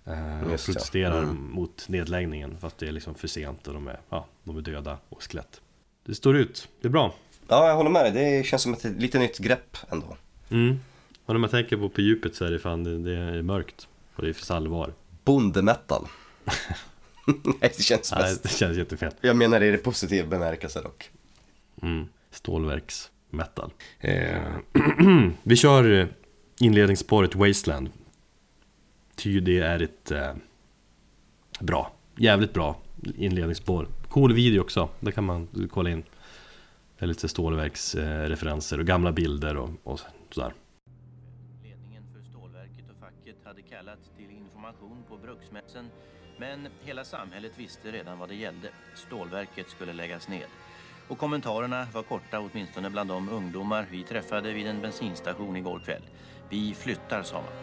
eh, 0.06 0.42
och 0.42 0.50
protesterar 0.66 1.24
Mm. 1.24 1.52
mot 1.52 1.90
nedläggningen 1.90 2.58
fast 2.62 2.78
det 2.78 2.88
är 2.88 2.92
liksom 2.92 3.16
för 3.16 3.28
sent 3.28 3.68
och 3.68 3.74
de 3.74 3.88
är, 3.88 4.00
ja, 4.10 4.26
de 4.44 4.58
är 4.58 4.62
döda 4.62 4.98
och 5.10 5.24
skelett. 5.24 5.62
Det 6.06 6.16
står 6.16 6.38
ut, 6.38 6.68
det 6.82 6.88
är 6.88 6.92
bra. 6.92 7.14
Ja, 7.48 7.68
jag 7.68 7.76
håller 7.76 7.90
med 7.90 8.14
dig. 8.14 8.38
Det 8.38 8.44
känns 8.44 8.62
som 8.62 8.74
ett 8.74 8.84
lite 8.84 9.20
nytt 9.20 9.38
grepp 9.38 9.78
ändå. 9.90 10.18
Mm. 10.50 10.80
Och 11.26 11.34
när 11.34 11.40
man 11.40 11.50
tänker 11.50 11.78
på 11.78 11.90
på 11.90 12.02
djupet 12.02 12.36
så 12.36 12.46
är 12.46 12.52
det 12.52 12.60
fan, 12.60 12.84
det, 12.84 12.98
det 12.98 13.16
är 13.18 13.42
mörkt 13.42 13.88
och 14.16 14.22
det 14.24 14.30
är 14.30 14.34
för 14.34 14.56
allvar. 14.56 14.94
Bondemetal. 15.24 16.08
Nej, 17.44 17.74
det 17.78 17.84
känns 17.84 18.12
Nej, 18.14 18.22
bäst. 18.24 18.44
det 18.44 18.50
känns 18.50 18.78
jättefel. 18.78 19.12
Jag 19.22 19.36
menar 19.36 19.60
det 19.60 19.66
i 19.66 19.72
det 19.72 19.78
positiva 19.78 20.28
bemärkelse 20.28 20.82
dock. 20.82 21.10
Mm. 21.82 22.08
Stålverksmetal. 22.32 23.72
Eh, 24.00 24.56
vi 25.44 25.56
kör 25.56 25.92
eh, 25.92 26.08
inledningsspåret 26.60 27.36
Wasteland. 27.36 27.90
Ty 29.16 29.40
det 29.40 29.60
är 29.60 29.82
ett 29.82 30.12
eh, 30.12 30.34
bra, 31.60 31.92
jävligt 32.16 32.54
bra 32.54 32.76
inledningsspår. 33.16 33.88
Cool 34.08 34.34
video 34.34 34.62
också, 34.62 34.90
det 35.00 35.12
kan 35.12 35.24
man 35.24 35.48
kolla 35.72 35.90
in. 35.90 36.04
Det 36.98 37.06
är 37.06 37.08
lite 37.08 37.30
stålverksreferenser 37.30 38.80
och 38.80 38.86
gamla 38.86 39.12
bilder 39.12 39.58
och, 39.58 39.70
och 39.84 40.00
sådär. 40.32 40.54
Ledningen 41.64 42.04
för 42.14 42.22
stålverket 42.22 42.86
och 42.90 43.00
facket 43.00 43.36
hade 43.44 43.62
kallat 43.62 44.00
till 44.18 44.32
information 44.32 45.04
på 45.10 45.18
bruksmässan 45.18 45.90
men 46.40 46.68
hela 46.84 47.04
samhället 47.04 47.52
visste 47.56 47.92
redan 47.92 48.20
vad 48.20 48.30
det 48.30 48.36
gällde. 48.36 48.70
Stålverket 48.96 49.70
skulle 49.70 49.94
läggas 49.94 50.28
ned. 50.28 50.48
Och 51.10 51.18
kommentarerna 51.18 51.88
var 51.94 52.04
korta 52.04 52.40
åtminstone 52.40 52.90
bland 52.90 53.10
de 53.10 53.30
ungdomar 53.30 53.86
vi 53.92 54.04
träffade 54.04 54.54
vid 54.54 54.68
en 54.68 54.82
bensinstation 54.82 55.56
igår 55.56 55.80
kväll. 55.86 56.02
Vi 56.50 56.76
flyttar, 56.76 57.24
sa 57.24 57.36
man. 57.36 57.54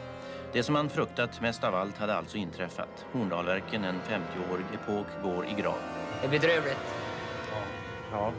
Det 0.53 0.63
som 0.63 0.73
man 0.73 0.91
fruktat 0.91 1.41
mest 1.41 1.65
av 1.65 1.75
allt 1.75 1.99
hade 1.99 2.15
alltså 2.15 2.37
inträffat. 2.37 3.07
Horndalverken, 3.13 3.85
en 3.85 4.01
50-årig 4.01 4.65
epok, 4.75 5.07
går 5.23 5.47
i 5.47 5.61
grav. 5.61 5.79
Det 6.21 6.27
är 6.27 6.31
bedrövligt. 6.31 6.87
Ja. 8.13 8.33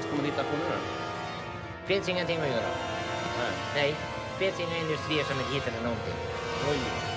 Ska 0.00 0.16
man 0.16 0.24
hitta 0.24 0.42
på 0.42 0.56
nu 0.56 0.64
då? 0.64 1.86
Finns 1.86 2.08
ingenting 2.08 2.38
att 2.38 2.48
göra. 2.48 2.70
Nej, 3.74 3.94
det 4.38 4.44
finns 4.44 4.60
inga 4.60 4.78
industrier 4.78 5.24
som 5.24 5.38
är 5.38 5.54
hit 5.54 5.68
eller 5.68 5.82
någonting. 5.82 6.14
Oj. 6.70 7.15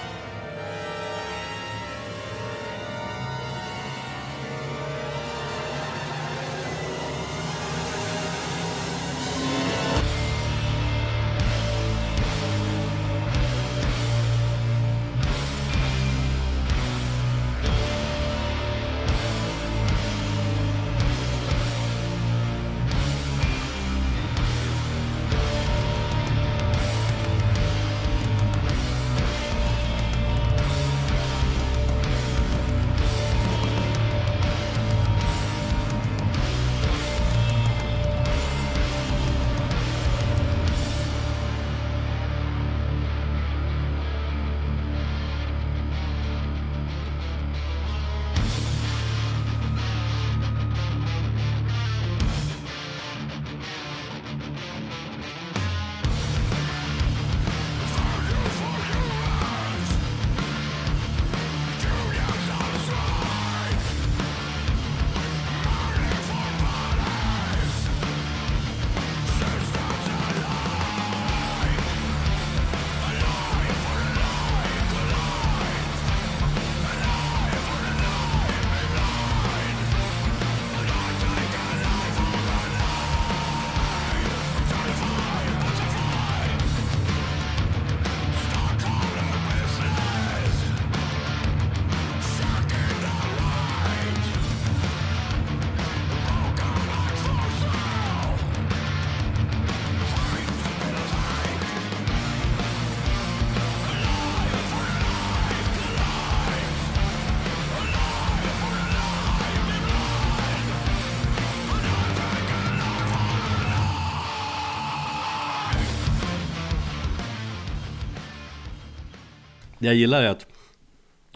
Jag 119.90 119.98
gillar 119.98 120.24
är 120.24 120.28
att 120.28 120.48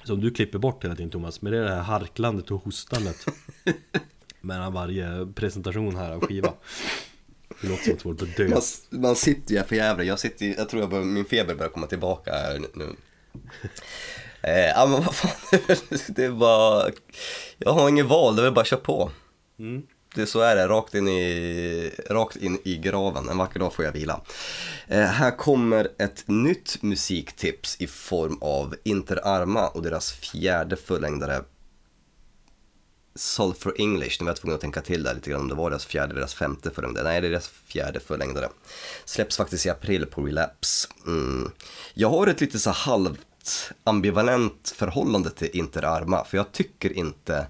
Som 0.03 0.21
du 0.21 0.31
klipper 0.31 0.59
bort 0.59 0.83
hela 0.83 0.95
tiden 0.95 1.11
Thomas 1.11 1.41
Men 1.41 1.51
det 1.51 1.59
är 1.59 1.63
det 1.63 1.75
här 1.75 1.81
harklandet 1.81 2.51
och 2.51 2.63
hostandet 2.63 3.25
Mellan 4.41 4.73
varje 4.73 5.27
presentation 5.35 5.95
här 5.95 6.11
av 6.11 6.21
skiva 6.21 6.53
Det 7.61 7.67
låter 7.67 7.83
som 7.83 7.93
att 7.93 8.05
vår 8.05 8.13
på 8.13 8.25
dö 8.25 8.47
Man, 8.49 8.61
man 9.01 9.15
sitter 9.15 9.51
ju 9.51 9.57
här 9.57 9.65
för 9.65 9.75
jävla. 9.75 10.03
Jag 10.03 10.19
sitter 10.19 10.45
jag 10.45 10.69
tror 10.69 10.81
jag 10.81 10.89
bör, 10.89 11.03
min 11.03 11.25
feber 11.25 11.55
börjar 11.55 11.71
komma 11.71 11.87
tillbaka 11.87 12.31
här 12.31 12.61
nu. 12.73 12.87
Eh, 14.45 14.65
ja 14.65 14.85
men 14.85 15.03
vad 15.03 15.15
fan, 15.15 15.59
det 16.07 16.23
är 16.23 16.31
bara, 16.31 16.89
jag 17.57 17.73
har 17.73 17.89
inget 17.89 18.05
val, 18.05 18.35
det 18.35 18.41
är 18.41 18.43
väl 18.43 18.53
bara 18.53 18.61
att 18.61 18.67
köra 18.67 18.79
på. 18.79 19.11
Det 20.15 20.25
så 20.25 20.39
är 20.39 20.55
det, 20.55 20.67
rakt 20.67 20.95
in, 20.95 21.07
i, 21.07 21.91
rakt 22.09 22.35
in 22.35 22.59
i 22.63 22.77
graven. 22.77 23.29
En 23.29 23.37
vacker 23.37 23.59
dag 23.59 23.73
får 23.73 23.85
jag 23.85 23.91
vila. 23.91 24.21
Eh, 24.87 25.01
här 25.01 25.37
kommer 25.37 25.91
ett 25.99 26.23
nytt 26.27 26.81
musiktips 26.81 27.75
i 27.79 27.87
form 27.87 28.37
av 28.41 28.75
Inter 28.83 29.27
Arma 29.27 29.67
och 29.67 29.81
deras 29.81 30.11
fjärde 30.11 30.75
fullängdare 30.75 31.43
for 33.57 33.75
English, 33.77 34.17
nu 34.19 34.25
var 34.25 34.29
jag 34.29 34.37
tvungen 34.37 34.55
att 34.55 34.61
tänka 34.61 34.81
till 34.81 35.03
där 35.03 35.13
lite 35.13 35.29
grann 35.29 35.41
om 35.41 35.47
det 35.47 35.55
var 35.55 35.69
deras 35.69 35.85
fjärde 35.85 36.09
eller 36.11 36.19
deras 36.19 36.33
femte 36.33 36.71
fullängdare. 36.71 37.03
Nej, 37.03 37.21
det 37.21 37.27
är 37.27 37.31
deras 37.31 37.47
fjärde 37.47 37.99
fullängdare. 37.99 38.49
Släpps 39.05 39.37
faktiskt 39.37 39.65
i 39.65 39.69
april 39.69 40.05
på 40.05 40.21
Relapse. 40.21 40.87
Mm. 41.07 41.51
Jag 41.93 42.09
har 42.09 42.27
ett 42.27 42.41
lite 42.41 42.59
så 42.59 42.69
halvt 42.69 43.71
ambivalent 43.83 44.73
förhållande 44.75 45.29
till 45.29 45.49
Inter 45.53 45.85
Arma, 45.85 46.25
för 46.25 46.37
jag 46.37 46.51
tycker 46.51 46.97
inte 46.97 47.47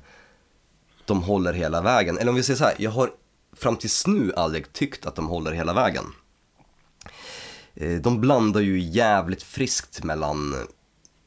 de 1.06 1.24
håller 1.24 1.54
hela 1.54 1.82
vägen. 1.82 2.18
Eller 2.18 2.30
om 2.30 2.36
vi 2.36 2.44
säger 2.44 2.58
så 2.58 2.64
här, 2.64 2.76
jag 2.78 2.92
har 2.92 3.12
fram 3.54 3.76
tills 3.76 4.08
nu 4.08 4.34
aldrig 4.36 4.74
tyckt 4.74 5.06
att 5.06 5.16
de 5.16 5.28
håller 5.28 5.52
hela 5.52 5.74
vägen. 5.74 6.06
Eh, 7.74 8.02
de 8.02 8.22
blandar 8.22 8.62
ju 8.62 8.80
jävligt 8.80 9.44
friskt 9.44 10.04
mellan 10.04 10.56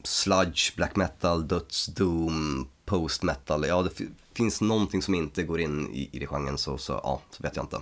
sludge, 0.03 0.75
black 0.75 0.95
metal, 0.95 1.47
döds, 1.47 1.85
doom, 1.85 2.67
post 2.85 3.23
metal. 3.23 3.65
Ja, 3.67 3.81
det 3.81 4.05
finns 4.33 4.61
någonting 4.61 5.01
som 5.01 5.15
inte 5.15 5.43
går 5.43 5.61
in 5.61 5.89
i, 5.93 6.09
i 6.11 6.19
det 6.19 6.27
genren 6.27 6.57
så, 6.57 6.77
så 6.77 6.93
ja, 7.03 7.21
så 7.31 7.43
vet 7.43 7.55
jag 7.55 7.65
inte. 7.65 7.81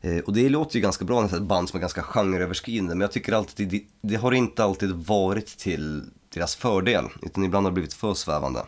Eh, 0.00 0.18
och 0.18 0.32
det 0.32 0.48
låter 0.48 0.76
ju 0.76 0.82
ganska 0.82 1.04
bra, 1.04 1.24
ett 1.24 1.42
band 1.42 1.68
som 1.68 1.76
är 1.76 1.80
ganska 1.80 2.02
genreöverskridande, 2.02 2.94
men 2.94 3.00
jag 3.00 3.12
tycker 3.12 3.32
alltid 3.32 3.68
det, 3.68 3.82
det 4.00 4.16
har 4.16 4.32
inte 4.32 4.64
alltid 4.64 4.90
varit 4.90 5.58
till 5.58 6.04
deras 6.28 6.56
fördel, 6.56 7.04
utan 7.22 7.44
ibland 7.44 7.66
har 7.66 7.70
det 7.70 7.74
blivit 7.74 7.94
för 7.94 8.14
svävande. 8.14 8.66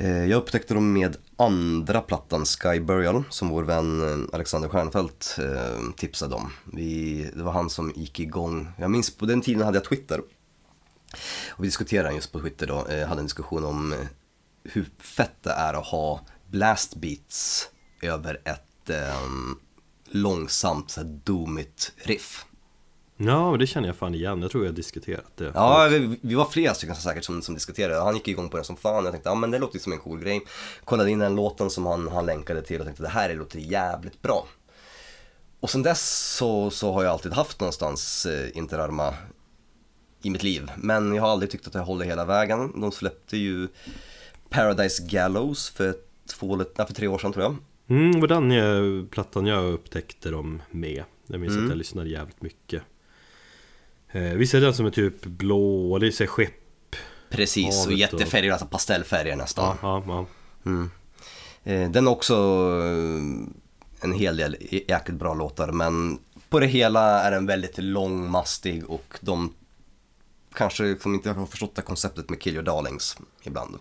Eh, 0.00 0.24
Jag 0.24 0.36
upptäckte 0.38 0.74
dem 0.74 0.92
med 0.92 1.16
andra 1.36 2.00
plattan 2.00 2.44
Sky 2.44 2.80
Burial 2.80 3.24
som 3.30 3.48
vår 3.48 3.62
vän 3.62 4.02
eh, 4.02 4.34
Alexander 4.34 4.68
Stjernfeldt 4.68 5.38
eh, 5.38 5.90
tipsade 5.96 6.34
om. 6.34 6.52
Vi, 6.72 7.22
det 7.34 7.42
var 7.42 7.52
han 7.52 7.70
som 7.70 7.92
gick 7.96 8.20
igång, 8.20 8.68
jag 8.78 8.90
minns 8.90 9.16
på 9.16 9.26
den 9.26 9.40
tiden 9.40 9.62
hade 9.62 9.76
jag 9.78 9.84
Twitter. 9.84 10.20
Och 11.48 11.64
vi 11.64 11.66
diskuterade 11.66 12.14
just 12.14 12.32
på 12.32 12.40
Twitter 12.40 12.66
då, 12.66 12.86
eh, 12.86 13.08
hade 13.08 13.20
en 13.20 13.26
diskussion 13.26 13.64
om 13.64 13.92
eh, 13.92 13.98
hur 14.62 14.86
fett 14.98 15.42
det 15.42 15.50
är 15.50 15.74
att 15.74 15.86
ha 15.86 16.20
blast 16.46 16.94
beats 16.96 17.68
över 18.02 18.40
ett 18.44 18.90
eh, 18.90 19.26
långsamt, 20.10 20.90
så 20.90 21.00
här 21.00 21.20
doomigt 21.24 21.92
riff. 21.96 22.44
Ja, 23.20 23.56
det 23.58 23.66
känner 23.66 23.88
jag 23.88 23.96
fan 23.96 24.14
igen. 24.14 24.42
Jag 24.42 24.50
tror 24.50 24.64
jag 24.64 24.70
har 24.72 24.76
diskuterat 24.76 25.36
det. 25.36 25.50
Ja, 25.54 25.88
vi, 25.90 26.18
vi 26.22 26.34
var 26.34 26.44
flera 26.44 26.74
stycken 26.74 26.94
säkert 26.96 27.24
som, 27.24 27.42
som 27.42 27.54
diskuterade. 27.54 28.00
Han 28.00 28.14
gick 28.14 28.28
igång 28.28 28.48
på 28.48 28.56
den 28.56 28.64
som 28.64 28.76
fan. 28.76 29.04
Jag 29.04 29.12
tänkte, 29.12 29.28
ja 29.28 29.34
men 29.34 29.50
det 29.50 29.58
låter 29.58 29.74
ju 29.74 29.80
som 29.80 29.92
en 29.92 29.98
cool 29.98 30.20
grej. 30.20 30.40
Kollade 30.84 31.10
in 31.10 31.18
den 31.18 31.34
låten 31.36 31.70
som 31.70 31.86
han, 31.86 32.08
han 32.08 32.26
länkade 32.26 32.62
till 32.62 32.80
och 32.80 32.86
tänkte, 32.86 33.02
det 33.02 33.08
här 33.08 33.34
låter 33.34 33.58
jävligt 33.58 34.22
bra. 34.22 34.46
Och 35.60 35.70
sen 35.70 35.82
dess 35.82 36.34
så, 36.36 36.70
så 36.70 36.92
har 36.92 37.02
jag 37.02 37.12
alltid 37.12 37.32
haft 37.32 37.60
någonstans 37.60 38.26
eh, 38.26 38.56
Interarma 38.56 39.14
i 40.22 40.30
mitt 40.30 40.42
liv. 40.42 40.70
Men 40.76 41.14
jag 41.14 41.22
har 41.22 41.30
aldrig 41.30 41.50
tyckt 41.50 41.66
att 41.66 41.74
jag 41.74 41.82
håller 41.82 42.04
hela 42.04 42.24
vägen. 42.24 42.80
De 42.80 42.92
släppte 42.92 43.36
ju 43.36 43.68
Paradise 44.48 45.02
Gallows 45.02 45.70
för, 45.70 45.94
två, 46.30 46.56
nej, 46.56 46.66
för 46.86 46.94
tre 46.94 47.08
år 47.08 47.18
sedan 47.18 47.32
tror 47.32 47.44
jag. 47.44 47.56
Mm, 47.98 48.12
det 48.12 48.20
var 48.20 48.28
den 48.28 48.50
jag, 48.50 49.10
plattan 49.10 49.46
jag 49.46 49.72
upptäckte 49.72 50.30
dem 50.30 50.62
med. 50.70 51.04
Jag 51.26 51.40
minns 51.40 51.52
Mm. 51.52 51.64
att 51.64 51.70
jag 51.70 51.78
lyssnade 51.78 52.08
jävligt 52.08 52.42
mycket. 52.42 52.82
Eh, 54.12 54.22
visst 54.22 54.54
är 54.54 54.60
den 54.60 54.74
som 54.74 54.86
är 54.86 54.90
typ 54.90 55.24
blå, 55.24 55.92
och 55.92 56.00
det 56.00 56.06
är 56.06 56.10
så 56.10 56.26
skepp. 56.26 56.96
Precis, 57.30 57.86
och 57.86 57.92
jättefärger, 57.92 58.52
alltså 58.52 58.66
pastellfärger 58.66 59.36
nästan. 59.36 59.76
Ja, 59.82 60.02
ja, 60.06 60.26
ja. 60.64 60.88
Eh, 61.72 61.90
Den 61.90 62.06
har 62.06 62.12
också 62.12 62.34
eh, 62.84 63.48
en 64.00 64.12
hel 64.12 64.36
del 64.36 64.56
jäkligt 64.88 65.18
bra 65.18 65.34
låtar 65.34 65.72
men 65.72 66.18
på 66.48 66.60
det 66.60 66.66
hela 66.66 67.00
är 67.22 67.30
den 67.30 67.46
väldigt 67.46 67.78
långmastig 67.78 68.90
och 68.90 69.18
de 69.20 69.54
kanske 70.54 70.82
liksom 70.82 71.14
inte 71.14 71.30
har 71.30 71.46
förstått 71.46 71.74
det 71.74 71.82
konceptet 71.82 72.30
med 72.30 72.40
Kill 72.40 72.54
Your 72.54 72.64
Darlings 72.64 73.16
ibland. 73.42 73.76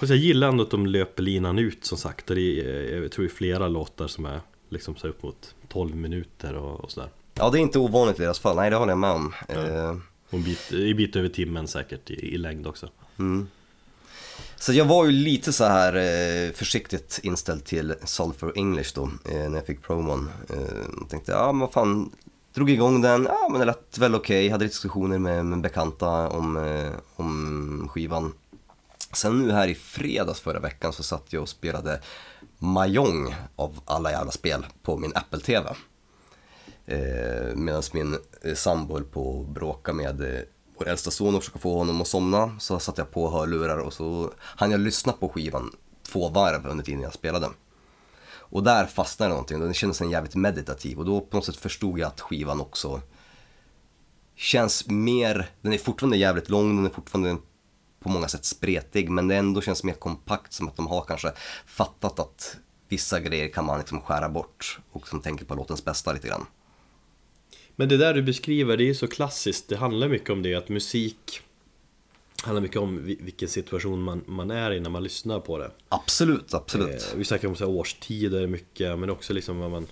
Jag 0.00 0.16
gillar 0.16 0.48
ändå 0.48 0.62
att 0.64 0.70
de 0.70 0.86
löper 0.86 1.22
linan 1.22 1.58
ut 1.58 1.84
som 1.84 1.98
sagt. 1.98 2.30
Och 2.30 2.36
det 2.36 2.60
är, 2.60 3.02
jag 3.02 3.12
tror 3.12 3.24
det 3.24 3.30
är 3.30 3.34
flera 3.34 3.68
låtar 3.68 4.06
som 4.06 4.26
är 4.26 4.40
liksom 4.68 4.96
så 4.96 5.08
upp 5.08 5.22
mot 5.22 5.54
12 5.68 5.96
minuter 5.96 6.54
och, 6.54 6.80
och 6.80 6.90
sådär. 6.90 7.10
Ja, 7.34 7.50
det 7.50 7.58
är 7.58 7.60
inte 7.60 7.78
ovanligt 7.78 8.20
i 8.20 8.22
deras 8.22 8.38
fall, 8.38 8.56
nej 8.56 8.70
det 8.70 8.76
håller 8.76 8.92
jag 8.92 8.98
med 8.98 9.10
om. 9.10 9.34
Eh, 9.48 9.88
Och 10.28 10.34
en 10.34 10.42
bit, 10.42 10.72
en 10.72 10.96
bit 10.96 11.16
över 11.16 11.28
timmen 11.28 11.68
säkert 11.68 12.10
i, 12.10 12.14
i 12.34 12.38
längd 12.38 12.66
också. 12.66 12.88
Så 14.56 14.72
jag 14.72 14.84
var 14.84 15.04
ju 15.04 15.12
lite 15.12 15.52
så 15.52 15.64
här 15.64 15.94
eh, 15.96 16.52
försiktigt 16.52 17.20
inställd 17.22 17.64
till 17.64 17.94
Sulfur 18.04 18.52
English 18.56 18.94
då, 18.94 19.02
eh, 19.30 19.48
när 19.50 19.54
jag 19.58 19.66
fick 19.66 19.82
promon. 19.82 20.30
Eh, 20.50 21.06
tänkte, 21.08 21.32
ja 21.32 21.46
men 21.52 21.58
vad 21.60 21.72
fan, 21.72 22.10
drog 22.54 22.70
igång 22.70 23.00
den, 23.02 23.24
ja 23.30 23.48
men 23.50 23.60
det 23.60 23.66
lät 23.66 23.98
väl 23.98 24.14
okej, 24.14 24.48
hade 24.48 24.64
lite 24.64 24.72
diskussioner 24.74 25.18
med, 25.18 25.46
med 25.46 25.60
bekanta 25.60 26.28
om, 26.28 26.56
eh, 26.56 26.92
om 27.16 27.88
skivan. 27.92 28.32
Sen 29.12 29.38
nu 29.38 29.52
här 29.52 29.68
i 29.68 29.74
fredags 29.74 30.40
förra 30.40 30.60
veckan 30.60 30.92
så 30.92 31.02
satt 31.02 31.32
jag 31.32 31.42
och 31.42 31.48
spelade 31.48 32.00
Mahjong 32.58 33.34
av 33.56 33.80
alla 33.84 34.10
jävla 34.10 34.30
spel 34.32 34.66
på 34.82 34.96
min 34.96 35.12
Apple 35.14 35.40
TV. 35.40 35.74
Eh, 36.86 37.54
Medan 37.54 37.82
min 37.92 38.18
eh, 38.42 38.54
sambo 38.54 38.94
höll 38.94 39.04
på 39.04 39.40
att 39.40 39.54
bråka 39.54 39.92
med 39.92 40.20
eh, 40.20 40.42
vår 40.78 40.88
äldsta 40.88 41.10
son 41.10 41.34
och 41.34 41.42
försöka 41.42 41.58
få 41.58 41.78
honom 41.78 42.00
att 42.00 42.08
somna 42.08 42.58
så 42.60 42.78
satte 42.78 43.00
jag 43.00 43.10
på 43.10 43.30
hörlurar 43.30 43.78
och 43.78 43.92
så 43.92 44.32
hann 44.40 44.70
jag 44.70 44.80
lyssna 44.80 45.12
på 45.12 45.28
skivan 45.28 45.76
två 46.02 46.28
varv 46.28 46.66
under 46.66 46.84
tiden 46.84 47.02
jag 47.02 47.12
spelade. 47.12 47.48
Och 48.26 48.62
där 48.62 48.86
fastnade 48.86 49.30
någonting, 49.30 49.60
den 49.60 49.74
kändes 49.74 50.00
en 50.00 50.10
jävligt 50.10 50.34
meditativ 50.34 50.98
och 50.98 51.04
då 51.04 51.20
på 51.20 51.36
något 51.36 51.44
sätt 51.44 51.56
förstod 51.56 51.98
jag 51.98 52.06
att 52.06 52.20
skivan 52.20 52.60
också 52.60 53.00
känns 54.36 54.88
mer, 54.88 55.50
den 55.60 55.72
är 55.72 55.78
fortfarande 55.78 56.16
jävligt 56.16 56.48
lång, 56.48 56.76
den 56.76 56.86
är 56.86 56.90
fortfarande 56.90 57.36
på 58.00 58.08
många 58.08 58.28
sätt 58.28 58.44
spretig 58.44 59.10
men 59.10 59.28
det 59.28 59.36
ändå 59.36 59.60
känns 59.60 59.84
mer 59.84 59.94
kompakt 59.94 60.52
som 60.52 60.68
att 60.68 60.76
de 60.76 60.86
har 60.86 61.04
kanske 61.04 61.32
fattat 61.66 62.18
att 62.18 62.56
vissa 62.88 63.20
grejer 63.20 63.48
kan 63.48 63.64
man 63.64 63.78
liksom 63.78 64.00
skära 64.00 64.28
bort 64.28 64.78
och 64.92 65.08
som 65.08 65.20
tänker 65.20 65.44
på 65.44 65.54
låtens 65.54 65.84
bästa 65.84 66.12
lite 66.12 66.28
grann. 66.28 66.46
Men 67.76 67.88
det 67.88 67.96
där 67.96 68.14
du 68.14 68.22
beskriver, 68.22 68.76
det 68.76 68.88
är 68.88 68.94
så 68.94 69.06
klassiskt. 69.08 69.68
Det 69.68 69.76
handlar 69.76 70.08
mycket 70.08 70.30
om 70.30 70.42
det, 70.42 70.54
att 70.54 70.68
musik 70.68 71.40
handlar 72.42 72.62
mycket 72.62 72.76
om 72.76 73.04
vi- 73.04 73.18
vilken 73.20 73.48
situation 73.48 74.02
man, 74.02 74.24
man 74.26 74.50
är 74.50 74.72
i 74.72 74.80
när 74.80 74.90
man 74.90 75.02
lyssnar 75.02 75.40
på 75.40 75.58
det. 75.58 75.70
Absolut, 75.88 76.54
absolut. 76.54 77.10
Eh, 77.12 77.16
vi 77.18 77.24
snackar 77.24 77.48
om 77.48 77.56
så 77.56 77.64
här 77.64 77.72
årstider 77.72 78.46
mycket, 78.46 78.98
men 78.98 79.10
också 79.10 79.32
liksom 79.32 79.58
vad 79.58 79.70
man, 79.70 79.86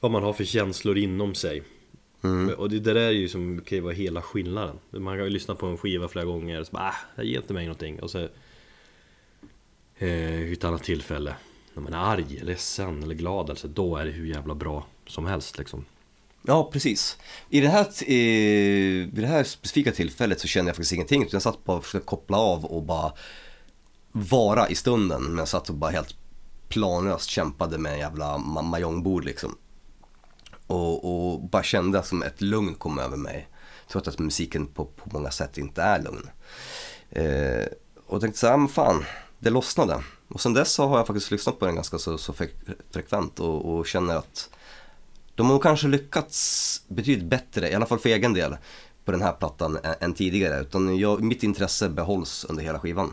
vad 0.00 0.10
man 0.10 0.22
har 0.22 0.32
för 0.32 0.44
känslor 0.44 0.98
inom 0.98 1.34
sig. 1.34 1.62
Och 2.56 2.70
det, 2.70 2.78
det 2.78 2.92
där 2.94 3.00
är 3.00 3.10
ju 3.10 3.28
som 3.28 3.60
kan 3.60 3.76
ju 3.78 3.82
vara 3.82 3.92
hela 3.94 4.22
skillnaden. 4.22 4.78
Man 4.90 5.16
kan 5.16 5.24
ju 5.24 5.30
lyssna 5.30 5.54
på 5.54 5.66
en 5.66 5.78
skiva 5.78 6.08
flera 6.08 6.24
gånger 6.24 6.60
och 6.60 6.66
så 6.66 6.72
bara, 6.72 6.82
ah, 6.88 6.94
det 7.16 7.24
ger 7.26 7.36
inte 7.36 7.52
mig 7.52 7.64
någonting. 7.66 8.00
Och 8.02 8.10
så 8.10 8.18
eh, 9.98 10.08
vid 10.38 10.52
ett 10.52 10.64
annat 10.64 10.82
tillfälle, 10.84 11.34
när 11.74 11.82
man 11.82 11.92
är 11.92 11.98
arg, 12.12 12.40
ledsen 12.42 13.02
eller 13.02 13.14
glad, 13.14 13.50
alltså, 13.50 13.68
då 13.68 13.96
är 13.96 14.04
det 14.04 14.10
hur 14.10 14.26
jävla 14.26 14.54
bra 14.54 14.86
som 15.06 15.26
helst 15.26 15.58
liksom. 15.58 15.84
Ja, 16.46 16.70
precis. 16.72 17.18
I 17.48 17.60
det, 17.60 17.68
här, 17.68 18.10
i, 18.10 19.10
vid 19.12 19.24
det 19.24 19.28
här 19.28 19.44
specifika 19.44 19.92
tillfället 19.92 20.40
så 20.40 20.46
kände 20.46 20.68
jag 20.68 20.76
faktiskt 20.76 20.92
ingenting. 20.92 21.22
utan 21.22 21.30
Jag 21.32 21.42
satt 21.42 21.64
bara 21.64 21.76
och 21.76 21.84
försökte 21.84 22.06
koppla 22.06 22.38
av 22.38 22.64
och 22.64 22.82
bara 22.82 23.12
vara 24.12 24.68
i 24.68 24.74
stunden. 24.74 25.22
Men 25.22 25.38
jag 25.38 25.48
satt 25.48 25.68
och 25.68 25.74
bara 25.74 25.90
helt 25.90 26.16
planlöst 26.68 27.30
kämpade 27.30 27.78
med 27.78 27.92
en 27.92 27.98
jävla 27.98 28.38
majongbord 28.38 29.24
liksom. 29.24 29.58
Och, 30.66 31.32
och 31.32 31.40
bara 31.40 31.62
kände 31.62 32.02
som 32.02 32.22
ett 32.22 32.40
lugn 32.40 32.74
kom 32.74 32.98
över 32.98 33.16
mig. 33.16 33.48
Trots 33.88 34.08
att 34.08 34.18
musiken 34.18 34.66
på, 34.66 34.84
på 34.84 35.08
många 35.12 35.30
sätt 35.30 35.58
inte 35.58 35.82
är 35.82 36.02
lugn. 36.02 36.30
Eh, 37.10 37.66
och 38.06 38.20
tänkte 38.20 38.40
så 38.40 38.46
här, 38.46 38.56
men 38.56 38.68
fan, 38.68 39.04
det 39.38 39.50
lossnade. 39.50 40.02
Och 40.28 40.40
sen 40.40 40.54
dess 40.54 40.72
så 40.72 40.86
har 40.86 40.96
jag 40.96 41.06
faktiskt 41.06 41.30
lyssnat 41.30 41.58
på 41.58 41.66
den 41.66 41.74
ganska 41.74 41.98
så, 41.98 42.18
så 42.18 42.34
frekvent 42.92 43.40
och, 43.40 43.74
och 43.74 43.86
känner 43.86 44.16
att 44.16 44.50
de 45.34 45.50
har 45.50 45.58
kanske 45.58 45.88
lyckats 45.88 46.82
betydligt 46.88 47.26
bättre, 47.28 47.70
i 47.70 47.74
alla 47.74 47.86
fall 47.86 47.98
för 47.98 48.08
egen 48.08 48.32
del, 48.34 48.56
på 49.04 49.12
den 49.12 49.22
här 49.22 49.32
plattan 49.32 49.78
än, 50.00 50.14
tidigare. 50.14 50.60
Utan 50.60 50.98
jag, 50.98 51.22
mitt 51.22 51.42
intresse 51.42 51.88
behålls 51.88 52.44
under 52.48 52.62
hela 52.62 52.78
skivan. 52.78 53.12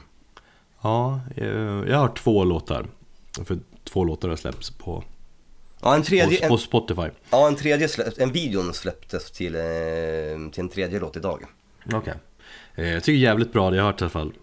Ja, 0.82 1.20
eh, 1.36 1.46
jag 1.88 1.98
har 1.98 2.08
två 2.16 2.44
låtar. 2.44 2.88
För 3.46 3.60
två 3.84 4.04
låtar 4.04 4.30
har 4.30 4.36
släppts 4.36 4.70
på, 4.72 5.04
Ja, 5.82 5.96
en 5.96 6.02
på, 6.02 6.06
tredje, 6.08 6.48
på 6.48 6.54
en, 6.54 6.60
Spotify. 6.60 7.08
ja, 7.30 7.48
en, 7.48 7.56
tredje 7.56 7.88
släpp, 7.88 8.20
en 8.20 8.32
videon 8.32 8.74
släpptes 8.74 9.32
till, 9.32 9.56
eh, 9.56 9.62
till 10.52 10.60
en 10.62 10.70
tredje 10.70 11.00
låt 11.00 11.16
idag. 11.18 11.46
Okej. 11.94 12.14
Eh, 12.76 12.88
Jag 12.90 13.04
tycker 13.04 13.18
jävligt 13.20 13.54
bra, 13.54 13.70
det 13.70 13.76
jag 13.78 13.84
har 13.84 13.92
hört 13.92 14.02
i 14.02 14.04
alla 14.04 14.10
fall. 14.10 14.34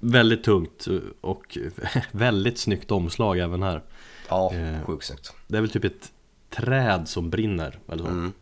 Väldigt 0.00 0.44
tungt 0.44 0.86
och 1.20 1.58
väldigt 2.12 2.58
snyggt 2.58 2.90
omslag 2.90 3.38
även 3.38 3.62
här. 3.62 3.82
Ja, 4.28 4.52
sjukt 4.84 5.04
snyggt. 5.06 5.32
Det 5.46 5.56
är 5.56 5.60
väl 5.60 5.70
typ 5.70 5.84
ett 5.84 6.10
träd 6.50 7.08
som 7.08 7.30
brinner, 7.30 7.78
eller 7.88 8.02
så. 8.02 8.08
Mm. 8.08 8.32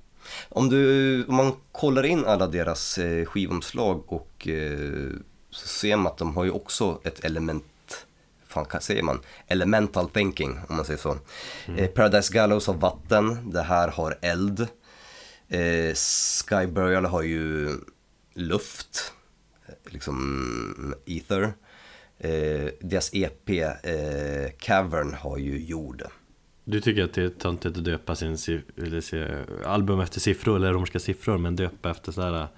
Om, 0.48 0.68
du, 0.68 1.24
om 1.24 1.34
man 1.34 1.52
kollar 1.72 2.06
in 2.06 2.24
alla 2.24 2.46
deras 2.46 2.98
eh, 2.98 3.24
skivomslag 3.24 4.12
och 4.12 4.48
eh, 4.48 5.10
så 5.50 5.68
ser 5.68 5.96
man 5.96 6.06
att 6.06 6.18
de 6.18 6.36
har 6.36 6.44
ju 6.44 6.50
också 6.50 7.00
ett 7.04 7.24
element, 7.24 8.06
fan 8.46 8.66
säger 8.80 9.02
man, 9.02 9.20
elemental 9.46 10.08
thinking 10.08 10.58
om 10.68 10.76
man 10.76 10.84
säger 10.84 10.98
så. 10.98 11.16
Eh, 11.76 11.90
Paradise 11.90 12.34
Gallows 12.34 12.66
har 12.66 12.74
vatten, 12.74 13.50
det 13.50 13.62
här 13.62 13.88
har 13.88 14.18
eld. 14.20 14.60
Eh, 15.48 15.94
Sky 15.94 16.66
Burial 16.66 17.04
har 17.04 17.22
ju 17.22 17.68
luft, 18.34 19.12
eh, 19.66 19.92
liksom 19.92 20.94
ether. 21.06 21.52
Eh, 22.18 22.70
deras 22.80 23.10
EP 23.12 23.50
eh, 23.50 24.50
Cavern 24.58 25.14
har 25.14 25.38
ju 25.38 25.58
jord. 25.58 26.02
Du 26.70 26.80
tycker 26.80 27.04
att 27.04 27.12
det 27.12 27.22
är 27.22 27.28
töntigt 27.28 27.76
att 27.76 27.84
döpa 27.84 28.16
sin 28.16 28.38
album 29.66 30.00
efter 30.00 30.20
siffror 30.20 30.56
eller 30.56 30.72
romerska 30.72 30.98
siffror 30.98 31.38
men 31.38 31.56
döpa 31.56 31.90
efter 31.90 32.12
sådär 32.12 32.48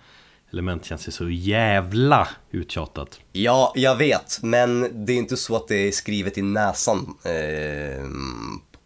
element 0.52 0.84
känns 0.84 1.08
ju 1.08 1.12
så 1.12 1.28
jävla 1.28 2.28
uttjatat. 2.50 3.20
Ja, 3.32 3.72
jag 3.76 3.96
vet, 3.96 4.42
men 4.42 5.04
det 5.06 5.12
är 5.12 5.16
inte 5.16 5.36
så 5.36 5.56
att 5.56 5.68
det 5.68 5.88
är 5.88 5.92
skrivet 5.92 6.38
i 6.38 6.42
näsan 6.42 7.14
eh, 7.24 8.04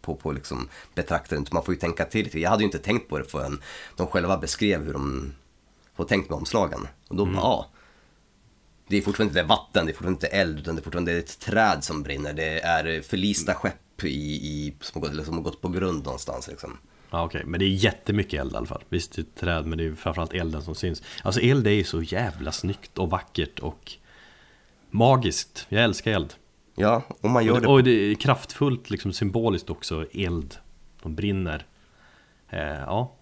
på, 0.01 0.15
på 0.15 0.31
liksom 0.31 0.69
betraktaren. 0.95 1.45
Man 1.51 1.63
får 1.63 1.73
ju 1.73 1.79
tänka 1.79 2.05
till. 2.05 2.41
Jag 2.41 2.49
hade 2.49 2.63
ju 2.63 2.65
inte 2.65 2.79
tänkt 2.79 3.09
på 3.09 3.17
det 3.17 3.25
förrän 3.25 3.61
de 3.95 4.07
själva 4.07 4.37
beskrev 4.37 4.83
hur 4.83 4.93
de 4.93 5.33
har 5.93 6.05
tänkt 6.05 6.29
med 6.29 6.37
omslagen. 6.37 6.87
Och 7.07 7.15
då 7.15 7.25
bara, 7.25 7.35
ja. 7.35 7.69
Det 8.87 8.97
är 8.97 9.01
fortfarande 9.01 9.39
inte 9.39 9.49
vatten, 9.49 9.85
det 9.85 9.91
är 9.91 9.93
fortfarande 9.93 10.25
inte 10.25 10.37
eld, 10.37 10.59
utan 10.59 10.75
det 10.75 10.81
är 10.81 10.83
fortfarande 10.83 11.11
ett 11.11 11.39
träd 11.39 11.83
som 11.83 12.03
brinner. 12.03 12.33
Det 12.33 12.59
är 12.59 13.01
förlista 13.01 13.53
skepp 13.53 13.75
i, 14.03 14.07
i, 14.07 14.73
som, 14.81 15.01
gått, 15.01 15.25
som 15.25 15.33
har 15.35 15.41
gått 15.41 15.61
på 15.61 15.69
grund 15.69 16.03
någonstans 16.05 16.47
liksom. 16.47 16.77
Ja 17.11 17.23
okej, 17.25 17.43
men 17.45 17.59
det 17.59 17.65
är 17.65 17.69
jättemycket 17.69 18.41
eld 18.41 18.53
i 18.53 18.55
alla 18.55 18.65
fall. 18.65 18.83
Visst, 18.89 19.15
det 19.15 19.21
är 19.21 19.39
träd 19.39 19.65
men 19.65 19.77
det 19.77 19.85
är 19.85 19.93
framförallt 19.95 20.33
elden 20.33 20.61
som 20.61 20.75
syns. 20.75 21.03
Alltså 21.23 21.41
eld 21.41 21.67
är 21.67 21.71
ju 21.71 21.83
så 21.83 22.01
jävla 22.01 22.51
snyggt 22.51 22.97
och 22.97 23.09
vackert 23.09 23.59
och 23.59 23.91
magiskt. 24.91 25.65
Jag 25.69 25.83
älskar 25.83 26.11
eld. 26.11 26.33
Ja, 26.75 27.01
och 27.21 27.29
man 27.29 27.45
gör 27.45 27.53
Och 27.53 27.59
det 27.61 27.67
det, 27.67 27.71
och 27.71 27.83
det 27.83 27.91
är 27.91 28.15
kraftfullt, 28.15 28.89
liksom 28.89 29.13
symboliskt 29.13 29.69
också, 29.69 30.05
eld. 30.13 30.55
De 31.01 31.15
brinner. 31.15 31.65
Eh, 32.49 32.59
ja. 32.61 33.15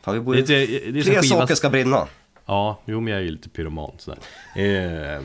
Fan, 0.00 0.14
vi 0.14 0.20
borde, 0.20 0.42
Det 0.42 0.54
är- 0.54 0.92
det 0.92 0.98
är 0.98 1.02
fler 1.02 1.14
skiva- 1.22 1.40
saker 1.40 1.54
ska 1.54 1.70
brinna. 1.70 2.06
Ja, 2.46 2.80
jo 2.84 3.00
men 3.00 3.12
jag 3.12 3.20
är 3.20 3.24
ju 3.24 3.30
lite 3.30 3.48
pyroman 3.48 3.92
sådär. 3.98 4.18
Eh, 4.56 5.22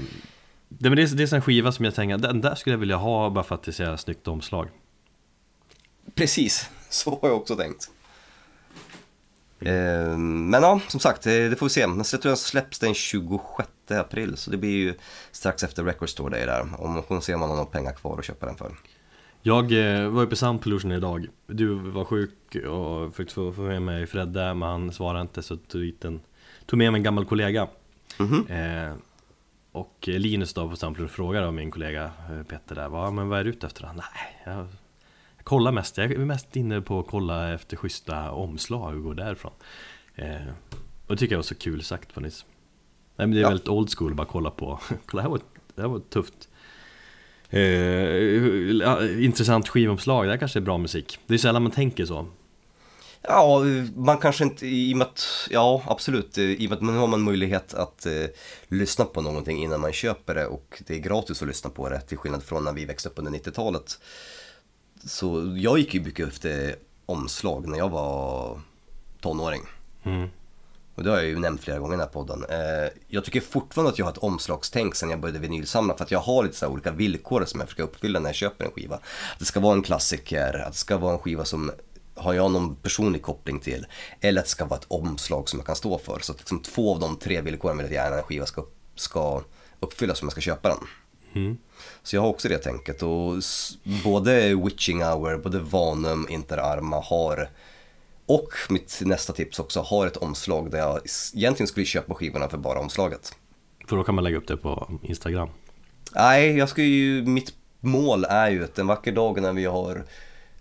det, 0.68 0.90
men 0.90 0.96
det, 0.96 1.02
är, 1.04 1.16
det 1.16 1.24
är 1.32 1.34
en 1.36 1.42
skiva 1.42 1.72
som 1.72 1.86
jag 1.86 1.96
tänker, 1.96 2.18
den 2.18 2.42
där 2.42 2.56
skulle 2.56 2.74
jag 2.74 2.80
vilja 2.80 2.96
ha 2.96 3.30
bara 3.30 3.44
för 3.44 3.56
att 3.56 3.64
det 3.64 3.70
är 3.72 3.74
så 3.74 3.82
jävla 3.82 3.98
snyggt 3.98 4.28
omslag. 4.28 4.68
Precis, 6.16 6.70
så 6.90 7.20
har 7.22 7.30
jag 7.30 7.38
också 7.38 7.56
tänkt. 7.56 7.90
Eh, 9.60 10.18
men 10.18 10.64
ja, 10.64 10.80
som 10.88 11.00
sagt, 11.00 11.28
eh, 11.28 11.32
det 11.32 11.56
får 11.56 11.66
vi 11.66 11.70
se. 11.70 11.88
Men 11.88 11.98
jag 11.98 12.22
tror 12.22 12.30
den 12.30 12.38
släpps 12.38 12.80
den 12.80 12.94
26 12.94 13.70
april, 13.90 14.38
så 14.38 14.52
det 14.52 14.58
blir 14.58 14.70
ju 14.70 14.94
strax 15.32 15.64
efter 15.64 15.84
Record 15.84 16.10
Store 16.10 16.30
Day 16.38 16.46
där. 16.46 16.68
Och 16.78 16.90
man 16.90 17.04
får 17.04 17.22
se 17.22 17.34
om 17.34 17.40
man 17.40 17.50
har 17.50 17.56
några 17.56 17.70
pengar 17.70 17.92
kvar 17.92 18.20
att 18.20 18.26
köpa 18.26 18.46
den 18.46 18.56
för. 18.56 18.72
Jag 19.42 19.72
eh, 19.72 20.10
var 20.10 20.22
ju 20.22 20.28
på 20.28 20.36
Sound 20.36 20.62
Pollution 20.62 20.92
idag. 20.92 21.28
Du 21.48 21.74
var 21.74 22.06
sjuk 22.06 22.56
och 22.70 23.16
fick 23.16 23.32
få 23.32 23.52
med 23.52 23.82
mig 23.82 24.08
Fredde, 24.08 24.54
men 24.54 24.70
han 24.70 24.94
svarade 24.94 25.22
inte 25.22 25.44
så 25.44 25.58
tog, 25.58 25.94
en, 26.02 26.22
tog 26.66 26.78
med 26.78 26.92
mig 26.92 27.00
en 27.00 27.04
gammal 27.04 27.26
kollega. 27.26 27.68
Mhm. 28.18 28.48
Eh, 28.48 28.94
och 29.72 29.96
Linus 30.08 30.54
då 30.54 30.70
på 30.70 30.76
Sound 30.76 30.96
Pollution 30.96 31.16
frågade 31.16 31.48
av 31.48 31.54
min 31.54 31.72
kollega 31.72 32.12
Petter 32.48 32.76
där, 32.76 32.90
vad, 32.90 33.14
men 33.14 33.30
vad 33.30 33.40
är 33.40 33.44
du 33.44 33.50
ute 33.50 33.68
efter? 33.68 33.90
Nej, 33.96 34.44
jag, 34.46 34.68
kollar 35.50 35.72
mest, 35.72 35.98
jag 35.98 36.12
är 36.12 36.18
mest 36.18 36.56
inne 36.56 36.82
på 36.82 37.00
att 37.00 37.08
kolla 37.08 37.54
efter 37.54 37.78
schyssta 37.78 38.32
omslag 38.32 39.06
och 39.06 39.16
därifrån. 39.16 39.52
Eh, 40.16 40.36
och 41.08 41.16
det 41.16 41.18
tycker 41.18 41.34
jag 41.36 41.38
var 41.38 41.44
så 41.44 41.56
kul 41.56 41.84
sagt 41.84 42.14
på 42.14 42.20
nyss. 42.20 42.46
Nej 43.16 43.28
men 43.28 43.32
det 43.32 43.38
är 43.40 43.42
Ja. 43.42 43.48
väldigt 43.50 43.68
old 43.68 43.90
school 43.98 44.12
att 44.12 44.18
bara 44.18 44.28
kolla 44.28 44.50
på, 44.52 44.80
kolla 45.06 45.24
det 45.24 45.30
här 45.30 45.30
var, 45.30 45.40
det 45.76 45.82
här 45.82 45.90
var 45.90 46.00
tufft. 46.00 46.50
Eh, 47.50 49.26
intressant 49.26 49.70
skivomslag, 49.70 50.26
det 50.26 50.32
här 50.32 50.38
kanske 50.38 50.60
är 50.60 50.62
bra 50.62 50.78
musik. 50.78 51.20
Det 51.28 51.34
är 51.34 51.38
sällan 51.38 51.64
man 51.64 51.72
tänker 51.72 52.06
så. 52.06 52.26
Ja, 53.22 53.64
man 53.96 54.18
kanske 54.18 54.44
inte, 54.44 54.68
i 54.68 54.94
och 54.94 54.98
med 54.98 55.08
att, 55.08 55.48
ja 55.50 55.84
absolut, 55.88 56.38
i 56.38 56.56
och 56.66 56.70
med 56.70 56.74
att 56.74 56.82
nu 56.82 56.92
har 56.92 57.08
man 57.08 57.22
möjlighet 57.22 57.74
att 57.74 58.06
eh, 58.06 58.12
lyssna 58.68 59.06
på 59.06 59.22
någonting 59.22 59.64
innan 59.64 59.82
man 59.82 59.94
köper 59.94 60.36
det 60.36 60.46
och 60.46 60.82
det 60.88 60.94
är 60.96 61.00
gratis 61.00 61.42
att 61.42 61.48
lyssna 61.48 61.70
på 61.70 61.90
det 61.90 62.02
till 62.02 62.18
skillnad 62.18 62.44
från 62.44 62.64
när 62.64 62.74
vi 62.74 62.86
växte 62.86 63.10
upp 63.10 63.20
under 63.20 63.32
90-talet. 63.32 64.00
Så 65.06 65.56
jag 65.58 65.80
gick 65.80 65.94
ju 65.94 66.02
mycket 66.02 66.28
efter 66.28 66.76
omslag 67.06 67.68
när 67.68 67.78
jag 67.78 67.90
var 67.90 68.62
tonåring. 69.22 69.62
Mm. 70.04 70.30
Och 70.96 71.04
det 71.04 71.10
har 71.10 71.18
jag 71.18 71.28
ju 71.28 71.40
nämnt 71.40 71.62
flera 71.62 71.80
gånger 71.80 71.94
i 71.94 71.98
den 71.98 72.08
här 72.08 72.14
podden. 72.14 72.46
Eh, 72.50 72.90
jag 73.08 73.26
tycker 73.26 73.42
fortfarande 73.42 73.92
att 73.92 74.00
jag 74.00 74.06
har 74.06 74.12
ett 74.12 74.18
omslagstänk 74.18 74.96
sen 74.96 75.10
jag 75.10 75.20
började 75.20 75.40
vinylsamla 75.40 75.98
för 75.98 76.04
att 76.04 76.12
jag 76.12 76.20
har 76.20 76.44
lite 76.44 76.56
så 76.56 76.68
olika 76.68 76.92
villkor 76.92 77.46
som 77.46 77.60
jag 77.60 77.70
försöker 77.70 77.84
uppfylla 77.84 78.20
när 78.20 78.30
jag 78.30 78.36
köper 78.36 78.66
en 78.66 78.72
skiva. 78.72 78.96
Att 78.96 79.40
det 79.40 79.46
ska 79.46 79.60
vara 79.60 79.74
en 79.74 79.84
klassiker, 79.84 80.54
att 80.54 80.72
det 80.72 80.78
ska 80.78 80.98
vara 80.98 81.14
en 81.14 81.20
skiva 81.20 81.46
som 81.46 81.72
har 82.16 82.34
jag 82.34 82.52
någon 82.52 82.76
personlig 82.76 83.22
koppling 83.22 83.60
till. 83.60 83.86
Eller 84.22 84.42
att 84.42 84.46
det 84.46 84.52
ska 84.52 84.66
vara 84.66 84.80
ett 84.80 84.86
omslag 84.88 85.50
som 85.50 85.60
jag 85.60 85.66
kan 85.66 85.76
stå 85.76 85.98
för. 85.98 86.20
Så 86.20 86.32
att 86.32 86.40
liksom 86.40 86.62
två 86.62 86.94
av 86.94 87.00
de 87.00 87.16
tre 87.16 87.42
villkoren 87.42 87.78
vill 87.78 87.86
jag 87.86 87.94
gärna 87.94 88.16
att 88.16 88.22
en 88.22 88.28
skiva 88.28 88.46
ska, 88.46 88.66
ska 88.96 89.42
uppfyllas 89.80 90.22
om 90.22 90.26
jag 90.26 90.32
ska 90.32 90.42
köpa 90.42 90.70
den. 90.70 90.88
Så 92.04 92.16
jag 92.16 92.22
har 92.22 92.30
också 92.30 92.50
det 92.50 92.58
tänket 92.58 93.04
och 93.04 93.36
både 94.04 94.56
Witching 94.56 95.04
Hour, 95.04 95.38
både 95.38 95.60
Vanum, 95.60 96.28
Inter 96.30 96.58
Arma 96.58 97.00
har 97.00 97.50
och 98.26 98.50
mitt 98.70 99.02
nästa 99.06 99.34
tips 99.34 99.60
också 99.60 99.82
har 99.82 100.08
ett 100.08 100.18
omslag 100.18 100.72
där 100.72 100.80
jag 100.80 101.00
egentligen 101.34 101.68
skulle 101.68 101.86
köpa 101.86 102.14
skivorna 102.14 102.50
för 102.50 102.58
bara 102.58 102.80
omslaget. 102.80 103.36
För 103.88 103.96
då 103.96 104.04
kan 104.04 104.16
man 104.16 104.24
lägga 104.24 104.38
upp 104.38 104.48
det 104.48 104.58
på 104.58 105.00
Instagram. 105.04 105.50
Nej, 106.16 106.58
jag 106.58 106.70
ska 106.70 106.84
ju, 106.84 107.26
mitt 107.26 107.54
mål 107.80 108.26
är 108.26 108.50
ju 108.50 108.64
att 108.64 108.80
en 108.80 108.88
vacker 108.88 109.12
dag 109.12 109.42
när 109.42 109.54
vi 109.54 109.66
har 109.66 110.06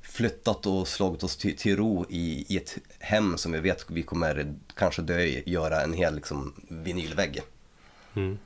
flyttat 0.02 0.66
och 0.66 0.88
slagit 0.88 1.22
oss 1.22 1.36
till, 1.36 1.56
till 1.56 1.76
ro 1.76 2.06
i, 2.08 2.46
i 2.48 2.56
ett 2.56 2.78
hem 2.98 3.38
som 3.38 3.52
vi 3.52 3.60
vet 3.60 3.84
vi 3.88 4.02
kommer 4.02 4.54
kanske 4.74 5.02
dö 5.02 5.20
i, 5.20 5.42
göra 5.46 5.82
en 5.82 5.92
hel 5.92 6.14
liksom, 6.14 6.54
vinylvägg. 6.68 7.40
Mm. 8.14 8.38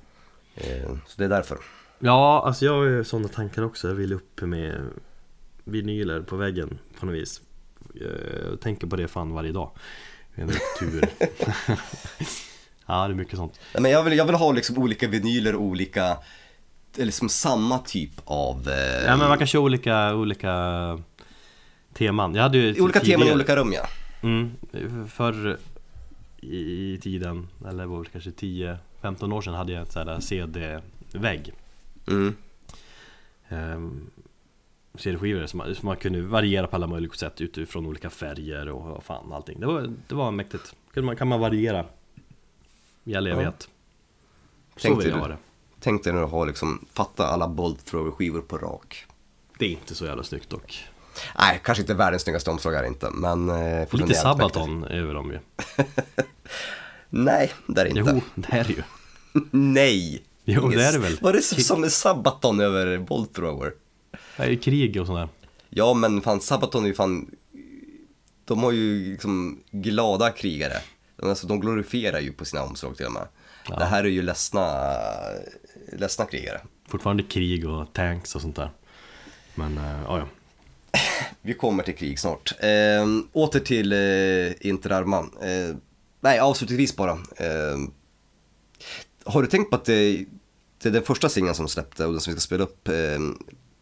Eh, 0.54 0.90
så 1.06 1.14
det 1.16 1.24
är 1.24 1.28
därför. 1.28 1.58
Ja, 2.04 2.42
alltså 2.46 2.64
jag 2.64 2.72
har 2.72 2.84
ju 2.84 3.04
sådana 3.04 3.28
tankar 3.28 3.62
också. 3.62 3.88
Jag 3.88 3.94
vill 3.94 4.12
upp 4.12 4.40
med 4.40 4.80
vinyler 5.64 6.20
på 6.20 6.36
väggen 6.36 6.78
på 7.00 7.06
något 7.06 7.14
vis. 7.14 7.40
Jag 7.94 8.60
tänker 8.60 8.86
på 8.86 8.96
det 8.96 9.08
fan 9.08 9.32
varje 9.34 9.52
dag. 9.52 9.70
Det 10.34 10.42
är 10.42 10.46
en 10.46 10.52
tur. 10.78 11.04
ja, 12.86 13.06
det 13.08 13.12
är 13.12 13.14
mycket 13.14 13.36
sånt. 13.36 13.60
Men 13.78 13.90
jag, 13.90 14.02
vill, 14.02 14.12
jag 14.18 14.24
vill 14.24 14.34
ha 14.34 14.52
liksom 14.52 14.78
olika 14.78 15.08
vinyler 15.08 15.54
och 15.54 15.62
olika, 15.62 16.16
eller 16.96 17.06
liksom 17.06 17.28
samma 17.28 17.78
typ 17.78 18.10
av... 18.24 18.68
Eh, 18.68 19.04
Ja, 19.06 19.16
men 19.16 19.28
man 19.28 19.38
kan 19.38 19.46
köra 19.46 19.62
olika, 19.62 20.14
olika 20.14 20.52
teman. 21.94 22.34
Jag 22.34 22.42
hade 22.42 22.58
ju 22.58 22.82
olika 22.82 23.00
teman 23.00 23.20
i 23.20 23.22
tidigare- 23.22 23.34
olika 23.34 23.56
rum 23.56 23.72
ja. 23.72 23.86
Mm, 24.22 24.50
förr 25.08 25.58
i 26.40 26.56
i 26.94 26.98
tiden, 27.02 27.48
eller 27.68 27.86
var 27.86 28.04
det 28.04 28.10
kanske 28.10 28.30
10-15 28.30 29.32
år 29.34 29.42
sedan 29.42 29.54
hade 29.54 29.72
jag 29.72 29.92
sådär 29.92 30.20
CD-vägg 30.20 31.52
Mm. 32.06 32.36
ehm, 33.48 34.10
CD-skivor 34.94 35.46
som, 35.46 35.74
som 35.74 35.86
man 35.86 35.96
kunde 35.96 36.22
variera 36.22 36.66
på 36.66 36.76
alla 36.76 36.86
möjliga 36.86 37.12
sätt 37.12 37.40
utifrån 37.40 37.86
olika 37.86 38.10
färger 38.10 38.68
och 38.68 39.04
fan 39.04 39.32
allting 39.32 39.60
Det 39.60 39.66
var, 39.66 39.94
det 40.08 40.14
var 40.14 40.30
mäktigt, 40.30 40.74
kan 40.94 41.04
man, 41.04 41.16
kan 41.16 41.28
man 41.28 41.40
variera 41.40 41.86
i 43.04 43.14
all 43.14 43.26
evighet 43.26 43.68
Så 44.76 44.82
Tänkte 44.82 45.04
vill 45.04 45.14
jag 45.14 45.20
ha 45.20 45.28
det 45.28 45.36
Tänk 45.80 46.04
dig 46.04 46.12
när 46.12 46.20
du 46.20 46.26
har 46.26 46.46
liksom, 46.46 46.86
fatta 46.92 47.26
alla 47.26 47.48
Bolt 47.48 47.86
Thrower-skivor 47.86 48.40
på 48.40 48.58
rak. 48.58 49.06
Det 49.58 49.64
är 49.64 49.70
inte 49.70 49.94
så 49.94 50.04
jävla 50.04 50.22
snyggt 50.22 50.50
dock 50.50 50.84
Nej, 51.38 51.60
kanske 51.64 51.82
inte 51.82 51.94
världens 51.94 52.22
snyggaste 52.22 52.50
omslag 52.50 52.74
är 52.74 52.84
inte, 52.84 53.10
men... 53.10 53.48
Eh, 53.48 53.88
Lite. 53.92 54.14
Sabaton 54.14 54.84
över 54.84 55.14
dem 55.14 55.32
ju 55.32 55.38
Nej, 57.10 57.52
det 57.66 57.80
är 57.80 57.86
inte. 57.86 58.00
Jo, 58.14 58.20
det 58.34 58.52
är 58.52 58.64
det 58.64 58.72
ju 58.72 58.82
Nej! 59.50 60.22
Jo, 60.44 60.68
det 60.68 60.84
är 60.84 60.92
det 60.92 60.98
väl. 60.98 61.18
Vad 61.20 61.32
är 61.32 61.36
det 61.36 61.42
som- 61.42 61.62
som 61.62 61.84
är 61.84 61.88
Sabaton 61.88 62.60
över 62.60 62.98
Bolt 62.98 63.34
Thrower? 63.34 63.72
Det 64.36 64.42
är 64.42 64.50
ju 64.50 64.58
krig 64.58 65.00
och 65.00 65.06
sådär 65.06 65.28
Ja, 65.70 65.94
men 65.94 66.20
fan 66.22 66.40
Sabaton 66.40 66.84
är 66.84 66.88
ju 66.88 66.94
fan... 66.94 67.30
De 68.44 68.62
har 68.62 68.72
ju 68.72 69.10
liksom 69.12 69.60
glada 69.70 70.30
krigare. 70.30 70.76
Alltså, 71.22 71.46
de 71.46 71.60
glorifierar 71.60 72.20
ju 72.20 72.32
på 72.32 72.44
sina 72.44 72.62
omslag 72.62 72.96
till 72.96 73.06
och 73.06 73.12
med. 73.12 73.26
Ja. 73.68 73.76
Det 73.76 73.84
här 73.84 74.04
är 74.04 74.08
ju 74.08 74.22
ledsna, 74.22 74.84
ledsna 75.92 76.24
krigare. 76.24 76.60
Fortfarande 76.88 77.22
krig 77.22 77.68
och 77.68 77.92
tanks 77.92 78.34
och 78.34 78.40
sånt 78.40 78.56
där 78.56 78.70
Men, 79.54 79.78
äh, 79.78 80.02
ja 80.06 80.26
Vi 81.42 81.54
kommer 81.54 81.82
till 81.82 81.96
krig 81.96 82.18
snart. 82.18 82.52
Eh, 82.60 83.06
åter 83.32 83.60
till 83.60 83.92
eh, 83.92 84.68
Inter 84.68 84.90
Arma. 84.92 85.18
Eh, 85.18 85.76
nej, 86.20 86.38
avslutningsvis 86.38 86.96
bara. 86.96 87.12
Eh, 87.36 87.78
har 89.24 89.42
du 89.42 89.48
tänkt 89.48 89.70
på 89.70 89.76
att 89.76 89.84
det, 89.84 90.24
det 90.78 90.88
är 90.88 90.92
den 90.92 91.02
första 91.02 91.28
singeln 91.28 91.54
som 91.54 91.68
släppte 91.68 92.06
och 92.06 92.12
den 92.12 92.20
som 92.20 92.32
vi 92.32 92.40
ska 92.40 92.46
spela 92.46 92.64
upp 92.64 92.88
eh, 92.88 92.94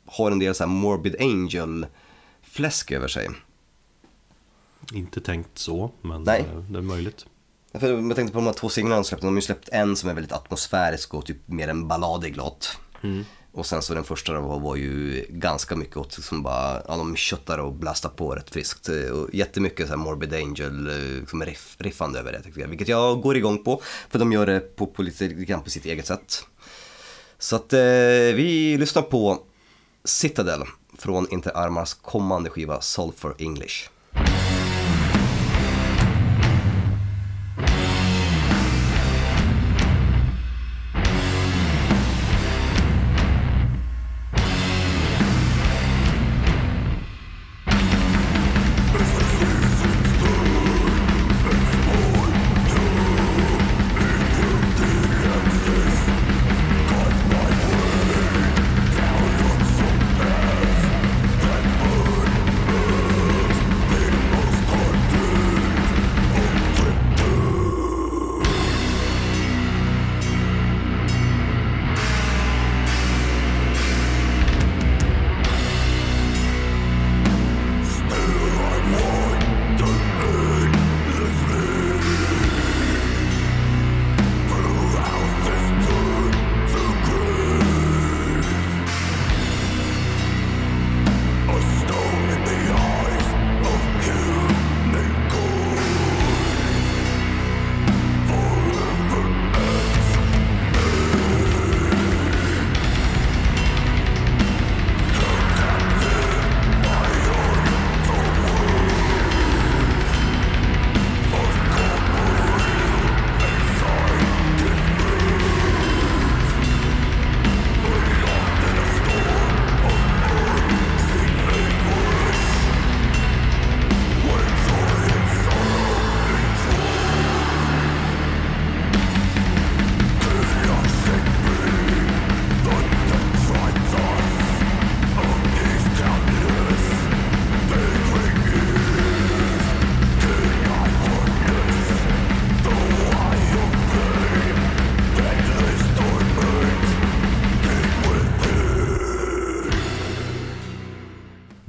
har 0.07 0.31
en 0.31 0.39
del 0.39 0.55
så 0.55 0.65
här 0.65 0.69
Morbid 0.71 1.17
Angel-fläsk 1.21 2.93
över 2.93 3.09
sig? 3.09 3.29
Inte 4.93 5.21
tänkt 5.21 5.59
så, 5.59 5.91
men 6.03 6.23
Nej. 6.23 6.41
eh, 6.41 6.59
det 6.59 6.79
är 6.79 6.83
möjligt. 6.83 7.27
Jag 7.73 8.17
tänkte 8.17 8.33
på 8.33 8.39
de 8.39 8.47
här 8.47 8.53
två 8.53 8.69
singlarna 8.69 8.97
de 8.97 9.05
släppte, 9.05 9.27
de 9.27 9.29
har 9.29 9.35
ju 9.35 9.43
släppt 9.43 9.69
en 9.69 9.97
som 9.97 10.11
är 10.11 10.15
väldigt 10.15 10.33
atmosfärisk 10.33 11.15
och 11.15 11.27
typ 11.27 11.49
mer 11.49 11.69
en 11.69 11.89
balladig 11.89 12.37
låt. 12.37 12.79
Och 13.53 13.67
sen 13.67 13.83
så 13.83 13.95
den 13.95 14.05
första 14.05 14.33
då 14.33 14.41
var, 14.41 14.61
var 14.61 14.77
ju 14.77 15.27
ganska 15.29 15.77
mycket 15.77 15.97
åt 15.97 16.13
som 16.13 16.43
bara, 16.43 16.83
ja 16.89 16.97
de 16.97 17.17
köttar 17.17 17.59
och 17.59 17.73
blastar 17.73 18.09
på 18.09 18.35
rätt 18.35 18.51
friskt. 18.51 18.89
Och 18.89 19.35
jättemycket 19.35 19.87
så 19.87 19.93
här 19.93 19.97
Morbid 19.97 20.35
Angel, 20.35 20.91
liksom 21.21 21.45
riff, 21.45 21.77
riffande 21.79 22.19
över 22.19 22.33
det 22.33 22.43
tycker 22.43 22.61
jag. 22.61 22.69
Vilket 22.69 22.89
jag 22.89 23.21
går 23.21 23.37
igång 23.37 23.65
på, 23.65 23.83
för 24.11 24.19
de 24.19 24.33
gör 24.33 24.47
det 24.47 24.77
på, 24.77 24.87
på 24.87 25.03
lite 25.03 25.29
grann 25.29 25.63
på 25.63 25.71
sitt 25.71 25.85
eget 25.85 26.07
sätt. 26.07 26.47
Så 27.39 27.57
att 27.57 27.73
eh, 27.73 27.79
vi 28.35 28.77
lyssnar 28.79 29.03
på 29.03 29.39
Citadel 30.05 30.63
från 30.99 31.27
Inter 31.31 31.57
Armas 31.57 31.95
kommande 31.95 32.51
skiva 32.51 32.81
Sulfur 32.81 33.35
English. 33.39 33.89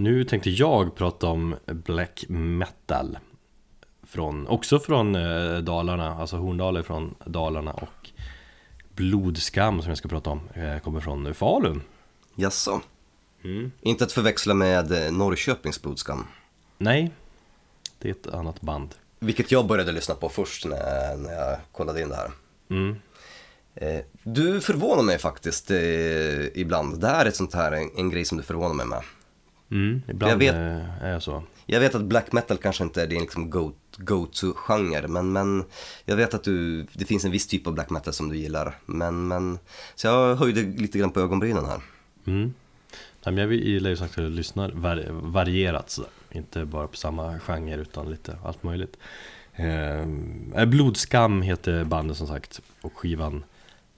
Nu 0.02 0.24
tänkte 0.24 0.50
jag 0.50 0.96
prata 0.96 1.28
om 1.28 1.56
black 1.66 2.26
metal 2.28 3.18
från, 4.04 4.48
Också 4.48 4.80
från 4.80 5.16
eh, 5.16 5.58
Dalarna, 5.58 6.16
alltså 6.16 6.38
Horndal 6.38 6.78
är 6.78 6.84
från 6.84 7.16
Dalarna 7.26 7.74
och 7.74 8.10
Blodskam 8.96 9.82
som 9.82 9.90
jag 9.90 9.98
ska 9.98 10.10
prata 10.10 10.30
om 10.30 10.50
eh, 10.54 10.80
kommer 10.80 11.00
från 11.00 11.34
Falun 11.34 11.82
Jaså? 12.36 12.82
Inte 13.82 14.04
att 14.04 14.12
förväxla 14.12 14.54
med 14.54 14.92
eh, 14.92 15.12
Norrköpings 15.12 15.82
blodskam. 15.82 16.28
Nej, 16.78 17.12
Det 18.00 18.08
är 18.08 18.12
ett 18.12 18.28
annat 18.28 18.62
band. 18.62 18.96
Vilket 19.20 19.52
jag 19.52 19.68
började 19.68 19.92
lyssna 19.92 20.16
på 20.16 20.30
först 20.30 20.66
när, 20.66 21.18
när 21.18 21.34
jag 21.34 21.58
kollade 21.72 22.02
in 22.02 22.10
det 22.10 22.16
här. 22.16 22.32
Mm. 22.70 22.96
Du 24.24 24.62
förvånar 24.62 25.04
mig 25.04 25.18
faktiskt 25.18 25.72
ibland. 26.54 27.00
Det 27.00 27.08
här 27.08 27.26
är 27.26 27.30
ett 27.30 27.36
sånt 27.36 27.54
här, 27.54 27.72
en, 27.72 27.90
en 27.98 28.10
grej 28.10 28.26
som 28.26 28.38
du 28.38 28.44
förvånar 28.44 28.74
mig 28.74 28.86
med. 28.86 29.04
Mm, 29.72 30.02
ibland 30.08 30.32
Jag 30.32 30.38
vet- 30.38 30.56
eh, 30.56 31.04
är 31.04 31.12
jag 31.12 31.24
så. 31.24 31.44
Jag 31.66 31.80
vet 31.80 31.96
att 31.96 32.02
black 32.02 32.32
metal 32.32 32.58
kanske 32.58 32.84
inte 32.84 33.02
är 33.04 33.08
din 33.08 33.22
liksom 33.22 33.50
go- 33.50 33.74
go-to-genre, 33.98 35.08
men, 35.08 35.32
men 35.32 35.64
jag 36.06 36.16
vet 36.16 36.34
att 36.34 36.44
du, 36.44 36.84
det 36.94 37.06
finns 37.06 37.26
en 37.26 37.32
viss 37.32 37.48
typ 37.48 37.68
av 37.68 37.74
black 37.74 37.90
metal 37.90 38.14
som 38.14 38.30
du 38.30 38.38
gillar. 38.38 38.76
Men, 38.86 39.28
men, 39.28 39.60
så 39.96 40.08
jag 40.08 40.36
höjde 40.36 40.62
lite 40.62 41.00
grann 41.00 41.12
på 41.12 41.20
ögonbrynen 41.20 41.66
här. 41.66 41.82
Mm. 42.26 42.54
Nej, 43.26 43.34
men 43.34 43.38
jag 43.38 43.54
gillar 43.54 43.90
ju 43.90 43.96
sagt 43.98 44.18
att 44.18 44.24
jag 44.24 44.32
lyssnar 44.32 44.72
var, 44.72 45.06
varierat 45.12 45.90
sådär. 45.90 46.10
Inte 46.32 46.66
bara 46.66 46.88
på 46.88 46.96
samma 46.96 47.40
genre 47.40 47.76
utan 47.82 48.12
lite 48.12 48.38
allt 48.46 48.64
möjligt. 48.64 48.98
Eh, 49.54 50.66
Blodskam 50.66 51.42
heter 51.42 51.84
bandet 51.84 52.18
som 52.18 52.28
sagt 52.28 52.62
och 52.82 52.94
skivan 52.98 53.44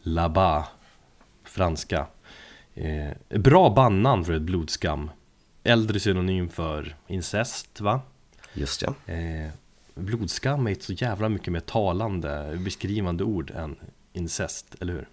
Là-Bas, 0.01 0.65
franska. 1.43 2.05
Eh, 2.76 3.38
bra 3.39 3.69
bandnamn 3.69 4.26
för 4.26 4.34
ett 4.34 4.41
blodskam. 4.41 5.09
Äldre 5.64 5.99
synonym 5.99 6.49
för 6.49 6.95
incest 7.07 7.82
va? 7.82 8.01
Just 8.53 8.82
ja. 8.82 8.95
Eh, 9.14 9.49
blodskam 9.95 10.68
är 10.68 10.72
ett 10.72 10.84
så 10.84 10.93
jävla 10.93 11.30
mycket 11.30 11.53
mer 11.53 11.59
talande, 11.59 12.59
beskrivande 12.66 13.24
ord 13.24 13.51
än 13.51 13.76
incest, 14.14 14.76
eller 14.80 14.93
hur? 14.93 15.09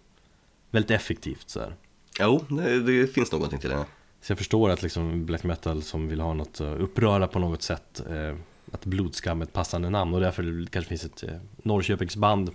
Väldigt 0.70 0.90
effektivt 0.90 1.50
så 1.50 1.60
här. 1.60 1.74
Jo, 2.20 2.44
det, 2.48 2.80
det 2.80 3.06
finns 3.06 3.32
någonting 3.32 3.58
till 3.58 3.70
det. 3.70 3.84
Så 4.20 4.30
jag 4.30 4.38
förstår 4.38 4.70
att 4.70 4.82
liksom 4.82 5.26
black 5.26 5.42
metal 5.44 5.82
som 5.82 6.08
vill 6.08 6.20
ha 6.20 6.34
något 6.34 6.60
uppröra 6.60 7.28
på 7.28 7.38
något 7.38 7.62
sätt 7.62 8.02
eh, 8.10 8.36
Att 8.72 8.84
blodskam 8.84 9.40
är 9.40 9.44
ett 9.44 9.52
passande 9.52 9.90
namn 9.90 10.14
och 10.14 10.20
därför 10.20 10.42
det 10.42 10.70
kanske 10.70 10.88
finns 10.88 11.04
ett 11.04 11.22
eh, 11.22 11.38
Norrköpingsband 11.56 12.50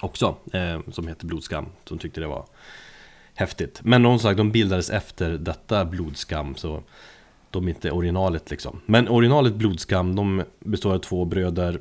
Också 0.00 0.36
eh, 0.52 0.80
som 0.90 1.08
heter 1.08 1.26
Blodskam 1.26 1.66
Som 1.84 1.98
tyckte 1.98 2.20
det 2.20 2.26
var 2.26 2.46
häftigt 3.40 3.80
Men 3.82 4.02
de 4.02 4.18
sagt, 4.18 4.36
de 4.36 4.52
bildades 4.52 4.90
efter 4.90 5.30
detta 5.30 5.84
blodskam 5.84 6.54
så 6.54 6.82
De 7.50 7.64
är 7.64 7.68
inte 7.68 7.90
originalet 7.90 8.50
liksom 8.50 8.80
Men 8.86 9.08
originalet 9.08 9.54
blodskam, 9.54 10.16
de 10.16 10.42
består 10.58 10.94
av 10.94 10.98
två 10.98 11.24
bröder 11.24 11.80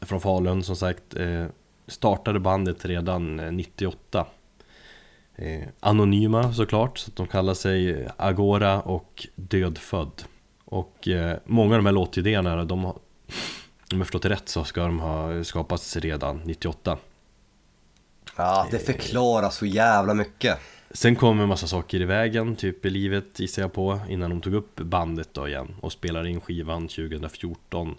Från 0.00 0.20
Falun 0.20 0.62
som 0.62 0.76
sagt 0.76 1.16
eh, 1.16 1.46
Startade 1.86 2.40
bandet 2.40 2.84
redan 2.84 3.40
eh, 3.40 3.52
98 3.52 4.26
Eh, 5.38 5.68
anonyma 5.80 6.52
såklart, 6.52 6.98
så 6.98 7.10
de 7.14 7.26
kallar 7.26 7.54
sig 7.54 8.08
Agora 8.16 8.80
och 8.80 9.26
Dödfödd. 9.34 10.22
Och 10.64 11.08
eh, 11.08 11.38
många 11.44 11.74
av 11.74 11.78
de 11.78 11.86
här 11.86 11.92
låtidéerna, 11.92 12.64
de 12.64 12.84
har, 12.84 12.92
om 13.92 13.98
jag 13.98 14.00
förstått 14.00 14.22
det 14.22 14.28
rätt 14.28 14.48
så 14.48 14.64
ska 14.64 14.80
de 14.80 15.00
ha 15.00 15.44
skapats 15.44 15.96
redan 15.96 16.42
98. 16.44 16.98
Ja, 18.36 18.66
det 18.70 18.78
förklarar 18.78 19.50
så 19.50 19.66
jävla 19.66 20.14
mycket. 20.14 20.58
Sen 20.96 21.16
kom 21.16 21.40
en 21.40 21.48
massa 21.48 21.66
saker 21.66 22.00
i 22.00 22.04
vägen, 22.04 22.56
typ 22.56 22.86
i 22.86 22.90
livet 22.90 23.40
gissar 23.40 23.62
jag 23.62 23.72
på, 23.72 24.00
innan 24.08 24.30
de 24.30 24.40
tog 24.40 24.54
upp 24.54 24.76
bandet 24.76 25.28
då 25.32 25.48
igen 25.48 25.74
och 25.80 25.92
spelade 25.92 26.30
in 26.30 26.40
skivan 26.40 26.88
2014. 26.88 27.94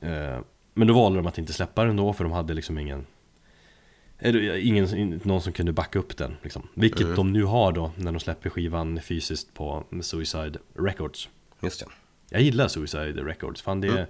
Eh, 0.00 0.38
men 0.74 0.88
då 0.88 0.94
valde 0.94 1.18
de 1.18 1.26
att 1.26 1.38
inte 1.38 1.52
släppa 1.52 1.84
den 1.84 1.96
då 1.96 2.12
för 2.12 2.24
de 2.24 2.32
hade 2.32 2.54
liksom 2.54 2.78
ingen 2.78 3.06
eller, 4.18 4.56
Ingen, 4.56 5.20
någon 5.24 5.40
som 5.40 5.52
kunde 5.52 5.72
backa 5.72 5.98
upp 5.98 6.16
den 6.16 6.36
liksom. 6.42 6.68
Vilket 6.74 7.16
de 7.16 7.32
nu 7.32 7.44
har 7.44 7.72
då 7.72 7.90
när 7.96 8.12
de 8.12 8.20
släpper 8.20 8.50
skivan 8.50 9.00
fysiskt 9.00 9.54
på 9.54 9.84
Suicide 10.02 10.58
Records. 10.74 11.28
Just 11.60 11.80
det. 11.80 11.86
Jag 12.30 12.42
gillar 12.42 12.68
Suicide 12.68 13.22
Records, 13.22 13.62
fan 13.62 13.80
det 13.80 14.06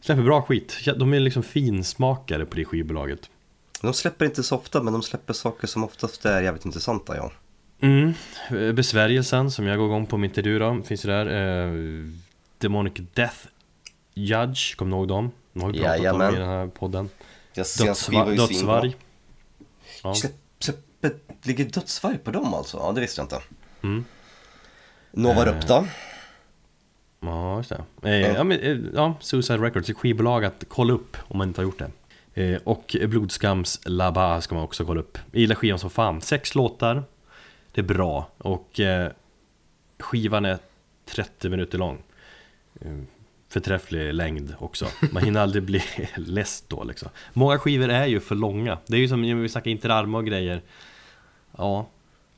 släpper 0.00 0.22
bra 0.22 0.42
skit. 0.42 0.78
De 0.96 1.14
är 1.14 1.20
liksom 1.20 1.42
finsmakare 1.42 2.46
på 2.46 2.56
det 2.56 2.64
skivbolaget 2.64 3.30
De 3.80 3.94
släpper 3.94 4.24
inte 4.24 4.42
så 4.42 4.56
ofta, 4.56 4.82
men 4.82 4.92
de 4.92 5.02
släpper 5.02 5.32
saker 5.32 5.66
som 5.66 5.84
oftast 5.84 6.24
är 6.24 6.42
jävligt 6.42 6.64
intressanta, 6.64 7.16
ja. 7.16 7.32
Mm, 7.82 8.12
Besvärjelsen 8.74 9.50
som 9.50 9.66
jag 9.66 9.78
går 9.78 9.86
igång 9.86 10.06
på 10.06 10.16
min 10.16 10.30
intervju 10.30 10.58
då, 10.58 10.82
finns 10.82 11.04
ju 11.04 11.08
där 11.08 11.26
eh, 11.66 11.72
Demonic 12.58 12.92
Death 13.14 13.36
Judge, 14.14 14.76
kommer 14.76 14.90
ni 14.90 14.96
ihåg 14.96 15.08
dem? 15.08 15.30
De 15.52 15.62
har 15.62 15.70
vi 15.72 15.78
pratat 15.78 15.98
Jajamän. 15.98 16.28
om 16.28 16.34
i 16.34 16.38
den 16.38 16.48
här 16.48 16.66
podden 16.66 17.08
Jag 17.54 17.64
Dödsva- 17.64 18.36
Dödsvarg 18.36 18.96
ja. 20.02 20.14
Släpp, 20.14 20.32
släppet, 20.58 21.22
ligger 21.42 21.64
dödsvarg 21.64 22.18
på 22.18 22.30
dem 22.30 22.54
alltså? 22.54 22.76
Ja, 22.76 22.92
det 22.92 23.00
visste 23.00 23.20
jag 23.20 23.24
inte. 23.24 23.40
Mm. 23.82 24.04
Nova 25.10 25.42
Eh. 25.46 25.54
Rupta. 25.54 25.86
ja, 27.20 27.56
just 27.56 27.72
det 28.02 28.10
eh, 28.10 28.32
ja. 28.34 28.44
men, 28.44 28.60
eh, 28.60 28.78
ja, 28.94 29.14
Suicide 29.20 29.58
Records, 29.58 29.90
skivbolag 29.92 30.44
att 30.44 30.64
kolla 30.68 30.92
upp 30.92 31.16
om 31.28 31.38
man 31.38 31.48
inte 31.48 31.60
har 31.60 31.64
gjort 31.64 31.78
det 31.78 31.90
Eh, 32.34 32.60
och 32.64 32.96
Blodskams 33.08 33.80
Laba 33.84 34.40
ska 34.40 34.54
man 34.54 34.64
också 34.64 34.84
kolla 34.84 35.00
upp. 35.00 35.18
Jag 35.30 35.40
gillar 35.40 35.54
skivan 35.54 35.78
som 35.78 35.90
fan, 35.90 36.20
sex 36.20 36.54
låtar. 36.54 37.04
Det 37.72 37.80
är 37.80 37.84
bra. 37.84 38.30
Och 38.38 38.80
eh, 38.80 39.10
Skivan 39.98 40.44
är 40.44 40.58
30 41.04 41.48
minuter 41.48 41.78
lång. 41.78 42.02
Eh, 42.80 42.98
förträfflig 43.48 44.14
längd 44.14 44.54
också. 44.58 44.86
Man 45.12 45.22
hinner 45.22 45.40
aldrig 45.40 45.62
bli 45.62 45.82
less 46.16 46.64
då 46.68 46.84
liksom. 46.84 47.08
Många 47.32 47.58
skivor 47.58 47.88
är 47.88 48.06
ju 48.06 48.20
för 48.20 48.34
långa. 48.34 48.78
Det 48.86 48.96
är 48.96 49.00
ju 49.00 49.08
som 49.08 49.22
när 49.22 49.34
vi 49.34 49.48
snackar 49.48 49.70
interarma 49.70 50.18
och 50.18 50.26
grejer. 50.26 50.62
Ja 51.56 51.86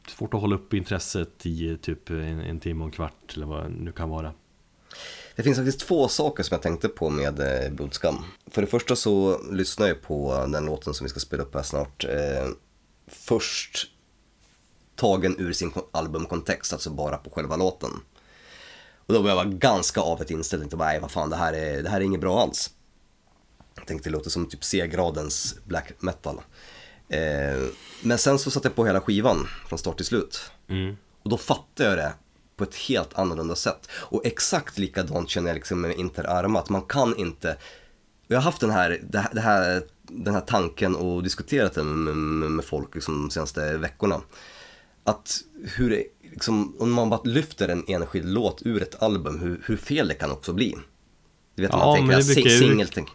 Svårt 0.09 0.35
att 0.35 0.41
hålla 0.41 0.55
upp 0.55 0.75
intresset 0.75 1.47
i 1.47 1.77
typ 1.77 2.11
en, 2.11 2.41
en 2.41 2.61
timme 2.61 2.81
och 2.81 2.89
en 2.89 2.93
kvart 2.93 3.37
eller 3.37 3.47
vad 3.47 3.65
det 3.65 3.69
nu 3.69 3.93
kan 3.93 4.09
vara. 4.09 4.33
Det 5.37 5.43
finns 5.43 5.59
faktiskt 5.59 5.81
två 5.81 6.09
saker 6.09 6.43
som 6.43 6.55
jag 6.55 6.63
tänkte 6.63 6.89
på 6.89 7.11
med 7.11 7.65
eh, 7.65 7.71
Blodskam. 7.71 8.25
För 8.51 8.61
det 8.63 8.67
första 8.69 8.97
så 8.97 9.41
lyssnar 9.51 9.87
jag 9.89 10.03
på 10.03 10.47
den 10.53 10.65
låten 10.65 10.95
som 10.95 11.05
vi 11.05 11.09
ska 11.11 11.21
spela 11.21 11.43
upp 11.43 11.55
här 11.55 11.63
snart. 11.63 12.05
Eh, 12.05 12.49
först 13.07 13.87
tagen 14.97 15.37
ur 15.39 15.53
sin 15.53 15.71
ko- 15.71 15.89
albumkontext, 15.93 16.73
alltså 16.73 16.91
bara 16.91 17.17
på 17.17 17.31
själva 17.31 17.57
låten. 17.57 17.91
Och 19.07 19.15
då 19.15 19.23
var 19.23 19.31
jag 19.31 19.53
ganska 19.59 20.01
avet 20.01 20.31
inställd, 20.31 20.63
tänkte 20.63 20.77
nej 20.77 21.01
vad 21.01 21.11
fan 21.11 21.31
det 21.31 21.37
här 21.37 21.53
är, 21.53 21.83
det 21.83 21.89
här 21.89 21.97
är 22.01 22.05
inget 22.05 22.21
bra 22.21 22.41
alls. 22.41 22.71
Jag 23.75 23.87
tänkte 23.87 24.09
det 24.09 24.13
låter 24.13 24.31
som 24.31 24.47
typ 24.47 24.65
C-gradens 24.65 25.55
black 25.65 25.93
metal. 25.99 26.41
Eh, 27.09 27.63
men 28.03 28.19
sen 28.19 28.39
så 28.39 28.51
satte 28.51 28.69
jag 28.69 28.75
på 28.77 28.87
hela 28.87 29.01
skivan 29.01 29.49
från 29.69 29.79
start 29.79 29.97
till 29.97 30.07
slut. 30.07 30.41
mm. 30.69 30.97
Och 31.23 31.31
då 31.31 31.37
fattar 31.37 31.85
jag 31.85 31.99
det 31.99 32.13
på 32.57 32.65
ett 32.65 32.75
helt 32.75 33.19
annorlunda 33.19 33.55
sätt. 33.55 33.89
Och 33.93 34.27
exakt 34.27 34.79
likadant 34.79 35.29
känner 35.29 35.49
jag 35.49 35.55
liksom 35.55 35.81
med 35.81 35.97
Inter 35.99 36.25
Arma, 36.25 36.59
att 36.59 36.69
man 36.69 36.83
kan 36.83 37.17
inte... 37.17 37.57
Jag 38.27 38.37
har 38.37 38.43
haft 38.43 38.61
den 38.61 38.71
här, 38.71 39.01
det 39.11 39.19
här, 39.19 39.75
det 39.75 39.87
den 40.13 40.35
här 40.35 40.41
tanken 40.41 40.97
och 40.97 41.23
diskuterat 41.23 41.75
den 41.75 42.05
med, 42.05 42.51
med, 42.51 42.65
folk 42.65 42.95
liksom 42.95 43.23
de 43.23 43.31
senaste 43.31 43.77
veckorna. 43.77 44.21
Att 45.05 45.41
hur 45.77 45.91
det, 45.91 46.05
liksom, 46.23 46.77
om 46.79 46.93
man 46.93 47.11
bara 47.11 47.21
lyfter 47.25 47.69
en 47.69 47.85
enskild 47.89 48.29
låt 48.29 48.63
ur 48.65 48.83
ett 48.83 49.03
album, 49.03 49.41
hur, 49.41 49.63
hur 49.65 49.77
fel 49.77 50.09
det 50.09 50.15
kan 50.15 50.31
också 50.31 50.53
bli. 50.53 50.75
Du 51.55 51.63
vet 51.63 51.73
Ja, 51.73 51.79
man 51.79 51.97
tänker, 51.97 52.13
det 52.13 52.19
att 52.19 52.27
brukar 52.27 52.51
singeltänk, 52.51 53.09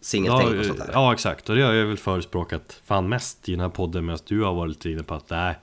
singeltänk 0.00 0.54
Ja, 0.54 0.58
och 0.58 0.64
sånt 0.64 0.78
där. 0.78 0.90
ja 0.92 1.12
exakt, 1.12 1.48
och 1.48 1.56
det 1.56 1.62
har 1.62 1.72
jag 1.72 1.86
väl 1.86 1.96
förespråkat 1.96 2.80
fan 2.84 3.08
mest 3.08 3.48
i 3.48 3.52
den 3.52 3.60
här 3.60 3.68
podden 3.68 4.06
medan 4.06 4.18
du 4.24 4.42
har 4.42 4.54
varit 4.54 4.68
lite 4.68 4.90
inne 4.90 5.02
på 5.02 5.14
att 5.14 5.30
nej, 5.30 5.58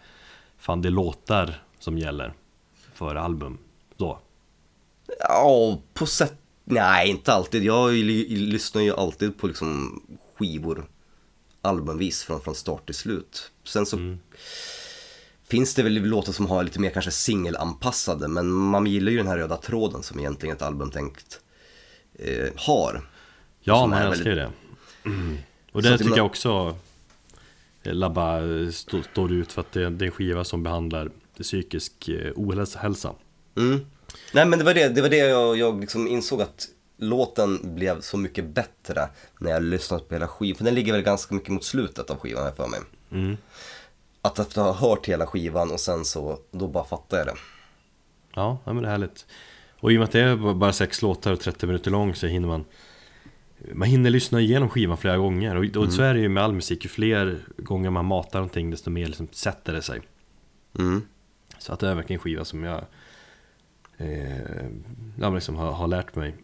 fan 0.57 0.81
det 0.81 0.89
är 0.89 0.91
låtar 0.91 1.63
som 1.79 1.97
gäller 1.97 2.33
för 2.93 3.15
album. 3.15 3.57
Då. 3.97 4.19
Ja, 5.19 5.81
på 5.93 6.05
sätt... 6.05 6.33
Nej, 6.65 7.09
inte 7.09 7.33
alltid. 7.33 7.63
Jag 7.63 7.93
ly- 7.93 8.35
lyssnar 8.35 8.81
ju 8.81 8.93
alltid 8.95 9.37
på 9.37 9.47
liksom 9.47 10.01
skivor 10.37 10.85
albumvis 11.61 12.23
från, 12.23 12.41
från 12.41 12.55
start 12.55 12.85
till 12.85 12.95
slut. 12.95 13.51
Sen 13.63 13.85
så 13.85 14.17
finns 15.47 15.75
det 15.75 15.83
väl 15.83 15.93
låtar 15.93 16.33
som 16.33 16.47
har 16.47 16.63
lite 16.63 16.79
mer 16.79 16.89
kanske 16.89 17.11
singelanpassade, 17.11 18.27
men 18.27 18.49
man 18.51 18.85
gillar 18.85 19.11
ju 19.11 19.17
den 19.17 19.27
här 19.27 19.37
röda 19.37 19.57
tråden 19.57 20.03
som 20.03 20.19
egentligen 20.19 20.55
ett 20.55 20.61
album 20.61 20.91
tänkt 20.91 21.39
eh, 22.19 22.49
har. 22.55 23.09
Ja, 23.59 23.87
man 23.87 24.01
älskar 24.01 24.29
ju 24.29 24.35
det. 24.35 24.51
Mm. 25.05 25.37
Och 25.71 25.81
det 25.81 25.97
tycker 25.97 26.09
man- 26.09 26.17
jag 26.17 26.25
också 26.25 26.77
eh, 27.83 27.93
Labba 27.93 28.41
eh, 28.41 28.69
stå, 28.69 29.01
står 29.11 29.31
ut 29.31 29.51
för 29.51 29.61
att 29.61 29.71
det 29.71 29.81
är 29.81 30.03
en 30.03 30.11
skiva 30.11 30.43
som 30.43 30.63
behandlar 30.63 31.11
psykisk 31.41 32.09
eh, 32.09 32.31
ohälsa. 32.35 33.15
Mm. 33.57 33.85
Nej 34.33 34.45
men 34.45 34.59
det 34.59 34.65
var 34.65 34.73
det, 34.73 34.89
det, 34.89 35.01
var 35.01 35.09
det 35.09 35.17
jag, 35.17 35.57
jag 35.57 35.81
liksom 35.81 36.07
insåg 36.07 36.41
att 36.41 36.67
låten 36.97 37.75
blev 37.75 38.01
så 38.01 38.17
mycket 38.17 38.45
bättre 38.45 39.09
när 39.39 39.51
jag 39.51 39.63
lyssnade 39.63 40.03
på 40.03 40.15
hela 40.15 40.27
skivan. 40.27 40.57
För 40.57 40.65
den 40.65 40.75
ligger 40.75 40.93
väl 40.93 41.01
ganska 41.01 41.35
mycket 41.35 41.49
mot 41.49 41.63
slutet 41.63 42.09
av 42.09 42.17
skivan 42.17 42.43
här 42.43 42.51
för 42.51 42.67
mig. 42.67 42.79
Mm. 43.11 43.37
Att 44.21 44.39
efter 44.39 44.61
att 44.61 44.79
ha 44.79 44.89
hört 44.89 45.05
hela 45.05 45.27
skivan 45.27 45.71
och 45.71 45.79
sen 45.79 46.05
så, 46.05 46.39
då 46.51 46.67
bara 46.67 46.83
fattar 46.83 47.17
jag 47.17 47.27
det. 47.27 47.35
Ja, 48.33 48.57
men 48.65 48.81
det 48.81 48.87
är 48.87 48.91
härligt. 48.91 49.25
Och 49.79 49.91
i 49.91 49.95
och 49.95 49.99
med 49.99 50.05
att 50.05 50.11
det 50.11 50.19
är 50.19 50.53
bara 50.53 50.73
sex 50.73 51.01
låtar 51.01 51.31
och 51.31 51.39
30 51.39 51.67
minuter 51.67 51.91
lång 51.91 52.15
så 52.15 52.27
hinner 52.27 52.47
man 52.47 52.65
Man 53.73 53.87
hinner 53.87 54.09
lyssna 54.09 54.41
igenom 54.41 54.69
skivan 54.69 54.97
flera 54.97 55.17
gånger 55.17 55.55
och, 55.55 55.83
och 55.83 55.93
så 55.93 56.01
är 56.01 56.13
det 56.13 56.19
ju 56.19 56.29
med 56.29 56.43
all 56.43 56.53
musik, 56.53 56.83
ju 56.83 56.89
fler 56.89 57.39
gånger 57.57 57.89
man 57.89 58.05
matar 58.05 58.39
någonting 58.39 58.71
desto 58.71 58.89
mer 58.89 59.07
liksom 59.07 59.27
sätter 59.31 59.73
det 59.73 59.81
sig 59.81 60.01
Mm. 60.79 61.01
Så 61.63 61.73
att 61.73 61.79
det 61.79 61.87
är 61.87 61.95
verkligen 61.95 62.19
en 62.19 62.23
skiva 62.23 62.45
som 62.45 62.63
jag 62.63 62.85
eh, 63.97 65.33
liksom 65.33 65.55
har, 65.55 65.71
har 65.71 65.87
lärt 65.87 66.15
mig 66.15 66.35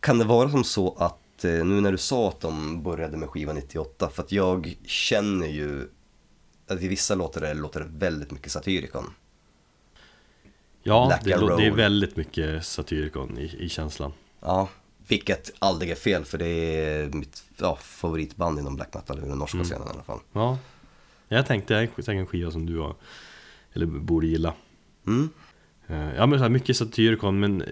kan 0.00 0.18
det 0.18 0.24
vara 0.24 0.50
som 0.50 0.64
så 0.64 0.94
att 0.98 1.44
eh, 1.44 1.50
nu 1.50 1.80
när 1.80 1.92
du 1.92 1.98
sa 1.98 2.28
att 2.28 2.40
de 2.40 2.82
började 2.82 3.16
med 3.16 3.28
skiva 3.28 3.52
98, 3.52 4.10
för 4.10 4.22
att 4.22 4.32
jag 4.32 4.76
känner 4.86 5.46
ju 5.46 5.88
att 6.68 6.82
i 6.82 6.88
vissa 6.88 7.14
låtar 7.14 7.40
där 7.40 7.54
låter 7.54 7.80
det 7.80 7.86
väldigt 7.92 8.30
mycket 8.30 8.52
Satyricon. 8.52 9.10
Ja, 10.82 11.18
det, 11.24 11.30
det 11.30 11.66
är 11.66 11.70
väldigt 11.70 12.16
mycket 12.16 12.66
Satyricon 12.66 13.38
i, 13.38 13.56
i 13.58 13.68
känslan. 13.68 14.12
Ja, 14.40 14.68
vilket 15.08 15.52
aldrig 15.58 15.90
är 15.90 15.94
fel 15.94 16.24
för 16.24 16.38
det 16.38 16.46
är 16.46 17.06
mitt 17.08 17.44
ja, 17.56 17.76
favoritband 17.76 18.58
inom 18.58 18.76
black 18.76 18.94
metal 18.94 19.20
den 19.20 19.38
norska 19.38 19.64
scenen 19.64 19.88
i 19.88 19.90
alla 19.90 20.02
fall. 20.02 20.20
Ja, 20.32 20.58
jag 21.28 21.46
tänkte, 21.46 21.74
jag 21.74 21.94
tänkte 21.94 22.12
en 22.12 22.26
skiva 22.26 22.50
som 22.50 22.66
du 22.66 22.78
har, 22.78 22.94
eller 23.76 23.86
borde 23.86 24.26
gilla. 24.26 24.54
Mm. 25.06 25.28
Eh, 25.86 26.14
Ja 26.16 26.26
men 26.26 26.38
så 26.38 26.42
här, 26.42 26.50
mycket 26.50 26.76
Satyricon, 26.76 27.40
men 27.40 27.62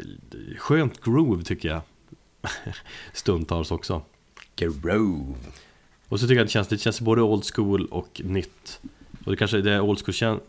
skönt 0.59 1.01
groove 1.01 1.43
tycker 1.45 1.69
jag. 1.69 1.81
Stundtals 3.13 3.71
också. 3.71 4.03
Grove. 4.57 5.35
Och 6.09 6.21
så 6.21 6.27
tycker 6.27 6.35
jag 6.37 6.43
att 6.43 6.49
det 6.49 6.53
känns, 6.53 6.69
det 6.69 6.79
känns 6.79 7.01
både 7.01 7.23
old 7.23 7.45
school 7.55 7.87
och 7.87 8.21
nytt. 8.25 8.81
Och 9.25 9.31
det 9.31 9.37
kanske, 9.37 9.61
det 9.61 9.81
old 9.81 9.99
school 10.05 10.13
kän- 10.15 10.41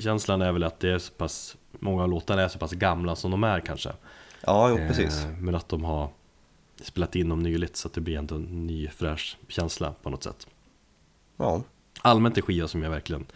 känslan 0.00 0.42
är 0.42 0.52
väl 0.52 0.62
att 0.62 0.80
det 0.80 0.90
är 0.90 0.98
så 0.98 1.12
pass, 1.12 1.56
många 1.72 2.02
av 2.02 2.08
låtarna 2.10 2.42
är 2.42 2.48
så 2.48 2.58
pass 2.58 2.72
gamla 2.72 3.16
som 3.16 3.30
de 3.30 3.44
är 3.44 3.60
kanske. 3.60 3.92
Ja, 4.40 4.70
jo, 4.70 4.76
precis. 4.76 5.24
Eh, 5.24 5.30
Men 5.38 5.54
att 5.54 5.68
de 5.68 5.84
har 5.84 6.08
spelat 6.82 7.16
in 7.16 7.28
dem 7.28 7.38
nyligt 7.42 7.76
så 7.76 7.88
att 7.88 7.94
det 7.94 8.00
blir 8.00 8.18
ändå 8.18 8.34
en 8.34 8.66
ny 8.66 8.88
fräsch 8.88 9.36
känsla 9.48 9.94
på 10.02 10.10
något 10.10 10.24
sätt. 10.24 10.46
Ja. 11.36 11.62
Allmänt 12.02 12.36
en 12.36 12.42
skiva 12.42 12.68
som 12.68 12.82
jag 12.82 12.90
verkligen 12.90 13.26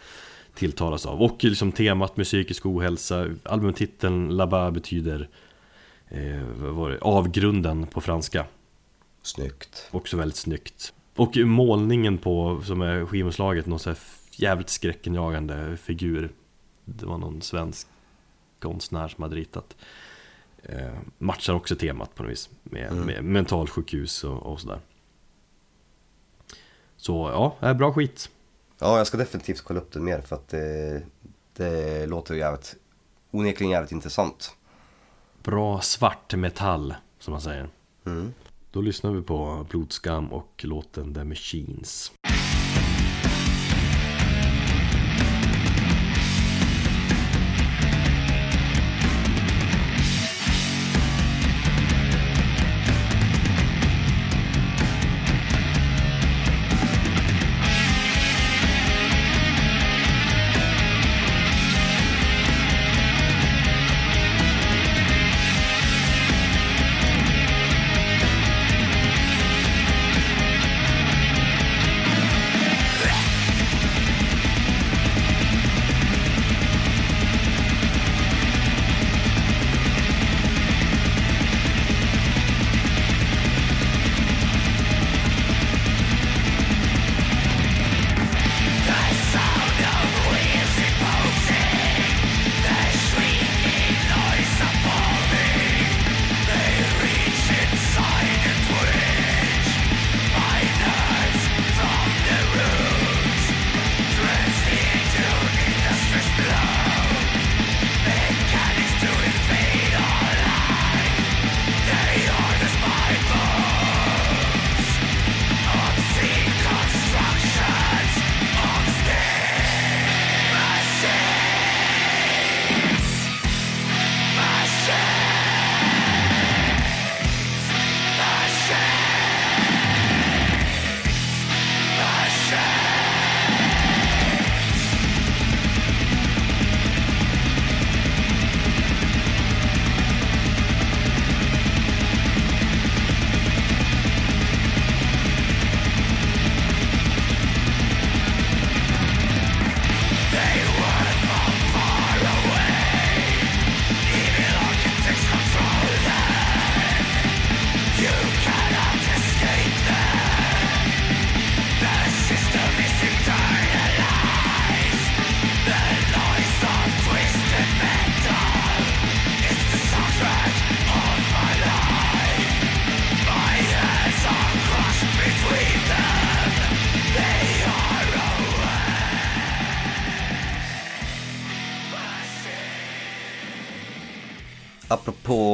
tilltalas 0.57 1.05
av. 1.05 1.21
Och 1.21 1.43
liksom 1.43 1.71
temat 1.71 2.15
psykisk 2.15 2.65
ohälsa, 2.65 3.27
albumtiteln 3.43 4.29
Là-bas 4.37 4.73
betyder 4.73 5.29
eh, 6.07 6.43
vad 6.57 6.73
var 6.73 6.89
det? 6.89 6.97
avgrunden 7.01 7.87
på 7.87 8.01
franska. 8.01 8.45
Snyggt. 9.21 9.87
Också 9.91 10.17
väldigt 10.17 10.35
snyggt. 10.37 10.93
Och 11.15 11.37
målningen 11.37 12.17
på, 12.17 12.61
som 12.65 12.81
är 12.81 13.05
skivomslaget, 13.05 13.65
någon 13.65 13.79
så 13.79 13.89
här 13.89 13.97
jävligt 14.31 14.69
skräckenjagande 14.69 15.77
figur. 15.77 16.31
Det 16.85 17.05
var 17.05 17.17
någon 17.17 17.41
svensk 17.41 17.87
konstnär 18.59 19.07
som 19.07 19.21
hade 19.21 19.35
ritat. 19.35 19.75
Eh, 20.63 20.93
matchar 21.17 21.53
också 21.53 21.75
temat 21.75 22.15
på 22.15 22.23
något 22.23 22.31
vis. 22.31 22.49
Med, 22.63 22.91
Mm. 22.91 23.05
med 23.05 23.23
mentalsjukhus 23.23 24.23
och, 24.23 24.37
och 24.51 24.59
sådär. 24.59 24.79
Så 26.97 27.29
ja, 27.61 27.73
bra 27.73 27.93
skit. 27.93 28.29
Ja, 28.79 28.97
jag 28.97 29.07
ska 29.07 29.17
definitivt 29.17 29.61
kolla 29.61 29.79
upp 29.79 29.91
det 29.91 29.99
mer 29.99 30.21
för 30.21 30.35
att 30.35 30.47
det, 30.47 31.01
det 31.53 32.05
låter 32.05 32.35
jävligt, 32.35 32.75
onekligen 33.31 33.71
jävligt 33.71 33.91
intressant. 33.91 34.55
Bra 35.43 35.81
svart 35.81 36.33
metall, 36.35 36.95
som 37.19 37.31
man 37.31 37.41
säger. 37.41 37.69
Mm. 38.05 38.33
Då 38.71 38.81
lyssnar 38.81 39.11
vi 39.11 39.21
på 39.21 39.65
Blodskam 39.69 40.27
och 40.33 40.61
låten 40.63 41.13
The 41.13 41.23
Machines. 41.23 42.11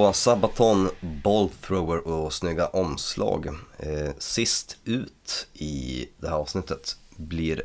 Apropå 0.04 0.14
Sabaton, 0.14 0.90
Ballthrower 1.02 2.08
och 2.08 2.34
snygga 2.34 2.68
omslag. 2.68 3.48
Eh, 3.78 4.12
sist 4.18 4.78
ut 4.86 5.48
i 5.54 6.08
det 6.18 6.28
här 6.28 6.36
avsnittet 6.36 6.98
blir 7.18 7.62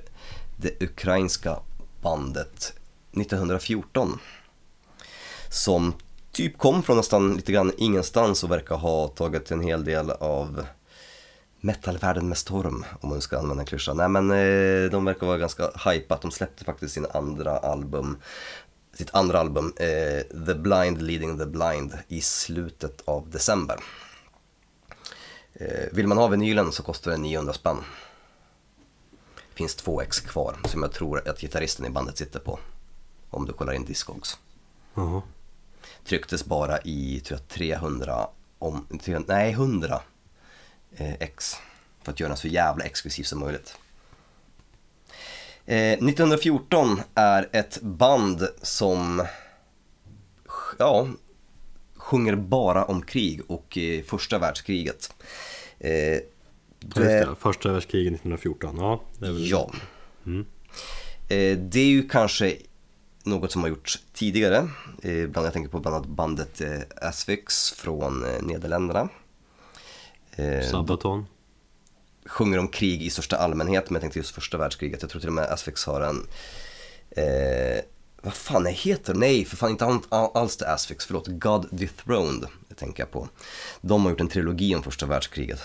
det 0.57 0.83
ukrainska 0.83 1.57
bandet 2.03 2.73
1914. 3.13 4.19
Som 5.51 5.95
typ 6.33 6.59
kom 6.59 6.83
från 6.83 6.97
nästan 6.97 7.35
lite 7.35 7.53
grann 7.53 7.73
ingenstans 7.79 8.45
och 8.45 8.51
verkar 8.51 8.77
ha 8.77 9.09
tagit 9.09 9.51
en 9.51 9.61
hel 9.61 9.85
del 9.85 10.11
av 10.11 10.67
metalvärlden 11.61 12.29
med 12.29 12.39
storm, 12.39 12.85
om 13.01 13.09
man 13.09 13.21
ska 13.21 13.39
använda 13.39 13.63
en 13.63 13.67
klyscha. 13.67 13.95
Nej 13.95 14.09
men 14.09 14.31
eh, 14.31 14.91
de 14.91 15.05
verkar 15.05 15.27
vara 15.27 15.39
ganska 15.39 15.71
hypat, 15.85 16.23
de 16.23 16.31
släppte 16.31 16.65
faktiskt 16.65 16.95
sin 16.95 17.07
andra 17.15 17.59
album, 17.59 18.17
sitt 18.99 19.15
andra 19.15 19.39
album, 19.39 19.73
eh, 19.77 20.23
The 20.47 20.55
Blind 20.55 21.03
Leading 21.03 21.39
the 21.39 21.47
Blind, 21.47 21.99
i 22.09 22.21
slutet 22.21 23.03
av 23.05 23.31
december. 23.31 23.77
Eh, 25.55 25.89
vill 25.93 26.07
man 26.07 26.19
ha 26.19 26.27
vinylen 26.27 26.73
så 26.73 26.83
kostar 26.83 27.11
den 27.11 27.23
900 27.23 27.53
spänn. 27.53 27.85
Finns 29.55 29.75
två 29.75 30.01
ex 30.01 30.21
kvar 30.21 30.57
som 30.65 30.83
jag 30.83 30.93
tror 30.93 31.29
att 31.29 31.41
gitarristen 31.41 31.87
i 31.87 31.91
bandet 31.91 32.19
sitter 32.19 32.41
på. 32.41 32.59
Om 33.31 33.47
du 33.47 33.53
kollar 33.53 33.73
in 33.73 33.85
Discogs. 33.85 34.39
Jaha. 34.95 35.23
Trycktes 36.05 36.45
bara 36.45 36.79
i 36.79 37.21
tror 37.21 37.41
jag, 37.41 37.49
300, 37.49 38.29
om, 38.59 38.87
300 39.03 39.35
nej 39.35 39.53
100 39.53 40.01
eh, 40.97 41.15
ex. 41.15 41.57
För 42.03 42.13
att 42.13 42.21
göra 42.21 42.29
den 42.29 42.39
så 42.39 42.49
jävla 42.49 42.85
exklusiv 42.85 43.25
som 43.25 43.41
möjligt. 43.41 43.77
Eh, 45.69 45.93
1914 45.93 47.01
är 47.15 47.49
ett 47.53 47.83
band 47.83 48.49
som 48.63 49.27
ja, 50.79 51.09
sjunger 51.97 52.37
bara 52.37 52.85
om 52.85 53.03
krig 53.03 53.41
och 53.47 53.79
eh, 53.79 54.03
första 54.03 54.39
världskriget. 54.39 55.15
Eh, 55.79 56.19
det. 56.79 57.29
Första 57.39 57.73
världskriget 57.73 58.13
1914, 58.13 58.77
ja. 58.79 59.01
Det 59.19 59.27
är 59.27 59.33
väl... 59.33 59.51
Ja. 59.51 59.71
Eh, 61.29 61.59
det 61.59 61.81
är 61.81 61.89
ju 61.89 62.09
kanske 62.09 62.57
något 63.25 63.53
som 63.53 63.63
har 63.63 63.69
gjorts 63.69 64.03
tidigare. 64.13 64.69
Eh, 65.03 65.29
bland, 65.29 65.47
jag 65.47 65.53
tänker 65.53 65.71
på 65.71 65.81
bland 65.81 65.97
annat 65.97 66.09
bandet 66.09 66.61
eh, 66.61 66.81
Asphyx 66.97 67.73
från 67.73 68.25
eh, 68.25 68.43
Nederländerna. 68.43 69.09
Eh, 70.37 70.71
Sabaton 70.71 71.27
sjunger 72.29 72.59
om 72.59 72.69
krig 72.69 73.03
i 73.03 73.11
största 73.11 73.37
allmänhet, 73.37 73.91
men 73.91 73.95
jag 73.95 74.01
tänkte 74.01 74.19
just 74.19 74.35
första 74.35 74.59
världskriget. 74.59 75.03
Jag 75.03 75.11
tror 75.11 75.21
till 75.21 75.29
och 75.29 75.35
med 75.35 75.45
Asphyx 75.45 75.85
har 75.85 76.01
en... 76.01 76.27
Eh, 77.11 77.81
vad 78.23 78.35
fan 78.35 78.65
jag 78.65 78.73
heter 78.73 79.15
Nej, 79.15 79.45
för 79.45 79.57
fan 79.57 79.71
inte 79.71 80.01
alls 80.11 80.57
det 80.57 80.73
Asphyx, 80.73 81.07
förlåt. 81.07 81.27
God 81.27 81.69
Dethroned, 81.71 82.47
det 82.69 82.75
tänker 82.75 83.03
jag 83.03 83.11
på. 83.11 83.29
De 83.81 84.03
har 84.03 84.11
gjort 84.11 84.21
en 84.21 84.29
trilogi 84.29 84.75
om 84.75 84.83
första 84.83 85.07
världskriget. 85.07 85.61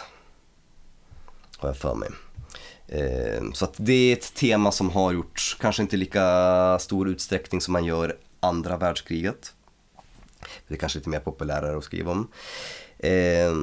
Har 1.58 1.70
jag 1.70 1.78
för 1.78 1.96
mig. 1.96 2.10
Eh, 2.88 3.44
så 3.54 3.66
att 3.66 3.74
det 3.78 3.94
är 3.94 4.14
ett 4.14 4.34
tema 4.34 4.72
som 4.72 4.90
har 4.90 5.12
gjorts, 5.12 5.58
kanske 5.60 5.82
inte 5.82 5.96
i 5.96 6.00
lika 6.00 6.80
stor 6.80 7.10
utsträckning 7.10 7.62
som 7.62 7.72
man 7.72 7.86
gör 7.86 8.18
andra 8.40 8.78
världskriget. 8.78 9.54
Det 10.68 10.74
är 10.74 10.78
kanske 10.78 11.00
lite 11.00 11.10
mer 11.10 11.20
populärare 11.20 11.78
att 11.78 11.84
skriva 11.84 12.12
om. 12.12 12.32
Eh, 13.00 13.54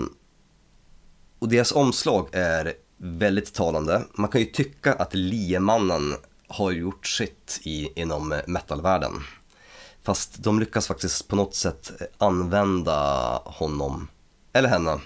och 1.38 1.48
deras 1.48 1.72
omslag 1.72 2.28
är 2.32 2.74
väldigt 3.01 3.55
talande. 3.55 4.03
Man 4.14 4.30
kan 4.30 4.40
ju 4.40 4.46
tycka 4.46 4.92
att 4.92 5.14
Liemannen 5.14 6.16
har 6.48 6.70
gjort 6.70 7.07
sitt 7.07 7.61
i, 7.62 8.01
inom 8.01 8.40
metalvärlden. 8.46 9.12
Fast 10.03 10.42
de 10.42 10.61
lyckas 10.61 10.86
faktiskt 10.86 11.28
på 11.28 11.36
något 11.36 11.55
sätt 11.55 11.92
använda 12.18 12.98
honom, 13.44 14.09
eller 14.53 14.68
henne, 14.68 15.01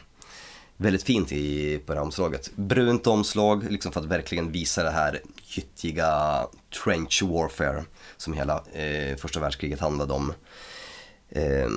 väldigt 0.76 1.03
fint 1.03 1.32
i, 1.32 1.78
på 1.78 1.92
det 1.92 1.99
här 1.99 2.05
omslaget. 2.05 2.51
Brunt 2.57 3.07
omslag, 3.07 3.70
liksom 3.70 3.92
för 3.92 4.01
att 4.01 4.07
verkligen 4.07 4.53
visa 4.53 4.82
det 4.82 4.90
här 4.90 5.20
gyttiga 5.45 6.47
trench 6.84 7.22
warfare 7.22 7.84
som 8.16 8.32
hela 8.32 8.64
eh, 8.72 9.16
första 9.16 9.40
världskriget 9.40 9.80
handlade 9.80 10.12
om. 10.12 10.32
Eh, 11.28 11.68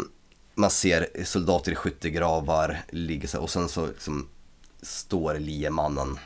man 0.55 0.70
ser 0.70 1.24
soldater 1.24 1.72
i 1.72 1.76
skyttegravar 1.76 2.82
ligga 2.89 3.28
så 3.28 3.38
här, 3.38 3.43
och 3.43 3.49
sen 3.49 3.70
så 3.70 3.86
liksom 3.86 4.30
står 4.82 5.34
liemannen 5.40 6.20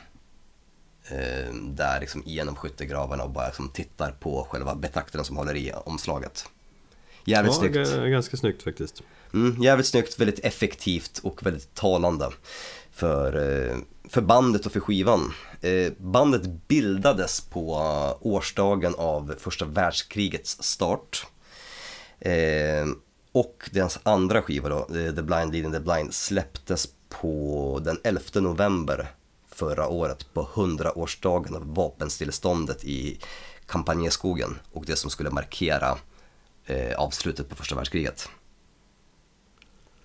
eh, 1.10 1.54
där 1.54 2.00
liksom 2.00 2.22
genom 2.26 2.56
skyttegravarna 2.56 3.22
och 3.24 3.30
bara 3.30 3.46
liksom 3.46 3.68
tittar 3.68 4.10
på 4.12 4.46
själva 4.50 4.74
betraktaren 4.74 5.24
som 5.24 5.36
håller 5.36 5.54
i 5.56 5.72
omslaget. 5.84 6.44
Jävligt 7.24 7.52
Ja, 7.52 7.58
snyggt. 7.58 8.10
ganska 8.10 8.36
snyggt 8.36 8.62
faktiskt. 8.62 9.02
Mm, 9.34 9.62
jävligt 9.62 9.86
snyggt, 9.86 10.20
väldigt 10.20 10.38
effektivt 10.44 11.18
och 11.22 11.46
väldigt 11.46 11.74
talande 11.74 12.28
för, 12.92 13.32
eh, 13.70 13.76
för 14.08 14.20
bandet 14.20 14.66
och 14.66 14.72
för 14.72 14.80
skivan. 14.80 15.32
Eh, 15.60 15.92
Bandet 15.98 16.42
bildades 16.68 17.40
på 17.40 17.76
årsdagen 18.20 18.94
av 18.98 19.34
första 19.38 19.64
världskrigets 19.64 20.62
start. 20.62 21.26
Eh, 22.20 22.86
Och 23.34 23.68
deras 23.72 23.98
andra 24.02 24.42
skiva 24.42 24.68
då, 24.68 24.84
The 24.92 25.22
Blind 25.22 25.52
Leading 25.52 25.72
the 25.72 25.80
Blind, 25.80 26.14
släpptes 26.14 26.88
på 27.20 27.80
den 27.84 27.98
11 28.04 28.20
november 28.34 29.10
förra 29.48 29.88
året 29.88 30.34
på 30.34 30.48
100-årsdagen 30.54 31.56
av 31.56 31.74
vapenstilleståndet 31.74 32.84
i 32.84 33.18
Kampanjeskogen 33.66 34.58
och 34.72 34.84
det 34.84 34.96
som 34.96 35.10
skulle 35.10 35.30
markera 35.30 35.98
eh, 36.66 36.94
avslutet 36.98 37.48
på 37.48 37.54
första 37.54 37.74
världskriget. 37.74 38.28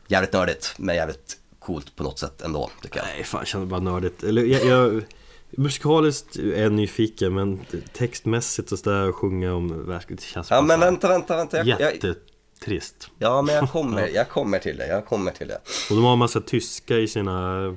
Jävligt 0.08 0.34
nördigt, 0.34 0.74
men 0.78 0.96
jävligt 0.96 1.38
coolt 1.60 1.96
på 1.96 2.04
något 2.04 2.20
sätt 2.20 2.42
ändå, 2.42 2.70
tycker 2.82 2.98
jag. 2.98 3.06
Nej, 3.06 3.24
fan 3.24 3.42
jag 3.42 3.48
känner 3.48 3.66
bara 3.66 3.80
nördigt. 3.80 4.24
Eller 4.24 4.44
jag, 4.44 4.66
jag 4.66 5.04
musikaliskt 5.50 6.36
är 6.36 6.62
jag 6.64 6.72
nyfiken 6.72 7.34
men 7.34 7.60
textmässigt 7.94 8.72
och 8.72 8.80
sådär 8.80 9.12
sjunga 9.12 9.54
om 9.54 9.86
världskriget 9.88 10.22
det 10.22 10.28
känns 10.28 10.50
Ja 10.50 10.62
men 10.62 10.80
vänta, 10.80 11.08
vänta, 11.08 11.38
vänta. 11.38 11.58
Jag, 11.66 11.82
jag, 11.82 12.16
jättetrist. 12.58 13.10
ja 13.20 13.42
men 13.42 13.56
jag 13.56 13.70
kommer, 13.72 14.08
jag 14.08 14.30
kommer 14.30 14.60
till 14.60 14.78
det, 14.78 14.88
jag 14.88 15.06
kommer 15.06 15.32
till 15.32 15.48
det. 15.48 15.62
Och 15.90 15.96
de 15.96 16.04
har 16.04 16.14
en 16.14 16.20
massa 16.20 16.42
tyska 16.42 16.98
i 16.98 17.08
sina 17.08 17.76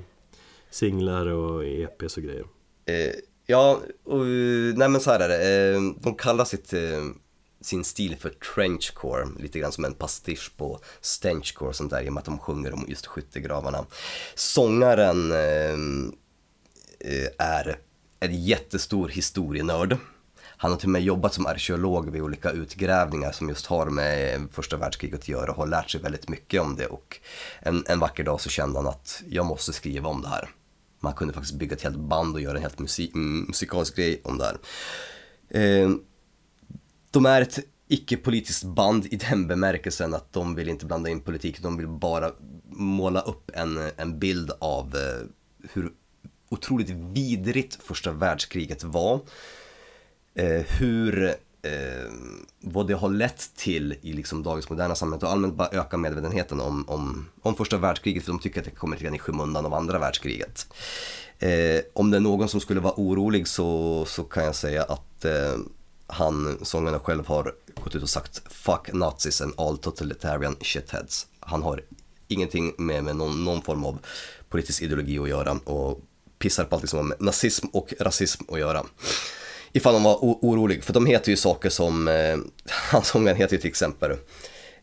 singlar 0.71 1.27
och 1.27 1.65
EPs 1.65 2.17
och 2.17 2.23
grejer. 2.23 2.45
Eh, 2.87 3.13
ja, 3.47 3.81
och, 4.05 4.27
nej 4.75 4.89
men 4.89 5.01
så 5.01 5.11
här 5.11 5.21
är 5.21 5.29
det. 5.29 5.75
Eh, 5.75 5.81
de 6.01 6.15
kallar 6.15 6.45
sitt, 6.45 6.73
eh, 6.73 7.05
sin 7.61 7.85
stil 7.85 8.17
för 8.17 8.31
trenchcore, 8.31 9.27
lite 9.39 9.59
grann 9.59 9.73
som 9.73 9.85
en 9.85 9.95
pastisch 9.95 10.53
på 10.57 10.81
stenchcore 11.01 11.69
och 11.69 11.77
sånt 11.77 11.91
där, 11.91 12.03
i 12.03 12.09
och 12.09 12.13
med 12.13 12.21
att 12.21 12.25
de 12.25 12.39
sjunger 12.39 12.73
om 12.73 12.85
just 12.89 13.07
skyttegravarna. 13.07 13.87
Sångaren 14.35 15.33
eh, 15.33 15.77
är 17.39 17.79
en 18.21 18.45
jättestor 18.45 19.09
historienörd. 19.09 19.97
Han 20.63 20.71
har 20.71 20.79
till 20.79 20.87
och 20.87 20.93
med 20.93 21.03
jobbat 21.03 21.35
som 21.35 21.47
arkeolog 21.47 22.11
vid 22.11 22.23
olika 22.23 22.51
utgrävningar 22.51 23.33
som 23.33 23.49
just 23.49 23.67
har 23.67 23.87
med 23.87 24.35
eh, 24.35 24.41
första 24.51 24.77
världskriget 24.77 25.19
att 25.19 25.29
göra 25.29 25.51
och 25.51 25.57
har 25.57 25.67
lärt 25.67 25.91
sig 25.91 26.01
väldigt 26.01 26.29
mycket 26.29 26.61
om 26.61 26.77
det 26.77 26.87
och 26.87 27.21
en, 27.61 27.85
en 27.89 27.99
vacker 27.99 28.25
dag 28.25 28.41
så 28.41 28.49
kände 28.49 28.79
han 28.79 28.87
att 28.87 29.23
jag 29.29 29.47
måste 29.47 29.73
skriva 29.73 30.09
om 30.09 30.23
det 30.23 30.29
här. 30.29 30.51
Man 30.99 31.13
kunde 31.13 31.35
faktiskt 31.35 31.55
bygga 31.55 31.77
ett 31.77 31.83
helt 31.83 31.97
band 31.97 32.35
och 32.35 32.41
göra 32.41 32.57
en 32.57 32.63
helt 32.63 32.79
musik, 32.79 33.15
mm, 33.15 33.45
musikalisk 33.45 33.97
grej 33.97 34.21
om 34.25 34.39
det 34.39 34.45
här. 34.45 34.59
Eh, 35.49 35.91
de 37.11 37.27
är 37.27 37.43
ett 37.43 37.59
icke-politiskt 37.89 38.65
band 38.65 39.07
i 39.07 39.17
den 39.17 39.47
bemärkelsen 39.47 40.15
att 40.15 40.33
de 40.33 40.55
vill 40.55 40.69
inte 40.69 40.87
blanda 40.87 41.11
in 41.11 41.21
politik, 41.21 41.63
de 41.63 41.77
vill 41.77 41.89
bara 41.89 42.31
måla 42.71 43.21
upp 43.21 43.51
en, 43.55 43.91
en 43.97 44.19
bild 44.19 44.51
av 44.59 44.97
eh, 44.97 45.27
hur 45.73 45.93
otroligt 46.49 46.91
vidrigt 46.91 47.79
första 47.83 48.13
världskriget 48.13 48.85
var. 48.85 49.21
Eh, 50.35 50.63
hur, 50.79 51.29
eh, 51.63 52.11
vad 52.61 52.87
det 52.87 52.95
har 52.95 53.09
lett 53.09 53.57
till 53.57 53.95
i 54.03 54.13
liksom 54.13 54.43
dagens 54.43 54.71
moderna 54.71 54.95
samhälle 54.95 55.27
och 55.27 55.33
allmänt 55.33 55.55
bara 55.55 55.69
öka 55.69 55.97
medvetenheten 55.97 56.61
om, 56.61 56.89
om, 56.89 57.29
om 57.43 57.55
första 57.55 57.77
världskriget 57.77 58.25
för 58.25 58.33
de 58.33 58.39
tycker 58.39 58.61
att 58.61 58.65
det 58.65 58.71
kommer 58.71 58.97
lite 58.97 59.05
grann 59.05 59.15
i 59.15 59.19
skymundan 59.19 59.67
av 59.67 59.75
andra 59.75 59.99
världskriget. 59.99 60.67
Eh, 61.39 61.81
om 61.93 62.11
det 62.11 62.17
är 62.17 62.21
någon 62.21 62.49
som 62.49 62.61
skulle 62.61 62.81
vara 62.81 62.95
orolig 62.97 63.49
så, 63.49 64.05
så 64.05 64.25
kan 64.25 64.45
jag 64.45 64.55
säga 64.55 64.83
att 64.83 65.25
eh, 65.25 65.59
han, 66.07 66.59
sångaren 66.63 67.01
själv 67.01 67.27
har 67.27 67.55
gått 67.85 67.95
ut 67.95 68.03
och 68.03 68.09
sagt 68.09 68.43
“Fuck 68.51 68.93
nazis 68.93 69.41
and 69.41 69.55
all 69.57 69.79
totalitarian 69.79 70.57
shitheads”. 70.61 71.27
Han 71.41 71.63
har 71.63 71.83
ingenting 72.29 72.75
med, 72.79 73.05
med 73.05 73.17
någon, 73.17 73.45
någon 73.45 73.63
form 73.63 73.85
av 73.85 73.99
politisk 74.49 74.83
ideologi 74.83 75.19
att 75.19 75.29
göra 75.29 75.53
och 75.53 76.01
pissar 76.39 76.65
på 76.65 76.77
allt 76.77 76.91
som 76.91 76.97
har 76.97 77.05
med 77.05 77.21
nazism 77.21 77.67
och 77.73 77.95
rasism 78.01 78.45
att 78.49 78.59
göra. 78.59 78.87
Ifall 79.73 79.95
de 79.95 80.03
var 80.03 80.19
orolig, 80.21 80.85
för 80.85 80.93
de 80.93 81.07
heter 81.07 81.31
ju 81.31 81.37
saker 81.37 81.71
som, 81.71 82.09
eh, 82.09 82.37
hans 82.93 83.09
sångaren 83.09 83.37
heter 83.37 83.55
ju 83.57 83.61
till 83.61 83.71
exempel 83.71 84.11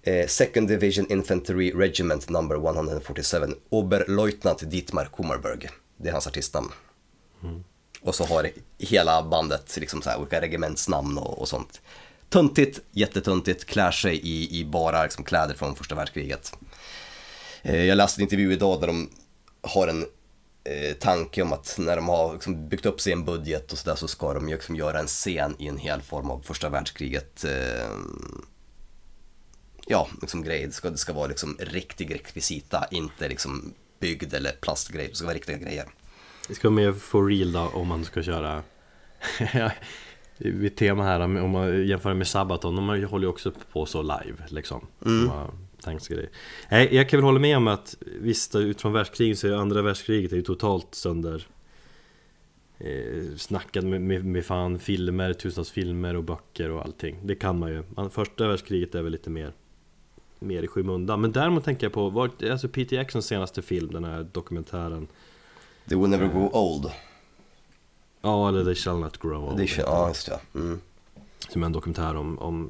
eh, 0.03 0.27
Second 0.27 0.67
Division 0.67 1.11
Infantry 1.11 1.71
Regiment 1.71 2.29
number 2.29 2.55
147, 2.55 3.39
Oberleutnant 3.69 4.71
Dietmar 4.71 5.05
Kummerberg. 5.17 5.69
Det 5.97 6.07
är 6.09 6.13
hans 6.13 6.27
artistnamn. 6.27 6.71
Och 8.01 8.15
så 8.15 8.23
har 8.25 8.49
hela 8.77 9.23
bandet 9.23 9.77
liksom 9.77 10.01
så 10.01 10.09
här 10.09 10.19
olika 10.19 10.41
regementsnamn 10.41 11.17
och, 11.17 11.39
och 11.41 11.47
sånt. 11.47 11.81
Tuntigt, 12.29 12.79
jättetuntigt, 12.91 13.65
klär 13.65 13.91
sig 13.91 14.15
i, 14.15 14.59
i 14.59 14.65
bara 14.65 15.03
liksom 15.03 15.23
kläder 15.23 15.53
från 15.55 15.75
första 15.75 15.95
världskriget. 15.95 16.53
Eh, 17.61 17.85
Jag 17.85 17.95
läste 17.95 18.21
en 18.21 18.23
intervju 18.23 18.53
idag 18.53 18.79
där 18.81 18.87
de 18.87 19.09
har 19.61 19.87
en 19.87 20.05
tanke 20.99 21.41
om 21.41 21.53
att 21.53 21.75
när 21.79 21.95
de 21.95 22.07
har 22.07 22.33
liksom 22.33 22.69
byggt 22.69 22.85
upp 22.85 23.01
sig 23.01 23.13
en 23.13 23.25
budget 23.25 23.71
och 23.71 23.77
sådär 23.77 23.95
så 23.95 24.07
ska 24.07 24.33
de 24.33 24.49
ju 24.49 24.55
liksom 24.55 24.75
göra 24.75 24.99
en 24.99 25.07
scen 25.07 25.55
i 25.59 25.67
en 25.67 25.77
hel 25.77 26.01
form 26.01 26.31
av 26.31 26.39
första 26.39 26.69
världskriget. 26.69 27.43
Eh, 27.43 27.89
ja, 29.87 30.07
liksom 30.21 30.43
grej. 30.43 30.65
Det 30.65 30.73
ska, 30.73 30.89
det 30.89 30.97
ska 30.97 31.13
vara 31.13 31.27
liksom 31.27 31.57
riktig 31.59 32.15
rekvisita, 32.15 32.87
inte 32.91 33.29
liksom 33.29 33.73
byggd 33.99 34.33
eller 34.33 34.51
plastgrej. 34.51 35.07
Det 35.07 35.15
ska 35.15 35.25
vara 35.25 35.35
riktiga 35.35 35.57
grejer. 35.57 35.85
Det 36.47 36.55
ska 36.55 36.69
vara 36.69 36.75
mer 36.75 36.93
for 36.93 37.27
real 37.27 37.51
då 37.51 37.71
om 37.73 37.87
man 37.87 38.05
ska 38.05 38.23
köra 38.23 38.63
Mitt 40.37 40.77
tema 40.77 41.03
här 41.03 41.19
om 41.19 41.49
man 41.49 41.87
jämför 41.87 42.13
med 42.13 42.27
Sabaton, 42.27 42.75
de 42.75 43.03
håller 43.05 43.25
ju 43.25 43.29
också 43.29 43.51
på 43.71 43.85
så 43.85 44.01
live 44.01 44.37
liksom 44.47 44.87
mm. 45.05 45.29
Tanksgrejer 45.87 46.29
Nej, 46.71 46.95
jag 46.95 47.09
kan 47.09 47.17
väl 47.17 47.25
hålla 47.25 47.39
med 47.39 47.57
om 47.57 47.67
att 47.67 47.95
visst 48.01 48.55
utifrån 48.55 48.93
världskriget 48.93 49.39
så 49.39 49.47
är 49.47 49.53
andra 49.53 49.81
världskriget 49.81 50.31
är 50.31 50.35
ju 50.35 50.41
totalt 50.41 50.95
sönder 50.95 51.47
eh, 52.77 53.35
Snackad 53.37 53.83
med, 53.83 54.01
med, 54.01 54.25
med 54.25 54.45
fan 54.45 54.79
filmer, 54.79 55.33
tusentals 55.33 55.71
filmer 55.71 56.15
och 56.15 56.23
böcker 56.23 56.69
och 56.69 56.81
allting 56.81 57.19
Det 57.23 57.35
kan 57.35 57.59
man 57.59 57.69
ju 57.69 57.83
Första 58.11 58.47
världskriget 58.47 58.95
är 58.95 59.01
väl 59.01 59.11
lite 59.11 59.29
mer 59.29 59.53
Mer 60.39 60.63
i 60.63 60.67
skymundan 60.67 61.21
Men 61.21 61.31
däremot 61.31 61.63
tänker 61.63 61.85
jag 61.85 61.93
på, 61.93 62.09
var, 62.09 62.31
alltså 62.51 62.67
Peter 62.67 62.95
Jacksons 62.95 63.25
senaste 63.25 63.61
film, 63.61 63.91
den 63.91 64.03
här 64.03 64.27
dokumentären 64.31 65.07
They 65.89 65.97
will 65.97 66.09
never 66.09 66.27
grow 66.27 66.55
old. 66.55 66.91
Ja, 68.21 68.49
eller 68.49 68.63
They 68.65 68.75
shall 68.75 68.99
not 68.99 69.17
grow 69.17 69.43
old 69.43 69.69
ja, 69.77 70.07
just 70.07 70.25
det. 70.25 70.39
Mm. 70.59 70.79
Som 71.49 71.63
är 71.63 71.65
en 71.65 71.71
dokumentär 71.71 72.15
om, 72.15 72.39
om 72.39 72.69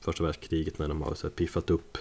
första 0.00 0.24
världskriget 0.24 0.78
när 0.78 0.88
de 0.88 1.02
har 1.02 1.14
så 1.14 1.26
här, 1.26 1.34
piffat 1.34 1.70
upp 1.70 1.98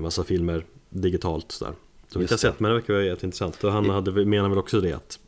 massa 0.00 0.24
filmer 0.24 0.66
digitalt 0.90 1.52
sådär. 1.52 1.74
Som 2.08 2.18
vi 2.20 2.24
inte 2.24 2.34
har 2.34 2.38
sett, 2.38 2.60
men 2.60 2.70
det 2.70 2.74
verkar 2.74 2.94
vara 2.94 3.04
jätteintressant. 3.04 3.64
Och 3.64 3.72
han 3.72 3.90
hade, 3.90 4.24
menar 4.24 4.48
väl 4.48 4.58
också 4.58 4.80
det 4.80 4.92
att 4.92 5.18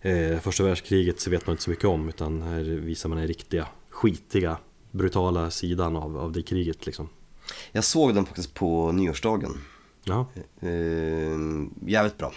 eh, 0.00 0.38
Första 0.38 0.64
världskriget 0.64 1.20
så 1.20 1.30
vet 1.30 1.46
man 1.46 1.52
inte 1.54 1.62
så 1.62 1.70
mycket 1.70 1.84
om, 1.84 2.08
utan 2.08 2.42
här 2.42 2.62
visar 2.62 3.08
man 3.08 3.18
den 3.18 3.26
riktiga, 3.26 3.68
skitiga, 3.90 4.58
brutala 4.90 5.50
sidan 5.50 5.96
av, 5.96 6.18
av 6.18 6.32
det 6.32 6.42
kriget 6.42 6.86
liksom. 6.86 7.08
Jag 7.72 7.84
såg 7.84 8.14
den 8.14 8.26
faktiskt 8.26 8.54
på 8.54 8.92
nyårsdagen. 8.92 9.60
Ja, 10.04 10.26
Eh, 10.60 11.38
jävligt 11.86 12.18
bra 12.18 12.32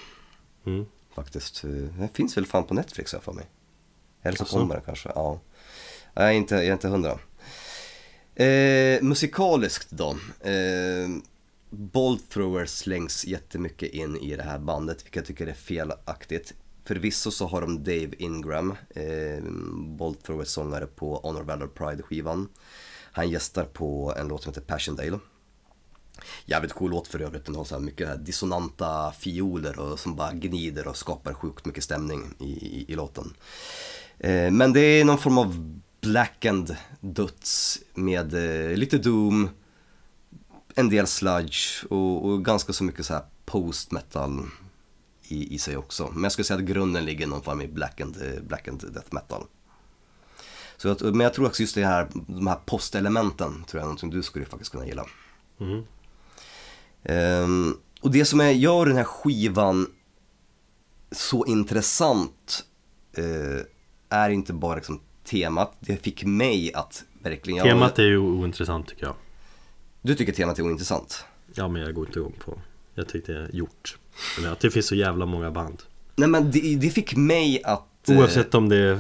mm. 0.66 0.86
faktiskt. 1.16 1.64
Eh, 1.64 1.70
Den 1.72 2.10
finns 2.10 2.38
väl 2.38 2.46
fan 2.46 2.64
på 2.64 2.74
Netflix 2.74 3.14
här 3.14 3.20
för 3.20 3.34
mig. 3.34 3.46
Eller 4.22 4.38
så 4.38 4.46
kommer 4.46 4.76
den 4.76 4.84
kanske, 4.86 5.12
ja. 5.16 5.40
Jag 6.14 6.26
är 6.30 6.32
inte, 6.32 6.56
jag 6.56 6.66
är 6.66 6.74
inte 6.74 6.88
hundra. 6.88 7.20
Eh, 8.36 9.02
musikaliskt 9.02 9.92
då. 9.92 10.10
Eh, 10.50 11.10
Bolt 11.70 12.30
Thrower 12.30 12.66
slängs 12.66 13.26
jättemycket 13.26 13.94
in 13.94 14.18
i 14.18 14.36
det 14.36 14.44
här 14.44 14.60
bandet, 14.60 14.98
vilket 14.98 15.16
jag 15.16 15.26
tycker 15.26 15.48
är 15.48 15.54
felaktigt. 15.54 16.54
Förvisso 16.84 17.32
så 17.32 17.48
har 17.48 17.62
de 17.62 17.84
Dave 17.84 18.12
Ingram, 18.18 18.76
eh, 18.90 19.44
Bolt 19.98 20.24
Thrower 20.24 20.46
sångare 20.46 20.86
på 20.86 21.16
Honor 21.16 21.44
Valor 21.44 21.68
Pride-skivan. 21.68 22.50
Han 23.12 23.30
gästar 23.30 23.66
på 23.66 24.14
en 24.18 24.28
låt 24.28 24.44
som 24.44 24.50
heter 24.50 24.62
Passiondale. 24.62 25.20
Jävligt 26.46 26.74
cool 26.74 26.92
låt 26.92 27.08
för 27.08 27.22
övrigt, 27.22 27.46
den 27.46 27.56
har 27.56 27.64
så 27.64 27.76
här 27.76 27.82
mycket 27.82 28.08
här 28.08 28.18
dissonanta 28.18 29.12
fioler 29.12 29.80
och 29.80 30.00
som 30.00 30.16
bara 30.16 30.34
gnider 30.34 30.88
och 30.88 30.98
skapar 30.98 31.34
sjukt 31.34 31.66
mycket 31.66 31.84
stämning 31.84 32.36
i, 32.40 32.44
i, 32.44 32.86
i 32.88 32.96
låten. 32.96 33.34
Eh, 34.20 34.52
men 34.52 34.74
det 34.74 34.80
är 34.80 35.06
någon 35.06 35.18
form 35.18 35.38
av 35.38 35.80
blackened 36.06 36.76
döds 37.02 37.80
med 37.94 38.34
eh, 38.34 38.78
lite 38.78 38.98
doom, 38.98 39.50
en 40.76 40.90
del 40.90 41.08
sludge 41.08 41.86
och, 41.90 42.26
och 42.26 42.46
ganska 42.46 42.74
så 42.74 42.84
mycket 42.84 43.06
så 43.06 43.14
här 43.14 43.24
post 43.46 43.92
metal 43.92 44.42
i, 45.28 45.56
i 45.56 45.60
sig 45.60 45.78
också. 45.78 46.12
Men 46.14 46.24
jag 46.24 46.32
skulle 46.32 46.46
säga 46.46 46.60
att 46.60 46.66
grunden 46.66 47.06
ligger 47.06 47.28
någon 47.28 47.44
form 47.44 47.62
i 47.62 47.68
blackened, 47.68 48.36
eh, 48.36 48.44
blackened 48.44 48.94
death 48.94 49.08
metal. 49.12 49.44
Så 50.78 50.90
att, 50.90 51.02
men 51.02 51.20
jag 51.20 51.34
tror 51.34 51.48
också 51.48 51.62
just 51.62 51.76
det 51.76 51.86
här, 51.86 52.08
de 52.14 52.48
här 52.48 52.60
postelementen 52.66 53.52
tror 53.52 53.80
jag 53.80 53.82
är 53.82 53.86
någonting 53.86 54.10
du 54.10 54.24
skulle 54.24 54.46
faktiskt 54.46 54.72
kunna 54.72 54.86
gilla. 54.86 55.06
Mm. 55.60 55.84
Ehm, 57.04 57.78
och 58.02 58.12
det 58.12 58.26
som 58.26 58.40
är, 58.40 58.52
gör 58.52 58.86
den 58.86 58.98
här 58.98 59.04
skivan 59.04 59.88
så 61.12 61.46
intressant 61.46 62.66
eh, 63.14 63.66
är 64.10 64.30
inte 64.30 64.54
bara 64.54 64.76
liksom 64.76 65.00
temat, 65.26 65.74
det 65.80 66.04
fick 66.04 66.24
mig 66.24 66.74
att 66.74 67.04
verkligen... 67.24 67.64
Temat 67.64 68.00
är 68.00 68.04
ju 68.04 68.18
ointressant 68.18 68.88
tycker 68.88 69.06
jag. 69.06 69.16
Du 70.02 70.16
tycker 70.16 70.34
temat 70.34 70.60
är 70.60 70.64
ointressant? 70.64 71.26
Ja, 71.54 71.68
men 71.68 71.82
jag 71.82 71.94
går 71.94 72.08
inte 72.08 72.20
igång 72.20 72.34
på 72.40 72.60
Jag 72.96 73.08
tyckte 73.10 73.34
det 73.34 73.40
är 73.40 73.56
gjort. 73.56 73.98
Eller 74.38 74.52
att 74.52 74.60
det 74.60 74.72
finns 74.72 74.88
så 74.88 74.96
jävla 74.96 75.26
många 75.26 75.52
band. 75.52 75.84
Nej 76.16 76.30
men 76.30 76.52
det, 76.52 76.76
det 76.76 76.90
fick 76.90 77.16
mig 77.16 77.62
att... 77.64 78.10
eh, 78.10 78.18
Oavsett 78.20 78.56
om 78.56 78.70
det 78.70 78.78
är, 78.78 78.94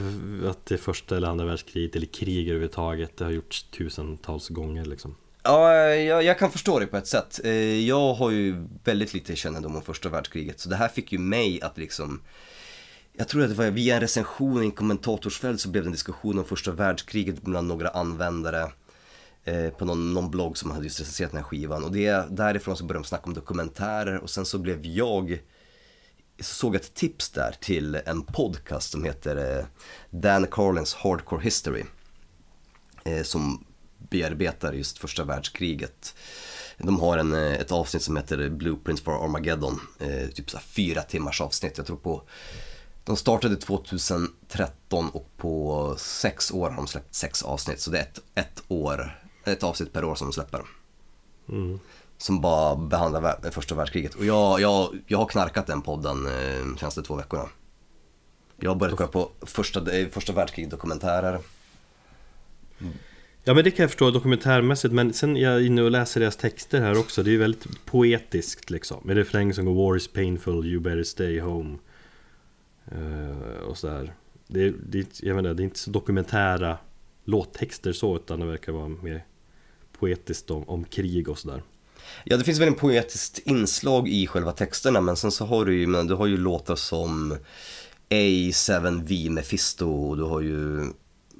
att 0.49 0.65
det 0.65 0.75
är 0.75 0.79
första 0.79 1.17
eller 1.17 1.27
andra 1.27 1.45
världskriget 1.45 1.95
eller 1.95 2.05
krig 2.07 2.47
överhuvudtaget. 2.47 3.17
Det 3.17 3.23
har 3.25 3.31
gjorts 3.31 3.63
tusentals 3.63 4.49
gånger 4.49 4.85
liksom. 4.85 5.15
Ja, 5.43 5.73
jag, 5.85 6.23
jag 6.23 6.39
kan 6.39 6.51
förstå 6.51 6.79
det 6.79 6.87
på 6.87 6.97
ett 6.97 7.07
sätt. 7.07 7.39
Eh, 7.43 7.51
Jag 7.87 8.13
har 8.13 8.31
ju 8.31 8.67
väldigt 8.83 9.13
lite 9.13 9.35
kännedom 9.35 9.75
om 9.75 9.81
första 9.81 10.09
världskriget, 10.09 10.59
så 10.59 10.69
det 10.69 10.75
här 10.75 10.87
fick 10.87 11.11
ju 11.11 11.17
mig 11.19 11.61
att 11.61 11.77
liksom 11.77 12.21
jag 13.17 13.27
tror 13.27 13.43
att 13.43 13.49
det 13.49 13.55
var 13.55 13.71
via 13.71 13.95
en 13.95 14.01
recension 14.01 14.63
i 14.63 14.65
en 14.65 14.71
kommentatorsfält 14.71 15.61
så 15.61 15.69
blev 15.69 15.83
det 15.83 15.87
en 15.87 15.91
diskussion 15.91 16.39
om 16.39 16.45
första 16.45 16.71
världskriget 16.71 17.41
bland 17.41 17.67
några 17.67 17.89
användare 17.89 18.71
eh, 19.43 19.69
på 19.69 19.85
någon, 19.85 20.13
någon 20.13 20.31
blogg 20.31 20.57
som 20.57 20.71
hade 20.71 20.83
just 20.83 20.99
recenserat 20.99 21.31
den 21.31 21.37
här 21.37 21.43
skivan 21.43 21.83
och 21.83 21.91
det, 21.91 22.25
därifrån 22.29 22.77
så 22.77 22.83
började 22.83 23.03
de 23.03 23.07
snacka 23.07 23.23
om 23.23 23.33
dokumentärer 23.33 24.17
och 24.17 24.29
sen 24.29 24.45
så 24.45 24.57
blev 24.57 24.85
jag 24.85 25.39
såg 26.39 26.75
jag 26.75 26.81
ett 26.81 26.93
tips 26.93 27.29
där 27.29 27.55
till 27.61 27.95
en 28.05 28.21
podcast 28.21 28.91
som 28.91 29.03
heter 29.03 29.57
eh, 29.59 29.65
Dan 30.09 30.47
Carlins 30.47 30.93
Hardcore 30.93 31.43
History 31.43 31.83
eh, 33.03 33.23
som 33.23 33.65
bearbetar 34.09 34.73
just 34.73 34.97
första 34.97 35.23
världskriget. 35.23 36.15
De 36.77 36.99
har 36.99 37.17
en, 37.17 37.33
eh, 37.33 37.53
ett 37.53 37.71
avsnitt 37.71 38.03
som 38.03 38.17
heter 38.17 38.49
Blueprints 38.49 39.01
for 39.01 39.23
Armageddon, 39.25 39.79
eh, 39.99 40.27
typ 40.27 40.49
så 40.49 40.57
här 40.57 40.63
fyra 40.63 41.01
timmars 41.01 41.41
avsnitt. 41.41 41.77
Jag 41.77 41.87
tror 41.87 41.97
på, 41.97 42.23
de 43.05 43.17
startade 43.17 43.55
2013 43.55 45.09
och 45.09 45.29
på 45.37 45.95
sex 45.97 46.51
år 46.51 46.69
har 46.69 46.77
de 46.77 46.87
släppt 46.87 47.15
sex 47.15 47.43
avsnitt. 47.43 47.79
Så 47.79 47.91
det 47.91 47.97
är 47.97 48.01
ett, 48.01 48.19
ett 48.35 48.63
år, 48.67 49.21
ett 49.45 49.63
avsnitt 49.63 49.93
per 49.93 50.03
år 50.03 50.15
som 50.15 50.27
de 50.27 50.33
släpper. 50.33 50.61
Mm. 51.49 51.79
Som 52.17 52.41
bara 52.41 52.75
behandlar 52.75 53.51
första 53.51 53.75
världskriget. 53.75 54.13
Och 54.13 54.25
jag, 54.25 54.61
jag, 54.61 54.97
jag 55.07 55.17
har 55.17 55.25
knarkat 55.25 55.67
den 55.67 55.81
podden 55.81 56.25
eh, 56.25 56.59
de 56.59 56.77
senaste 56.77 57.01
två 57.01 57.15
veckorna. 57.15 57.49
Jag 58.59 58.69
har 58.69 58.75
börjat 58.75 58.97
kolla 58.97 59.09
på 59.09 59.31
första, 59.41 59.91
eh, 59.91 60.07
första 60.07 60.33
världskriget 60.33 60.71
dokumentärer. 60.71 61.39
Ja 63.43 63.53
men 63.53 63.63
det 63.63 63.71
kan 63.71 63.83
jag 63.83 63.89
förstå 63.89 64.11
dokumentärmässigt 64.11 64.93
men 64.93 65.13
sen 65.13 65.37
är 65.37 65.41
jag 65.41 65.65
inne 65.65 65.81
och 65.81 65.91
läser 65.91 66.19
deras 66.19 66.37
texter 66.37 66.81
här 66.81 66.99
också 66.99 67.23
Det 67.23 67.29
är 67.29 67.31
ju 67.31 67.37
väldigt 67.37 67.85
poetiskt 67.85 68.69
liksom 68.69 69.01
Med 69.03 69.17
refräng 69.17 69.53
som 69.53 69.65
går 69.65 69.73
War 69.73 69.97
is 69.97 70.07
painful, 70.07 70.65
you 70.65 70.79
better 70.79 71.03
stay 71.03 71.39
home 71.39 71.77
och 73.67 73.77
sådär 73.77 74.13
det, 74.47 74.61
är- 74.63 74.73
det, 74.85 75.19
jag 75.23 75.35
menar, 75.35 75.53
det 75.53 75.63
är 75.63 75.65
inte 75.65 75.79
så 75.79 75.89
dokumentära 75.91 76.77
låttexter 77.23 77.93
så 77.93 78.15
utan 78.15 78.39
det 78.39 78.45
verkar 78.45 78.71
vara 78.71 78.87
mer 78.87 79.25
poetiskt 79.99 80.51
om, 80.51 80.69
om 80.69 80.83
krig 80.85 81.29
och 81.29 81.39
sådär 81.39 81.63
Ja, 82.23 82.37
det 82.37 82.43
finns 82.43 82.59
väl 82.59 82.67
en 82.67 82.73
poetiskt 82.73 83.39
inslag 83.39 84.07
i 84.09 84.27
själva 84.27 84.51
texterna 84.51 85.01
men 85.01 85.15
sen 85.15 85.31
så 85.31 85.45
har 85.45 85.65
du 85.65 85.75
ju, 85.79 85.87
men 85.87 86.07
du 86.07 86.13
har 86.15 86.25
ju 86.27 86.37
låtar 86.37 86.75
som 86.75 87.37
A7V 88.09 89.29
Mephisto 89.29 89.89
och 89.89 90.17
du 90.17 90.23
har 90.23 90.41
ju 90.41 90.83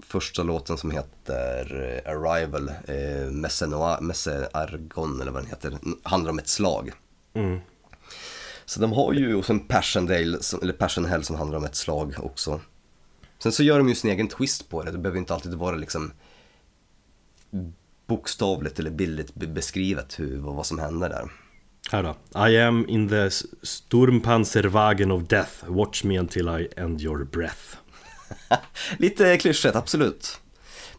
första 0.01 0.43
låten 0.43 0.77
som 0.77 0.91
heter 0.91 2.01
eh, 2.05 2.11
Arrival, 2.11 2.69
eh, 2.87 3.31
Messe, 3.31 3.67
Noir, 3.67 4.01
Messe 4.01 4.49
Argon 4.53 5.21
eller 5.21 5.31
vad 5.31 5.41
den 5.43 5.49
heter, 5.49 5.77
handlar 6.03 6.31
om 6.31 6.39
ett 6.39 6.47
slag. 6.47 6.91
mm. 7.33 7.59
Så 8.65 8.79
de 8.79 8.91
har 8.93 9.13
ju, 9.13 9.35
och 9.35 9.45
sen 9.45 9.59
Passchendaele, 9.59 10.37
som- 10.43 10.61
eller 10.61 10.73
Passion 10.73 11.05
Hell 11.05 11.23
som 11.23 11.35
handlar 11.35 11.57
om 11.57 11.65
ett 11.65 11.75
slag 11.75 12.13
också. 12.17 12.61
Sen 13.39 13.51
så 13.51 13.63
gör 13.63 13.77
de 13.77 13.89
ju 13.89 13.95
sin 13.95 14.11
egen 14.11 14.27
twist 14.27 14.69
på 14.69 14.83
det, 14.83 14.91
det 14.91 14.97
behöver 14.97 15.19
inte 15.19 15.33
alltid 15.33 15.53
vara 15.53 15.75
liksom 15.75 16.11
bokstavligt 18.07 18.79
eller 18.79 18.91
bildligt 18.91 19.35
be- 19.35 19.47
beskrivet 19.47 20.19
hur, 20.19 20.37
vad, 20.39 20.65
som 20.65 20.79
händer 20.79 21.09
där. 21.09 21.31
Här 21.91 22.03
då. 22.03 22.47
I 22.49 22.59
am 22.61 22.85
in 22.89 23.09
the 23.09 23.17
s- 23.25 23.43
Sturmpanzerwagen 23.61 25.11
of 25.11 25.23
death. 25.23 25.51
Watch 25.67 26.03
me 26.03 26.19
until 26.19 26.47
I 26.49 26.67
end 26.77 27.01
your 27.01 27.23
breath. 27.23 27.77
Lite 28.97 29.37
klyschigt, 29.37 29.75
absolut. 29.75 30.39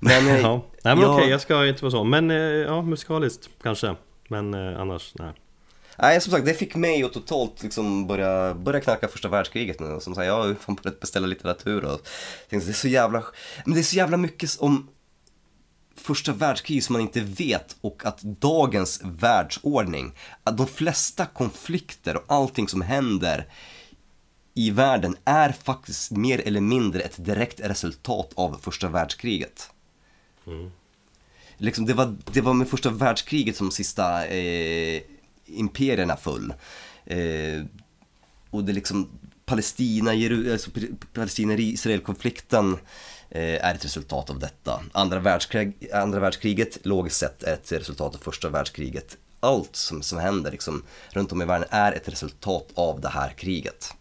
Men, 0.01 0.27
Ja, 0.43 0.65
nej 0.85 0.95
men 0.97 1.01
jag- 1.05 1.15
okej 1.15 1.29
jag 1.31 1.41
ska 1.41 1.67
inte 1.67 1.83
vara 1.83 1.91
så. 1.91 2.05
Men 2.05 2.31
eh, 2.31 2.37
ja, 2.37 2.83
musikaliskt 2.83 3.49
kanske. 3.63 3.95
Men 4.29 4.55
eh, 4.55 4.81
annars, 4.81 5.13
nej 5.19 5.33
Nej, 5.99 6.21
som 6.21 6.33
sagt, 6.33 6.47
det 6.47 6.55
fick 6.55 6.75
mig 6.75 7.05
att 7.05 7.13
totalt 7.13 7.63
liksom 7.63 8.07
börja, 8.07 8.55
börja 8.55 8.81
knacka 8.81 9.09
första 9.09 9.29
världskriget 9.29 9.81
nu. 9.81 9.99
Som 10.01 10.15
sagt, 10.15 10.27
jag 10.27 10.39
har 10.39 10.47
ju 10.47 10.55
fan 10.55 10.79
börjat 10.83 11.01
beställa 11.01 11.27
litteratur 11.27 11.85
och 11.85 12.09
tänkte, 12.51 12.69
det 12.69 12.73
är 12.73 12.75
så 12.75 12.89
jävla, 12.89 13.25
men 13.65 13.75
det 13.75 13.81
är 13.81 13.85
så 13.85 13.97
jävla 13.97 14.17
mycket 14.17 14.57
om 14.61 14.89
första 15.97 16.33
världskriget 16.33 16.85
som 16.85 16.93
man 16.93 17.03
inte 17.03 17.21
vet 17.21 17.77
och 17.81 18.03
att 18.05 18.23
dagens 18.23 19.01
världsordning, 19.05 20.13
att 20.45 20.57
de 20.57 20.67
flesta 20.67 21.27
konflikter 21.27 22.17
och 22.17 22.25
allting 22.27 22.69
som 22.69 22.83
händer 22.83 23.49
i 24.55 24.71
världen 24.71 25.17
är 25.25 25.53
faktiskt 25.53 26.11
mer 26.11 26.41
eller 26.41 26.61
mindre 26.61 27.01
ett 27.01 27.25
direkt 27.25 27.61
resultat 27.61 28.33
av 28.35 28.59
första 28.63 28.89
världskriget. 28.89 29.71
Liksom 31.57 31.87
det, 31.87 31.95
var, 31.95 32.17
det 32.33 32.41
var 32.41 32.55
med 32.55 32.69
första 32.69 32.91
världskriget 32.91 33.57
som 33.57 33.71
sista 33.71 34.27
eh, 34.27 35.03
imperierna 35.47 36.17
föll. 36.17 36.55
Eh, 37.05 37.65
och 38.51 38.65
det 38.65 38.73
liksom 38.73 39.09
Palestina, 39.45 40.11
alltså, 40.53 40.71
Palestina-Israel-konflikten 41.13 42.73
eh, 43.31 43.67
är 43.67 43.75
ett 43.75 43.85
resultat 43.85 44.31
av 44.31 44.39
detta. 44.39 44.83
Andra, 44.93 45.19
världskrig, 45.19 45.91
andra 45.93 46.21
världskriget, 46.21 46.87
logiskt 46.87 47.17
sett, 47.17 47.43
är 47.43 47.53
ett 47.53 47.73
resultat 47.73 48.15
av 48.15 48.19
första 48.19 48.49
världskriget. 48.49 49.17
Allt 49.41 49.77
som, 49.77 50.03
som 50.03 50.19
händer 50.19 50.51
liksom, 50.51 50.83
runt 51.11 51.33
om 51.33 51.43
i 51.43 51.45
världen 51.45 51.69
är 51.71 51.93
ett 51.93 52.09
resultat 52.09 52.69
av 52.75 53.01
det 53.01 53.09
här 53.09 53.31
kriget. 53.31 53.95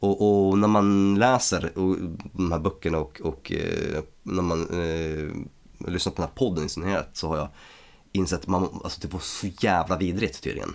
Och, 0.00 0.48
och 0.48 0.58
när 0.58 0.68
man 0.68 1.14
läser 1.18 1.78
och, 1.78 1.96
de 2.32 2.52
här 2.52 2.58
böckerna 2.58 2.98
och, 2.98 3.20
och 3.20 3.52
eh, 3.52 4.02
när 4.22 4.42
man 4.42 4.60
eh, 4.70 5.90
lyssnar 5.90 6.12
på 6.12 6.22
den 6.22 6.28
här 6.28 6.36
podden 6.36 6.66
i 6.66 6.68
sin 6.68 6.82
helhet 6.82 7.08
så 7.12 7.28
har 7.28 7.36
jag 7.36 7.48
insett 8.12 8.46
man, 8.46 8.80
alltså 8.84 9.00
det 9.00 9.12
var 9.12 9.20
så 9.20 9.46
jävla 9.60 9.96
vidrigt 9.96 10.42
tydligen. 10.42 10.74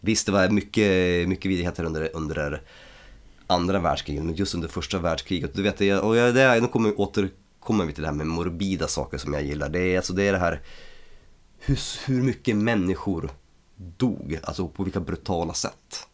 Visst, 0.00 0.26
det 0.26 0.32
var 0.32 0.48
mycket, 0.48 1.28
mycket 1.28 1.50
vidrigheter 1.50 1.84
under, 1.84 2.10
under 2.16 2.62
andra 3.46 3.78
världskriget, 3.78 4.24
men 4.24 4.34
just 4.34 4.54
under 4.54 4.68
första 4.68 4.98
världskriget, 4.98 5.54
du 5.54 5.62
vet, 5.62 5.80
och 5.80 6.16
jag, 6.16 6.34
det, 6.34 6.42
är- 6.42 6.60
nu 6.60 6.66
kommer, 6.66 7.00
återkommer 7.00 7.84
vi 7.84 7.92
till 7.92 8.02
det 8.02 8.08
här 8.08 8.14
med 8.14 8.26
morbida 8.26 8.88
saker 8.88 9.18
som 9.18 9.32
jag 9.32 9.42
gillar. 9.44 9.68
Det 9.68 9.80
är, 9.80 9.96
alltså, 9.96 10.12
det 10.12 10.22
är 10.22 10.32
det 10.32 10.38
här 10.38 10.60
hur, 11.58 11.78
hur 12.06 12.22
mycket 12.22 12.56
människor 12.56 13.30
dog, 13.76 14.38
alltså 14.42 14.68
på 14.68 14.84
vilka 14.84 15.00
brutala 15.00 15.54
sätt. 15.54 16.06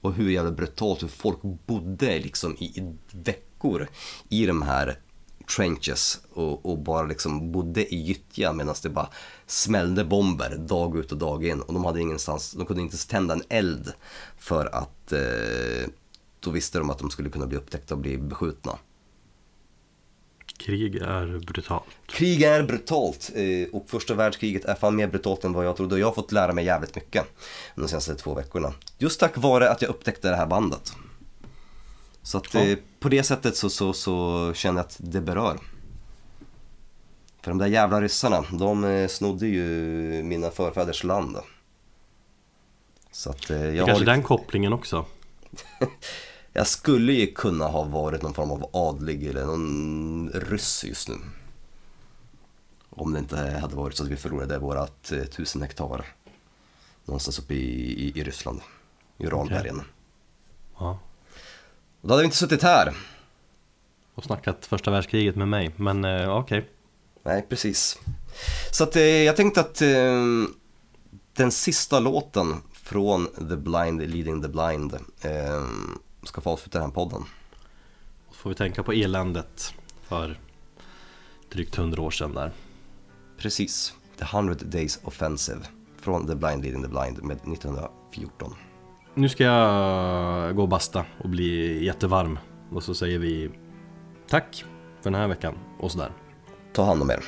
Och 0.00 0.14
hur 0.14 0.30
jävla 0.30 0.50
brutalt 0.50 1.02
hur 1.02 1.08
folk 1.08 1.42
bodde 1.42 2.18
liksom 2.18 2.56
i, 2.58 2.64
i 2.64 2.94
veckor 3.12 3.88
i 4.28 4.46
de 4.46 4.62
här 4.62 4.98
trenches 5.56 6.20
och, 6.32 6.66
och 6.66 6.78
bara 6.78 7.06
liksom 7.06 7.52
bodde 7.52 7.94
i 7.94 7.96
gyttja 7.96 8.52
medan 8.52 8.74
det 8.82 8.88
bara 8.88 9.08
smällde 9.46 10.04
bomber 10.04 10.56
dag 10.56 10.96
ut 10.96 11.12
och 11.12 11.18
dag 11.18 11.46
in 11.46 11.60
och 11.60 11.74
de 11.74 11.84
hade 11.84 12.00
ingenstans, 12.00 12.52
de 12.52 12.66
kunde 12.66 12.82
inte 12.82 12.92
ens 12.92 13.06
tända 13.06 13.34
en 13.34 13.42
eld 13.48 13.92
för 14.38 14.66
att 14.66 15.12
eh, 15.12 15.88
då 16.40 16.50
visste 16.50 16.78
de 16.78 16.90
att 16.90 16.98
de 16.98 17.10
skulle 17.10 17.28
kunna 17.28 17.46
bli 17.46 17.56
upptäckta 17.56 17.94
och 17.94 18.00
bli 18.00 18.18
beskjutna. 18.18 18.78
Krig 20.56 20.96
är 20.96 21.38
brutalt. 21.38 21.84
Krig 22.06 22.42
är 22.42 22.62
brutalt 22.62 23.30
eh, 23.34 23.68
och 23.72 23.90
första 23.90 24.14
världskriget 24.14 24.64
är 24.64 24.74
fan 24.74 24.96
mer 24.96 25.06
brutalt 25.06 25.44
än 25.44 25.52
vad 25.52 25.66
jag 25.66 25.76
trodde 25.76 25.94
och 25.94 26.00
jag 26.00 26.06
har 26.06 26.12
fått 26.12 26.32
lära 26.32 26.52
mig 26.52 26.64
jävligt 26.64 26.94
mycket 26.94 27.24
de 27.74 27.88
senaste 27.88 28.14
två 28.14 28.34
veckorna. 28.34 28.72
Just 28.98 29.20
tack 29.20 29.36
vare 29.36 29.70
att 29.70 29.82
jag 29.82 29.88
upptäckte 29.88 30.30
det 30.30 30.36
här 30.36 30.46
bandet. 30.46 30.92
Så 32.24 32.38
att 32.38 32.54
eh, 32.54 32.78
på 33.00 33.08
det 33.08 33.22
sättet 33.22 33.56
så, 33.56 33.70
så, 33.70 33.92
så 33.92 34.52
känner 34.54 34.78
jag 34.78 34.86
att 34.86 34.96
det 34.98 35.20
berör. 35.20 35.58
För 37.42 37.50
de 37.50 37.58
där 37.58 37.66
jävla 37.66 38.00
ryssarna, 38.00 38.44
de 38.52 38.84
eh, 38.84 39.08
snodde 39.08 39.46
ju 39.46 39.62
mina 40.22 40.50
förfäders 40.50 41.04
land. 41.04 41.36
Så 43.10 43.30
att 43.30 43.50
eh, 43.50 43.56
jag, 43.56 43.82
har 43.82 43.86
Kanske 43.86 44.00
lite, 44.00 44.12
den 44.12 44.22
kopplingen 44.22 44.72
också. 44.72 45.06
jag 46.52 46.66
skulle 46.66 47.12
ju 47.12 47.26
kunna 47.26 47.66
ha 47.66 47.82
varit 47.82 48.22
någon 48.22 48.34
form 48.34 48.50
av 48.50 48.70
adlig 48.72 49.26
eller 49.26 49.44
någon 49.44 50.30
ryss 50.34 50.84
just 50.84 51.08
nu. 51.08 51.14
Om 52.90 53.12
det 53.12 53.18
inte 53.18 53.36
hade 53.36 53.76
varit 53.76 53.96
så 53.96 54.02
att 54.02 54.10
vi 54.10 54.16
förlorade 54.16 54.58
vårat 54.58 55.12
tusen 55.30 55.62
hektar. 55.62 56.06
Någonstans 57.04 57.38
uppe 57.38 57.54
i, 57.54 57.92
i, 58.06 58.20
i 58.20 58.24
Ryssland. 58.24 58.60
I 59.18 59.26
Uralbergen. 59.26 59.82
Ja. 60.78 60.98
Och 62.04 62.08
då 62.08 62.14
hade 62.14 62.22
vi 62.22 62.24
inte 62.24 62.36
suttit 62.36 62.62
här. 62.62 62.96
Och 64.14 64.24
snackat 64.24 64.66
första 64.66 64.90
världskriget 64.90 65.36
med 65.36 65.48
mig. 65.48 65.70
Men 65.76 66.04
eh, 66.04 66.36
okej. 66.36 66.70
Nej, 67.22 67.46
precis. 67.48 67.98
Så 68.70 68.84
att 68.84 68.96
eh, 68.96 69.02
jag 69.02 69.36
tänkte 69.36 69.60
att 69.60 69.82
eh, 69.82 70.22
den 71.32 71.50
sista 71.50 72.00
låten 72.00 72.62
från 72.72 73.26
The 73.26 73.56
Blind 73.56 74.00
Leading 74.00 74.42
the 74.42 74.48
Blind 74.48 74.94
eh, 75.20 75.64
ska 76.22 76.40
få 76.40 76.50
avsluta 76.50 76.78
den 76.78 76.88
här 76.88 76.94
podden. 76.94 77.24
Då 78.28 78.34
får 78.34 78.50
vi 78.50 78.56
tänka 78.56 78.82
på 78.82 78.92
eländet 78.92 79.74
för 80.02 80.40
drygt 81.52 81.76
hundra 81.76 82.02
år 82.02 82.10
sedan 82.10 82.34
där. 82.34 82.52
Precis. 83.38 83.94
The 84.18 84.24
100 84.24 84.54
Days 84.54 85.00
Offensive 85.04 85.60
från 86.00 86.26
The 86.26 86.34
Blind 86.34 86.62
Leading 86.62 86.82
the 86.82 86.88
Blind 86.88 87.22
med 87.22 87.36
1914. 87.36 88.54
Nu 89.16 89.28
ska 89.28 89.44
jag 89.44 90.56
gå 90.56 90.62
och 90.62 90.68
basta 90.68 91.04
och 91.18 91.28
bli 91.28 91.84
jättevarm. 91.84 92.38
Och 92.70 92.82
så 92.82 92.94
säger 92.94 93.18
vi 93.18 93.50
tack 94.28 94.64
för 95.02 95.10
den 95.10 95.20
här 95.20 95.28
veckan 95.28 95.54
och 95.80 95.92
sådär. 95.92 96.10
Ta 96.72 96.84
hand 96.84 97.02
om 97.02 97.10
er. 97.10 97.24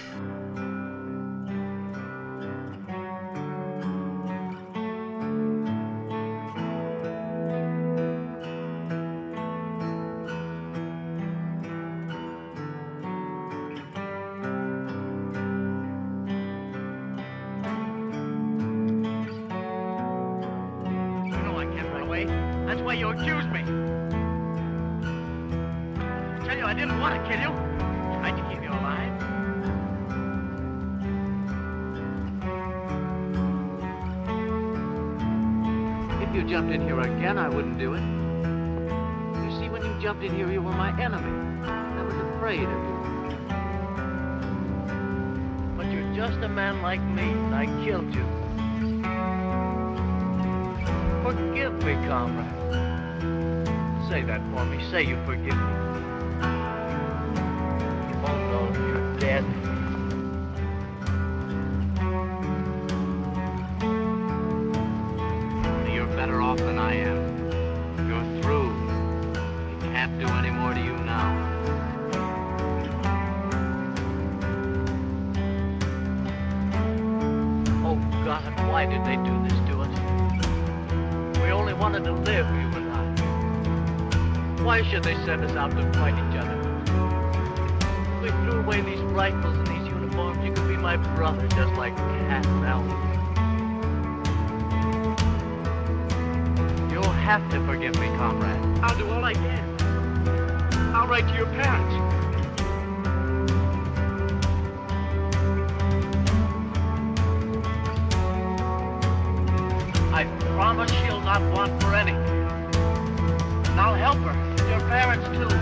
I 110.17 110.25
promise 110.57 110.91
she'll 111.03 111.21
not 111.21 111.43
want 111.53 111.79
for 111.83 111.95
anything. 111.95 112.17
And 112.17 113.79
I'll 113.79 113.95
help 113.95 114.17
her, 114.21 114.31
and 114.31 114.71
your 114.71 114.81
parents 114.89 115.27
too. 115.37 115.53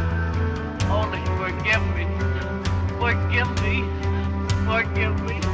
Only 0.87 1.19
forgive 1.35 1.83
me. 1.97 2.07
Forgive 3.01 3.51
me. 3.65 3.83
Forgive 4.65 5.21
me. 5.27 5.54